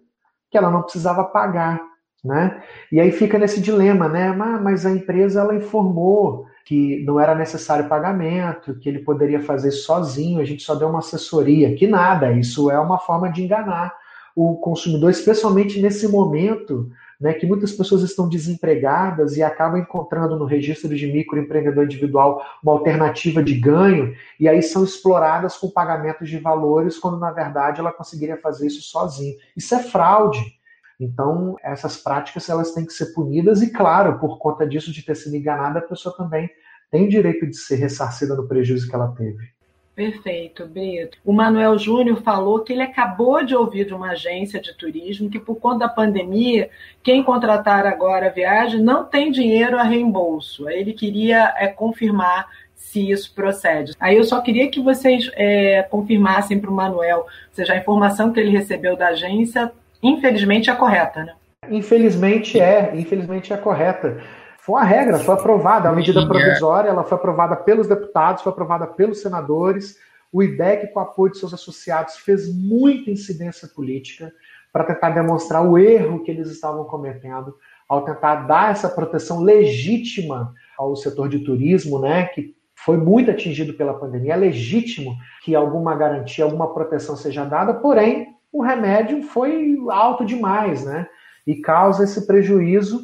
que 0.49 0.57
ela 0.57 0.71
não 0.71 0.81
precisava 0.81 1.23
pagar, 1.25 1.81
né? 2.23 2.63
E 2.91 2.99
aí 2.99 3.11
fica 3.11 3.37
nesse 3.37 3.59
dilema, 3.59 4.07
né? 4.07 4.31
Mas 4.31 4.85
a 4.85 4.91
empresa 4.91 5.41
ela 5.41 5.55
informou 5.55 6.45
que 6.65 7.03
não 7.05 7.19
era 7.19 7.35
necessário 7.35 7.89
pagamento, 7.89 8.75
que 8.75 8.87
ele 8.87 8.99
poderia 8.99 9.41
fazer 9.41 9.71
sozinho, 9.71 10.39
a 10.39 10.45
gente 10.45 10.63
só 10.63 10.75
deu 10.75 10.87
uma 10.87 10.99
assessoria, 10.99 11.75
que 11.75 11.87
nada, 11.87 12.31
isso 12.31 12.71
é 12.71 12.79
uma 12.79 12.99
forma 12.99 13.29
de 13.29 13.43
enganar 13.43 13.93
o 14.35 14.55
consumidor, 14.55 15.09
especialmente 15.09 15.81
nesse 15.81 16.07
momento 16.07 16.89
né, 17.21 17.33
que 17.33 17.45
muitas 17.45 17.71
pessoas 17.71 18.01
estão 18.01 18.27
desempregadas 18.27 19.37
e 19.37 19.43
acabam 19.43 19.79
encontrando 19.79 20.35
no 20.35 20.45
registro 20.45 20.93
de 20.95 21.05
microempreendedor 21.05 21.85
individual 21.85 22.43
uma 22.63 22.73
alternativa 22.73 23.43
de 23.43 23.53
ganho, 23.53 24.15
e 24.39 24.49
aí 24.49 24.63
são 24.63 24.83
exploradas 24.83 25.55
com 25.55 25.69
pagamentos 25.69 26.27
de 26.27 26.39
valores, 26.39 26.97
quando 26.97 27.19
na 27.19 27.31
verdade 27.31 27.79
ela 27.79 27.93
conseguiria 27.93 28.37
fazer 28.37 28.65
isso 28.65 28.81
sozinha. 28.81 29.35
Isso 29.55 29.75
é 29.75 29.83
fraude. 29.83 30.59
Então, 30.99 31.55
essas 31.63 31.95
práticas 31.97 32.49
elas 32.49 32.73
têm 32.73 32.85
que 32.85 32.93
ser 32.93 33.13
punidas, 33.13 33.61
e 33.61 33.71
claro, 33.71 34.19
por 34.19 34.39
conta 34.39 34.67
disso 34.67 34.91
de 34.91 35.03
ter 35.03 35.15
sido 35.15 35.35
enganada, 35.35 35.77
a 35.77 35.83
pessoa 35.83 36.15
também 36.15 36.49
tem 36.89 37.07
direito 37.07 37.45
de 37.47 37.55
ser 37.55 37.75
ressarcida 37.75 38.35
no 38.35 38.47
prejuízo 38.47 38.89
que 38.89 38.95
ela 38.95 39.13
teve. 39.15 39.60
Perfeito, 39.95 40.65
Brito. 40.65 41.17
O 41.23 41.33
Manuel 41.33 41.77
Júnior 41.77 42.21
falou 42.21 42.61
que 42.61 42.71
ele 42.71 42.81
acabou 42.81 43.43
de 43.43 43.55
ouvir 43.55 43.85
de 43.85 43.93
uma 43.93 44.11
agência 44.11 44.59
de 44.59 44.73
turismo 44.73 45.29
que, 45.29 45.39
por 45.39 45.55
conta 45.55 45.79
da 45.79 45.89
pandemia, 45.89 46.69
quem 47.03 47.21
contratar 47.21 47.85
agora 47.85 48.27
a 48.27 48.29
viagem 48.29 48.81
não 48.81 49.03
tem 49.03 49.31
dinheiro 49.31 49.77
a 49.77 49.83
reembolso. 49.83 50.69
Ele 50.69 50.93
queria 50.93 51.53
é, 51.57 51.67
confirmar 51.67 52.47
se 52.73 53.11
isso 53.11 53.33
procede. 53.35 53.93
Aí 53.99 54.17
eu 54.17 54.23
só 54.23 54.41
queria 54.41 54.69
que 54.69 54.81
vocês 54.81 55.29
é, 55.35 55.83
confirmassem 55.83 56.59
para 56.59 56.71
o 56.71 56.73
Manuel, 56.73 57.19
ou 57.19 57.25
seja, 57.51 57.73
a 57.73 57.77
informação 57.77 58.33
que 58.33 58.39
ele 58.39 58.49
recebeu 58.49 58.95
da 58.95 59.09
agência, 59.09 59.71
infelizmente, 60.01 60.69
é 60.69 60.75
correta, 60.75 61.23
né? 61.23 61.33
Infelizmente 61.69 62.59
é, 62.59 62.91
infelizmente 62.95 63.53
é 63.53 63.57
correta. 63.57 64.21
Foi 64.61 64.75
uma 64.75 64.83
regra, 64.83 65.17
foi 65.17 65.33
aprovada. 65.33 65.89
A 65.89 65.91
medida 65.91 66.25
provisória 66.27 66.89
ela 66.89 67.03
foi 67.03 67.17
aprovada 67.17 67.55
pelos 67.55 67.87
deputados, 67.87 68.43
foi 68.43 68.51
aprovada 68.51 68.85
pelos 68.85 69.19
senadores. 69.19 69.97
O 70.31 70.43
IDEC, 70.43 70.93
com 70.93 70.99
o 70.99 71.03
apoio 71.03 71.31
de 71.31 71.39
seus 71.39 71.51
associados, 71.51 72.17
fez 72.17 72.47
muita 72.53 73.09
incidência 73.09 73.67
política 73.67 74.31
para 74.71 74.83
tentar 74.83 75.09
demonstrar 75.09 75.67
o 75.67 75.79
erro 75.79 76.23
que 76.23 76.29
eles 76.29 76.49
estavam 76.49 76.85
cometendo 76.85 77.55
ao 77.89 78.05
tentar 78.05 78.47
dar 78.47 78.71
essa 78.71 78.87
proteção 78.87 79.41
legítima 79.41 80.53
ao 80.77 80.95
setor 80.95 81.27
de 81.27 81.39
turismo, 81.39 81.99
né, 81.99 82.25
que 82.27 82.55
foi 82.75 82.97
muito 82.97 83.29
atingido 83.31 83.73
pela 83.73 83.95
pandemia. 83.95 84.33
É 84.33 84.37
legítimo 84.37 85.17
que 85.43 85.55
alguma 85.55 85.95
garantia, 85.95 86.45
alguma 86.45 86.71
proteção 86.71 87.17
seja 87.17 87.43
dada, 87.43 87.73
porém, 87.73 88.35
o 88.51 88.61
remédio 88.61 89.23
foi 89.23 89.75
alto 89.89 90.23
demais, 90.23 90.85
né? 90.85 91.07
E 91.47 91.55
causa 91.55 92.03
esse 92.03 92.27
prejuízo 92.27 93.01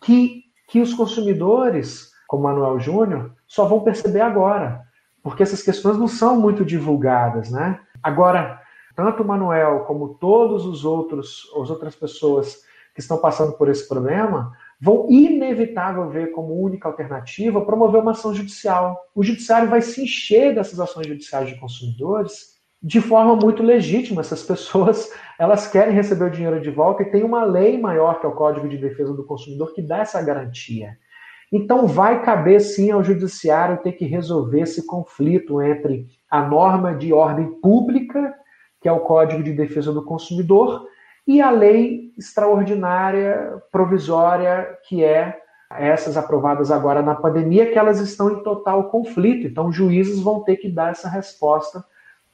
que 0.00 0.43
que 0.66 0.80
os 0.80 0.94
consumidores 0.94 2.14
como 2.26 2.42
Manuel 2.42 2.80
Júnior, 2.80 3.32
só 3.46 3.64
vão 3.64 3.80
perceber 3.80 4.20
agora, 4.20 4.82
porque 5.22 5.42
essas 5.42 5.62
questões 5.62 5.96
não 5.96 6.08
são 6.08 6.38
muito 6.40 6.64
divulgadas, 6.64 7.50
né? 7.50 7.80
Agora, 8.02 8.60
tanto 8.96 9.22
o 9.22 9.26
Manuel 9.26 9.80
como 9.86 10.14
todos 10.14 10.66
os 10.66 10.84
outros, 10.84 11.50
as 11.60 11.70
outras 11.70 11.94
pessoas 11.94 12.62
que 12.94 13.00
estão 13.00 13.18
passando 13.18 13.52
por 13.54 13.68
esse 13.68 13.88
problema, 13.88 14.52
vão 14.80 15.06
inevitável 15.10 16.08
ver 16.08 16.30
como 16.30 16.60
única 16.60 16.88
alternativa 16.88 17.64
promover 17.64 18.00
uma 18.00 18.12
ação 18.12 18.34
judicial. 18.34 19.00
O 19.14 19.22
judiciário 19.22 19.68
vai 19.68 19.82
se 19.82 20.02
encher 20.02 20.54
dessas 20.54 20.78
ações 20.78 21.06
judiciais 21.06 21.48
de 21.48 21.58
consumidores 21.58 22.53
de 22.84 23.00
forma 23.00 23.34
muito 23.34 23.62
legítima. 23.62 24.20
Essas 24.20 24.42
pessoas 24.42 25.10
elas 25.40 25.66
querem 25.66 25.94
receber 25.94 26.26
o 26.26 26.30
dinheiro 26.30 26.60
de 26.60 26.70
volta 26.70 27.02
e 27.02 27.10
tem 27.10 27.24
uma 27.24 27.42
lei 27.42 27.80
maior 27.80 28.20
que 28.20 28.26
é 28.26 28.28
o 28.28 28.34
Código 28.34 28.68
de 28.68 28.76
Defesa 28.76 29.14
do 29.14 29.24
Consumidor 29.24 29.72
que 29.72 29.80
dá 29.80 29.98
essa 29.98 30.20
garantia. 30.20 30.98
Então 31.50 31.86
vai 31.86 32.22
caber 32.22 32.60
sim 32.60 32.90
ao 32.90 33.02
judiciário 33.02 33.82
ter 33.82 33.92
que 33.92 34.04
resolver 34.04 34.60
esse 34.60 34.86
conflito 34.86 35.62
entre 35.62 36.06
a 36.30 36.42
norma 36.42 36.94
de 36.94 37.12
ordem 37.12 37.46
pública, 37.60 38.34
que 38.80 38.88
é 38.88 38.92
o 38.92 39.00
Código 39.00 39.42
de 39.42 39.52
Defesa 39.52 39.92
do 39.92 40.04
Consumidor, 40.04 40.86
e 41.26 41.40
a 41.40 41.50
lei 41.50 42.12
extraordinária 42.18 43.62
provisória 43.72 44.78
que 44.86 45.02
é 45.02 45.38
essas 45.70 46.16
aprovadas 46.16 46.70
agora 46.70 47.02
na 47.02 47.14
pandemia, 47.14 47.70
que 47.70 47.78
elas 47.78 47.98
estão 47.98 48.30
em 48.30 48.42
total 48.42 48.90
conflito. 48.90 49.46
Então, 49.46 49.72
juízes 49.72 50.20
vão 50.20 50.44
ter 50.44 50.56
que 50.56 50.68
dar 50.68 50.90
essa 50.90 51.08
resposta 51.08 51.84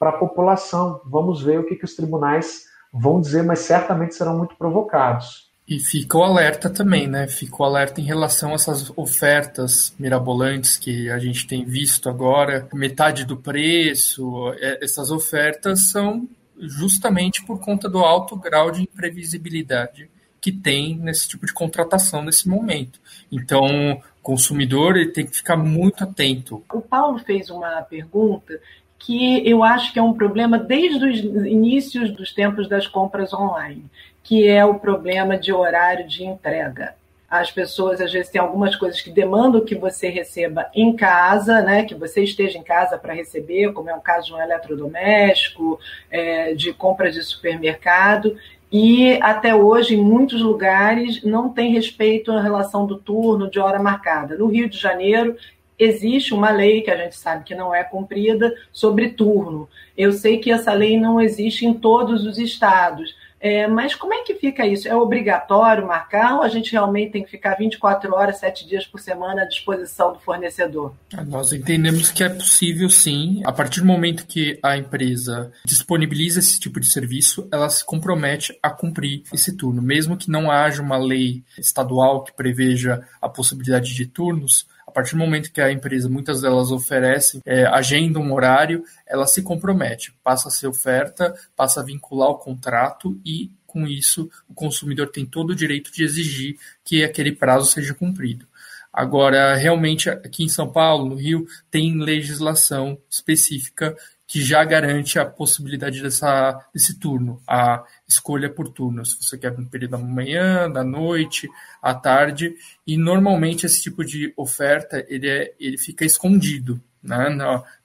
para 0.01 0.09
a 0.09 0.17
população. 0.17 0.99
Vamos 1.05 1.43
ver 1.43 1.59
o 1.59 1.63
que, 1.63 1.75
que 1.75 1.85
os 1.85 1.95
tribunais 1.95 2.63
vão 2.91 3.21
dizer, 3.21 3.43
mas 3.43 3.59
certamente 3.59 4.15
serão 4.15 4.35
muito 4.35 4.55
provocados. 4.55 5.51
E 5.67 5.77
fica 5.77 6.17
o 6.17 6.23
alerta 6.23 6.71
também, 6.71 7.07
né? 7.07 7.27
Fica 7.27 7.61
o 7.61 7.63
alerta 7.63 8.01
em 8.01 8.03
relação 8.03 8.49
a 8.49 8.55
essas 8.55 8.91
ofertas 8.97 9.93
mirabolantes 9.99 10.75
que 10.75 11.07
a 11.11 11.19
gente 11.19 11.45
tem 11.45 11.63
visto 11.63 12.09
agora, 12.09 12.67
metade 12.73 13.23
do 13.25 13.37
preço. 13.37 14.51
É, 14.57 14.83
essas 14.83 15.11
ofertas 15.11 15.91
são 15.91 16.27
justamente 16.57 17.45
por 17.45 17.59
conta 17.59 17.87
do 17.87 17.99
alto 17.99 18.35
grau 18.35 18.71
de 18.71 18.81
imprevisibilidade 18.81 20.09
que 20.41 20.51
tem 20.51 20.97
nesse 20.97 21.29
tipo 21.29 21.45
de 21.45 21.53
contratação 21.53 22.23
nesse 22.23 22.49
momento. 22.49 22.99
Então, 23.31 23.63
o 23.93 24.01
consumidor 24.23 24.97
ele 24.97 25.11
tem 25.11 25.25
que 25.25 25.37
ficar 25.37 25.55
muito 25.55 26.03
atento. 26.03 26.63
O 26.73 26.81
Paulo 26.81 27.19
fez 27.19 27.51
uma 27.51 27.83
pergunta 27.83 28.59
que 29.05 29.47
eu 29.47 29.63
acho 29.63 29.91
que 29.91 29.99
é 29.99 30.01
um 30.01 30.13
problema 30.13 30.57
desde 30.57 31.05
os 31.05 31.19
inícios 31.19 32.11
dos 32.11 32.33
tempos 32.33 32.69
das 32.69 32.87
compras 32.87 33.33
online, 33.33 33.85
que 34.23 34.47
é 34.47 34.63
o 34.63 34.75
problema 34.75 35.37
de 35.37 35.51
horário 35.51 36.07
de 36.07 36.23
entrega. 36.23 36.93
As 37.27 37.49
pessoas 37.49 38.01
às 38.01 38.11
vezes 38.11 38.29
têm 38.29 38.41
algumas 38.41 38.75
coisas 38.75 39.01
que 39.01 39.09
demandam 39.09 39.63
que 39.63 39.73
você 39.73 40.09
receba 40.09 40.69
em 40.75 40.93
casa, 40.95 41.61
né? 41.61 41.85
Que 41.85 41.95
você 41.95 42.21
esteja 42.23 42.57
em 42.57 42.63
casa 42.63 42.97
para 42.97 43.13
receber, 43.13 43.71
como 43.71 43.89
é 43.89 43.95
o 43.95 44.01
caso 44.01 44.27
de 44.27 44.33
um 44.33 44.41
eletrodoméstico, 44.41 45.79
é, 46.09 46.53
de 46.53 46.73
compra 46.73 47.09
de 47.09 47.23
supermercado. 47.23 48.35
E 48.71 49.13
até 49.21 49.55
hoje, 49.55 49.95
em 49.95 50.03
muitos 50.03 50.41
lugares, 50.41 51.23
não 51.23 51.49
tem 51.49 51.71
respeito 51.71 52.31
à 52.31 52.41
relação 52.41 52.85
do 52.85 52.97
turno, 52.97 53.49
de 53.49 53.59
hora 53.59 53.79
marcada. 53.79 54.37
No 54.37 54.47
Rio 54.47 54.69
de 54.69 54.77
Janeiro, 54.77 55.35
existe 55.81 56.33
uma 56.33 56.51
lei 56.51 56.81
que 56.81 56.91
a 56.91 56.95
gente 56.95 57.15
sabe 57.15 57.43
que 57.43 57.55
não 57.55 57.73
é 57.73 57.83
cumprida 57.83 58.53
sobre 58.71 59.09
turno. 59.09 59.67
Eu 59.97 60.11
sei 60.11 60.37
que 60.37 60.51
essa 60.51 60.71
lei 60.73 60.99
não 60.99 61.19
existe 61.19 61.65
em 61.65 61.73
todos 61.73 62.23
os 62.23 62.37
estados. 62.37 63.15
É, 63.43 63.65
mas 63.65 63.95
como 63.95 64.13
é 64.13 64.21
que 64.21 64.35
fica 64.35 64.67
isso? 64.67 64.87
É 64.87 64.95
obrigatório 64.95 65.87
marcar 65.87 66.35
ou 66.35 66.43
a 66.43 66.47
gente 66.47 66.71
realmente 66.71 67.13
tem 67.13 67.23
que 67.23 67.31
ficar 67.31 67.55
24 67.55 68.13
horas, 68.13 68.37
7 68.37 68.67
dias 68.67 68.85
por 68.85 68.99
semana 68.99 69.41
à 69.41 69.45
disposição 69.45 70.13
do 70.13 70.19
fornecedor? 70.19 70.93
Nós 71.25 71.51
entendemos 71.51 72.11
que 72.11 72.23
é 72.23 72.29
possível 72.29 72.87
sim. 72.87 73.41
A 73.43 73.51
partir 73.51 73.79
do 73.79 73.87
momento 73.87 74.27
que 74.27 74.59
a 74.61 74.77
empresa 74.77 75.51
disponibiliza 75.65 76.37
esse 76.37 76.59
tipo 76.59 76.79
de 76.79 76.85
serviço, 76.85 77.47
ela 77.51 77.67
se 77.67 77.83
compromete 77.83 78.55
a 78.61 78.69
cumprir 78.69 79.23
esse 79.33 79.57
turno. 79.57 79.81
Mesmo 79.81 80.15
que 80.15 80.29
não 80.29 80.51
haja 80.51 80.83
uma 80.83 80.97
lei 80.97 81.43
estadual 81.57 82.23
que 82.23 82.33
preveja 82.33 83.01
a 83.19 83.27
possibilidade 83.27 83.95
de 83.95 84.05
turnos, 84.05 84.67
a 84.91 84.93
partir 84.93 85.11
do 85.11 85.19
momento 85.19 85.53
que 85.53 85.61
a 85.61 85.71
empresa, 85.71 86.09
muitas 86.09 86.41
delas 86.41 86.69
oferecem, 86.69 87.39
é, 87.45 87.65
agenda 87.65 88.19
um 88.19 88.33
horário, 88.33 88.83
ela 89.07 89.25
se 89.25 89.41
compromete, 89.41 90.13
passa 90.21 90.49
a 90.49 90.51
ser 90.51 90.67
oferta, 90.67 91.33
passa 91.55 91.79
a 91.79 91.83
vincular 91.83 92.29
o 92.29 92.37
contrato 92.37 93.17
e, 93.25 93.49
com 93.65 93.87
isso, 93.87 94.29
o 94.49 94.53
consumidor 94.53 95.07
tem 95.07 95.25
todo 95.25 95.51
o 95.51 95.55
direito 95.55 95.93
de 95.93 96.03
exigir 96.03 96.57
que 96.83 97.05
aquele 97.05 97.31
prazo 97.31 97.71
seja 97.71 97.93
cumprido. 97.93 98.45
Agora, 98.91 99.55
realmente, 99.55 100.09
aqui 100.09 100.43
em 100.43 100.49
São 100.49 100.69
Paulo, 100.69 101.05
no 101.05 101.15
Rio, 101.15 101.47
tem 101.71 101.97
legislação 101.97 102.97
específica 103.09 103.95
que 104.27 104.41
já 104.41 104.61
garante 104.65 105.17
a 105.19 105.25
possibilidade 105.25 106.01
dessa, 106.01 106.59
desse 106.73 106.99
turno, 106.99 107.41
a 107.47 107.81
escolha 108.11 108.49
por 108.49 108.69
turno, 108.69 109.05
se 109.05 109.17
você 109.21 109.37
quer 109.37 109.51
um 109.57 109.65
período 109.65 109.91
da 109.91 109.97
manhã, 109.97 110.69
da 110.69 110.83
noite, 110.83 111.49
à 111.81 111.93
tarde, 111.93 112.53
e 112.85 112.97
normalmente 112.97 113.65
esse 113.65 113.81
tipo 113.81 114.03
de 114.05 114.33
oferta 114.35 115.05
ele, 115.07 115.27
é, 115.27 115.53
ele 115.59 115.77
fica 115.77 116.05
escondido 116.05 116.81
né, 117.01 117.35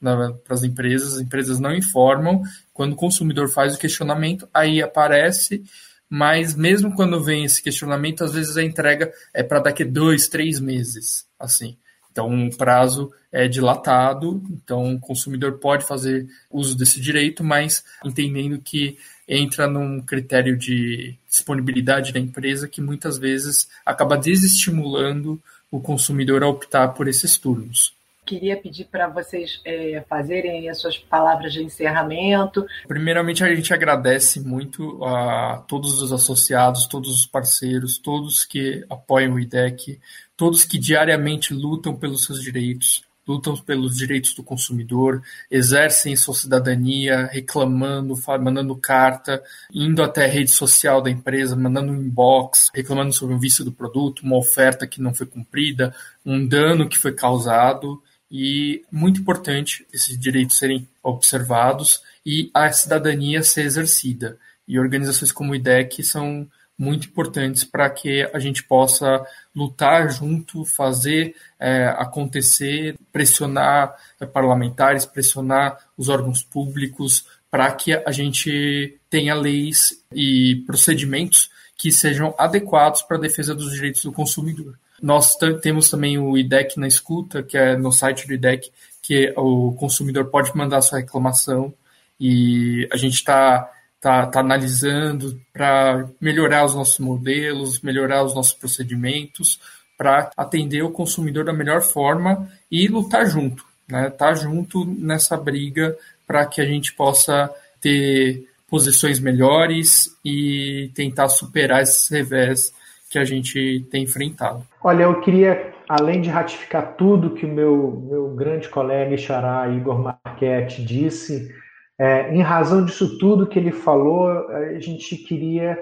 para 0.01 0.55
as 0.55 0.63
empresas, 0.63 1.15
as 1.15 1.21
empresas 1.21 1.59
não 1.59 1.75
informam, 1.75 2.43
quando 2.75 2.93
o 2.93 2.97
consumidor 2.97 3.49
faz 3.49 3.75
o 3.75 3.79
questionamento, 3.79 4.49
aí 4.53 4.83
aparece, 4.83 5.65
mas 6.09 6.55
mesmo 6.55 6.95
quando 6.95 7.23
vem 7.23 7.45
esse 7.45 7.63
questionamento, 7.63 8.23
às 8.23 8.33
vezes 8.33 8.57
a 8.57 8.63
entrega 8.63 9.13
é 9.33 9.43
para 9.43 9.61
daqui 9.61 9.85
dois, 9.85 10.29
três 10.29 10.61
meses, 10.61 11.27
assim. 11.39 11.77
Então, 12.17 12.47
o 12.47 12.57
prazo 12.57 13.13
é 13.31 13.47
dilatado, 13.47 14.43
então 14.51 14.95
o 14.95 14.99
consumidor 14.99 15.59
pode 15.59 15.85
fazer 15.85 16.27
uso 16.51 16.75
desse 16.75 16.99
direito, 16.99 17.45
mas 17.45 17.85
entendendo 18.03 18.59
que 18.59 18.97
entra 19.29 19.67
num 19.67 20.01
critério 20.01 20.57
de 20.57 21.15
disponibilidade 21.29 22.15
da 22.15 22.19
empresa 22.19 22.67
que 22.67 22.81
muitas 22.81 23.19
vezes 23.19 23.69
acaba 23.85 24.17
desestimulando 24.17 25.39
o 25.71 25.79
consumidor 25.79 26.43
a 26.43 26.49
optar 26.49 26.89
por 26.95 27.07
esses 27.07 27.37
turnos 27.37 27.95
queria 28.27 28.57
pedir 28.57 28.87
para 28.87 29.07
vocês 29.07 29.61
é, 29.65 30.05
fazerem 30.09 30.69
as 30.69 30.81
suas 30.81 30.99
palavras 30.99 31.53
de 31.53 31.63
encerramento. 31.63 32.67
Primeiramente, 32.89 33.45
a 33.45 33.55
gente 33.55 33.73
agradece 33.73 34.41
muito 34.41 35.03
a 35.05 35.65
todos 35.69 36.03
os 36.03 36.13
associados, 36.13 36.87
todos 36.87 37.09
os 37.09 37.25
parceiros, 37.25 37.99
todos 37.99 38.45
que 38.45 38.85
apoiam 38.91 39.35
o 39.35 39.41
IDEC, 39.41 40.01
todos 40.37 40.65
que 40.65 40.79
diariamente 40.79 41.55
lutam 41.55 41.97
pelos 41.97 42.25
seus 42.25 42.43
direitos, 42.43 43.05
lutam 43.27 43.57
pelos 43.57 43.97
direitos 43.97 44.35
do 44.35 44.43
consumidor, 44.43 45.23
exercem 45.51 46.15
sua 46.15 46.35
cidadania, 46.35 47.27
reclamando, 47.33 48.15
mandando 48.41 48.77
carta, 48.77 49.43
indo 49.73 50.03
até 50.03 50.25
a 50.25 50.29
rede 50.29 50.51
social 50.51 51.03
da 51.03 51.11
empresa, 51.11 51.57
mandando 51.57 51.91
um 51.91 52.01
inbox, 52.01 52.71
reclamando 52.73 53.13
sobre 53.13 53.35
um 53.35 53.39
vício 53.39 53.65
do 53.65 53.73
produto, 53.73 54.23
uma 54.23 54.37
oferta 54.37 54.87
que 54.87 55.01
não 55.01 55.13
foi 55.13 55.27
cumprida, 55.27 55.95
um 56.25 56.47
dano 56.47 56.89
que 56.89 56.99
foi 56.99 57.13
causado 57.13 58.01
e 58.31 58.85
muito 58.91 59.21
importante 59.21 59.87
esses 59.93 60.19
direitos 60.19 60.59
serem 60.59 60.89
observados 61.03 62.03
e 62.25 62.51
a 62.53 62.71
cidadania 62.73 63.43
ser 63.43 63.63
exercida. 63.63 64.39
E 64.69 64.79
organizações 64.79 65.31
como 65.31 65.53
o 65.53 65.55
IDEC 65.55 66.03
são 66.03 66.49
muito 66.79 67.09
importantes 67.09 67.65
para 67.65 67.89
que 67.89 68.29
a 68.33 68.39
gente 68.39 68.63
possa 68.63 69.25
lutar 69.55 70.11
junto, 70.11 70.65
fazer 70.65 71.35
é, 71.59 71.87
acontecer, 71.97 72.97
pressionar 73.13 73.95
é, 74.21 74.27
parlamentares, 74.27 75.07
pressionar 75.07 75.79
os 75.97 76.09
órgãos 76.09 76.43
públicos 76.43 77.27
para 77.51 77.71
que 77.73 77.95
a 77.95 78.13
gente 78.13 78.99
tenha 79.09 79.35
leis 79.35 80.03
e 80.13 80.63
procedimentos 80.67 81.51
que 81.79 81.91
sejam 81.91 82.35
adequados 82.39 83.03
para 83.03 83.17
a 83.17 83.21
defesa 83.21 83.55
dos 83.55 83.73
direitos 83.73 84.03
do 84.03 84.13
consumidor. 84.13 84.79
Nós 85.01 85.37
temos 85.63 85.91
também 85.91 86.19
o 86.19 86.37
IDEC 86.37 86.79
na 86.79 86.89
escuta, 86.89 87.43
que 87.43 87.57
é 87.57 87.77
no 87.77 87.93
site 87.93 88.27
do 88.27 88.33
IDEC, 88.33 88.71
que 89.03 89.33
o 89.37 89.73
consumidor 89.73 90.27
pode 90.27 90.55
mandar 90.57 90.81
sua 90.81 90.99
reclamação 90.99 91.73
e 92.19 92.89
a 92.91 92.97
gente 92.97 93.15
está 93.15 93.71
tá, 94.07 94.25
tá 94.25 94.39
analisando 94.39 95.37
para 95.53 96.07
melhorar 96.21 96.65
os 96.65 96.77
nossos 96.77 97.01
modelos, 97.01 97.81
melhorar 97.81 98.23
os 98.23 98.37
nossos 98.37 98.53
procedimentos, 98.53 99.59
para 99.99 100.31
atender 100.37 100.83
o 100.83 100.93
consumidor 100.93 101.45
da 101.45 101.53
melhor 101.53 101.83
forma 101.83 102.49
e 102.71 102.87
lutar 102.87 103.27
junto, 103.27 103.65
né? 103.89 104.09
Tá 104.11 104.33
junto 104.33 104.85
nessa 104.85 105.37
briga 105.37 105.97
para 106.25 106.47
que 106.47 106.61
a 106.61 106.65
gente 106.65 106.93
possa 106.93 107.51
ter 107.81 108.47
posições 108.71 109.19
melhores 109.19 110.17
e 110.25 110.89
tentar 110.95 111.29
superar 111.29 111.83
esses 111.83 112.09
revés 112.09 112.73
que 113.11 113.19
a 113.19 113.25
gente 113.25 113.85
tem 113.91 114.05
enfrentado. 114.05 114.65
Olha, 114.85 115.03
eu 115.03 115.21
queria, 115.21 115.73
além 115.89 116.21
de 116.21 116.31
ratificar 116.31 116.95
tudo 116.97 117.35
que 117.35 117.45
o 117.45 117.49
meu, 117.49 118.05
meu 118.09 118.29
grande 118.37 118.69
colega 118.69 119.17
e 119.17 119.19
xará 119.19 119.69
Igor 119.69 119.99
Marchetti 119.99 120.85
disse, 120.85 121.53
é, 121.99 122.35
em 122.35 122.43
razão 122.43 122.85
disso 122.85 123.19
tudo 123.19 123.47
que 123.47 123.59
ele 123.59 123.73
falou, 123.73 124.29
a 124.49 124.79
gente 124.79 125.17
queria 125.17 125.79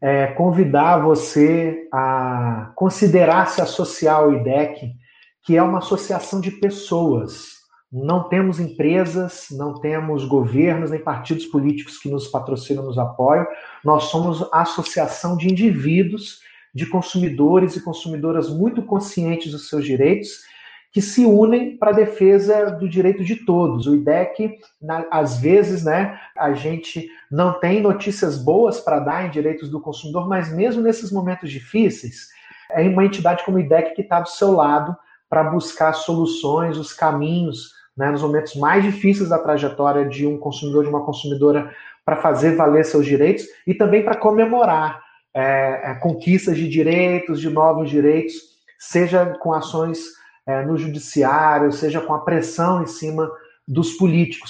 é, 0.00 0.28
convidar 0.28 0.98
você 0.98 1.88
a 1.92 2.72
considerar 2.74 3.48
se 3.48 3.60
associar 3.60 4.16
ao 4.16 4.32
IDEC, 4.32 4.92
que 5.42 5.56
é 5.56 5.62
uma 5.62 5.78
associação 5.78 6.40
de 6.40 6.50
pessoas. 6.52 7.58
Não 7.90 8.28
temos 8.28 8.60
empresas, 8.60 9.46
não 9.50 9.74
temos 9.80 10.24
governos 10.24 10.90
nem 10.90 11.00
partidos 11.00 11.46
políticos 11.46 11.98
que 11.98 12.10
nos 12.10 12.28
patrocinam, 12.28 12.84
nos 12.84 12.98
apoiam. 12.98 13.46
Nós 13.84 14.04
somos 14.04 14.42
a 14.52 14.62
associação 14.62 15.36
de 15.36 15.48
indivíduos, 15.48 16.40
de 16.74 16.86
consumidores 16.86 17.76
e 17.76 17.82
consumidoras 17.82 18.48
muito 18.50 18.82
conscientes 18.82 19.52
dos 19.52 19.68
seus 19.68 19.84
direitos 19.84 20.42
que 20.92 21.02
se 21.02 21.24
unem 21.24 21.76
para 21.76 21.90
a 21.90 21.94
defesa 21.94 22.70
do 22.70 22.88
direito 22.88 23.22
de 23.22 23.36
todos. 23.36 23.86
O 23.86 23.94
IDEC, 23.94 24.58
na, 24.80 25.06
às 25.10 25.38
vezes, 25.38 25.84
né, 25.84 26.18
a 26.36 26.52
gente 26.52 27.08
não 27.30 27.60
tem 27.60 27.82
notícias 27.82 28.38
boas 28.38 28.80
para 28.80 28.98
dar 28.98 29.26
em 29.26 29.30
direitos 29.30 29.68
do 29.68 29.80
consumidor, 29.80 30.28
mas 30.28 30.52
mesmo 30.52 30.82
nesses 30.82 31.12
momentos 31.12 31.50
difíceis, 31.50 32.28
é 32.70 32.82
uma 32.82 33.04
entidade 33.04 33.44
como 33.44 33.58
o 33.58 33.60
IDEC 33.60 33.94
que 33.94 34.02
está 34.02 34.20
do 34.20 34.28
seu 34.28 34.52
lado 34.52 34.96
para 35.28 35.44
buscar 35.44 35.92
soluções, 35.92 36.78
os 36.78 36.92
caminhos, 36.92 37.72
né, 37.96 38.10
nos 38.10 38.22
momentos 38.22 38.54
mais 38.54 38.82
difíceis 38.82 39.28
da 39.28 39.38
trajetória 39.38 40.08
de 40.08 40.26
um 40.26 40.38
consumidor, 40.38 40.84
de 40.84 40.90
uma 40.90 41.04
consumidora, 41.04 41.74
para 42.04 42.16
fazer 42.16 42.56
valer 42.56 42.86
seus 42.86 43.04
direitos 43.04 43.44
e 43.66 43.74
também 43.74 44.02
para 44.02 44.16
comemorar 44.16 45.02
é, 45.34 45.90
é, 45.90 45.94
conquistas 45.96 46.56
de 46.56 46.66
direitos, 46.66 47.38
de 47.38 47.50
novos 47.50 47.90
direitos, 47.90 48.32
seja 48.78 49.26
com 49.40 49.52
ações 49.52 50.17
é, 50.48 50.64
no 50.64 50.78
judiciário, 50.78 51.70
seja 51.70 52.00
com 52.00 52.14
a 52.14 52.20
pressão 52.20 52.82
em 52.82 52.86
cima 52.86 53.30
dos 53.66 53.92
políticos. 53.92 54.48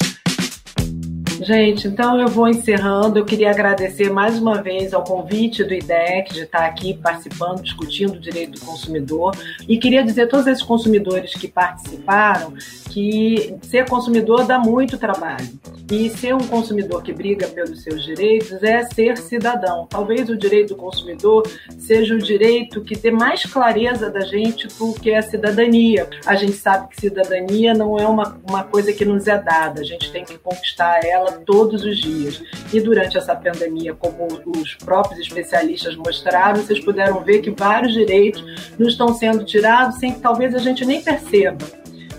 Gente, 1.41 1.87
então 1.87 2.21
eu 2.21 2.29
vou 2.29 2.49
encerrando. 2.49 3.19
Eu 3.19 3.25
queria 3.25 3.51
agradecer 3.51 4.11
mais 4.11 4.39
uma 4.39 4.61
vez 4.61 4.93
ao 4.93 5.05
convite 5.05 5.63
do 5.63 5.73
IDEC 5.73 6.33
de 6.35 6.41
estar 6.43 6.67
aqui 6.67 6.95
participando, 6.95 7.63
discutindo 7.63 8.15
o 8.15 8.21
direito 8.21 8.59
do 8.59 8.67
consumidor. 8.67 9.37
E 9.69 9.79
queria 9.79 10.03
dizer 10.03 10.23
a 10.23 10.27
todos 10.27 10.47
esses 10.47 10.63
consumidores 10.63 11.33
que 11.35 11.47
participaram 11.47 12.55
que 12.91 13.57
ser 13.63 13.89
consumidor 13.89 14.45
dá 14.47 14.59
muito 14.59 14.99
trabalho. 14.99 15.49
E 15.91 16.11
ser 16.11 16.35
um 16.35 16.47
consumidor 16.47 17.03
que 17.03 17.13
briga 17.13 17.47
pelos 17.47 17.83
seus 17.83 18.05
direitos 18.05 18.63
é 18.63 18.83
ser 18.85 19.17
cidadão. 19.17 19.87
Talvez 19.89 20.29
o 20.29 20.37
direito 20.37 20.71
do 20.71 20.77
consumidor 20.77 21.49
seja 21.79 22.15
o 22.15 22.19
direito 22.19 22.83
que 22.83 22.97
dê 22.97 23.11
mais 23.11 23.45
clareza 23.45 24.11
da 24.11 24.21
gente 24.21 24.67
do 24.67 24.93
que 24.93 25.15
a 25.15 25.23
cidadania. 25.23 26.09
A 26.27 26.35
gente 26.35 26.55
sabe 26.55 26.89
que 26.89 27.01
cidadania 27.01 27.75
não 27.75 27.97
é 27.97 28.07
uma, 28.07 28.39
uma 28.47 28.65
coisa 28.65 28.93
que 28.93 29.05
nos 29.05 29.27
é 29.29 29.39
dada, 29.39 29.81
a 29.81 29.85
gente 29.85 30.11
tem 30.11 30.25
que 30.25 30.37
conquistar 30.39 31.01
ela 31.05 31.28
todos 31.33 31.85
os 31.85 31.99
dias. 31.99 32.43
E 32.73 32.81
durante 32.81 33.17
essa 33.17 33.35
pandemia, 33.35 33.95
como 33.95 34.27
os 34.47 34.75
próprios 34.75 35.21
especialistas 35.21 35.97
mostraram, 35.97 36.63
vocês 36.63 36.81
puderam 36.81 37.23
ver 37.23 37.41
que 37.41 37.51
vários 37.51 37.93
direitos 37.93 38.45
nos 38.79 38.89
estão 38.93 39.15
sendo 39.15 39.45
tirados 39.45 39.99
sem 39.99 40.13
que 40.13 40.21
talvez 40.21 40.55
a 40.55 40.59
gente 40.59 40.85
nem 40.85 41.03
perceba. 41.03 41.59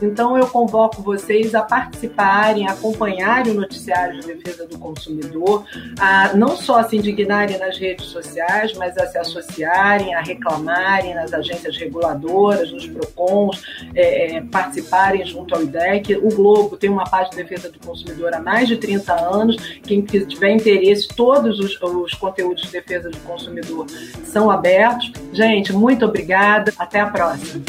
Então, 0.01 0.37
eu 0.37 0.47
convoco 0.47 1.01
vocês 1.01 1.53
a 1.53 1.61
participarem, 1.61 2.67
a 2.67 2.71
acompanharem 2.71 3.53
o 3.53 3.61
noticiário 3.61 4.19
de 4.19 4.27
defesa 4.27 4.65
do 4.65 4.77
consumidor, 4.77 5.65
a 5.99 6.33
não 6.33 6.55
só 6.55 6.83
se 6.83 6.97
indignarem 6.97 7.57
nas 7.57 7.77
redes 7.77 8.05
sociais, 8.07 8.73
mas 8.73 8.97
a 8.97 9.07
se 9.07 9.17
associarem, 9.17 10.15
a 10.15 10.21
reclamarem 10.21 11.13
nas 11.13 11.33
agências 11.33 11.77
reguladoras, 11.77 12.71
nos 12.71 12.87
PROCONs, 12.87 13.61
é, 13.95 14.37
é 14.37 14.41
participarem 14.41 15.25
junto 15.25 15.55
ao 15.55 15.63
IDEC. 15.63 16.15
O 16.17 16.29
Globo 16.33 16.77
tem 16.77 16.89
uma 16.89 17.03
página 17.03 17.29
de 17.31 17.43
defesa 17.43 17.69
do 17.69 17.79
consumidor 17.79 18.33
há 18.33 18.39
mais 18.39 18.67
de 18.67 18.77
30 18.77 19.13
anos. 19.13 19.55
Quem 19.83 20.01
tiver 20.01 20.51
interesse, 20.51 21.07
todos 21.09 21.59
os, 21.59 21.79
os 21.81 22.13
conteúdos 22.13 22.63
de 22.63 22.71
defesa 22.71 23.09
do 23.09 23.17
consumidor 23.19 23.85
são 24.23 24.49
abertos. 24.49 25.11
Gente, 25.33 25.73
muito 25.73 26.05
obrigada. 26.05 26.73
Até 26.77 26.99
a 26.99 27.07
próxima. 27.07 27.63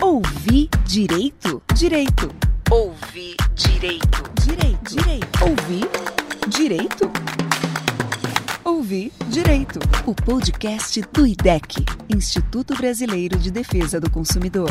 Ouvir 0.00 0.68
direito? 0.84 1.62
Direito. 1.74 2.30
Ouvir 2.70 3.36
direito. 3.54 4.22
Direito. 4.44 4.94
Direito. 4.94 5.44
Ouvir 5.44 5.88
direito. 6.48 7.10
Ouvir 8.64 9.12
Direito, 9.28 9.78
o 10.04 10.14
podcast 10.14 11.00
do 11.12 11.26
IDEC, 11.26 11.84
Instituto 12.08 12.74
Brasileiro 12.74 13.38
de 13.38 13.50
Defesa 13.50 13.98
do 14.00 14.10
Consumidor. 14.10 14.70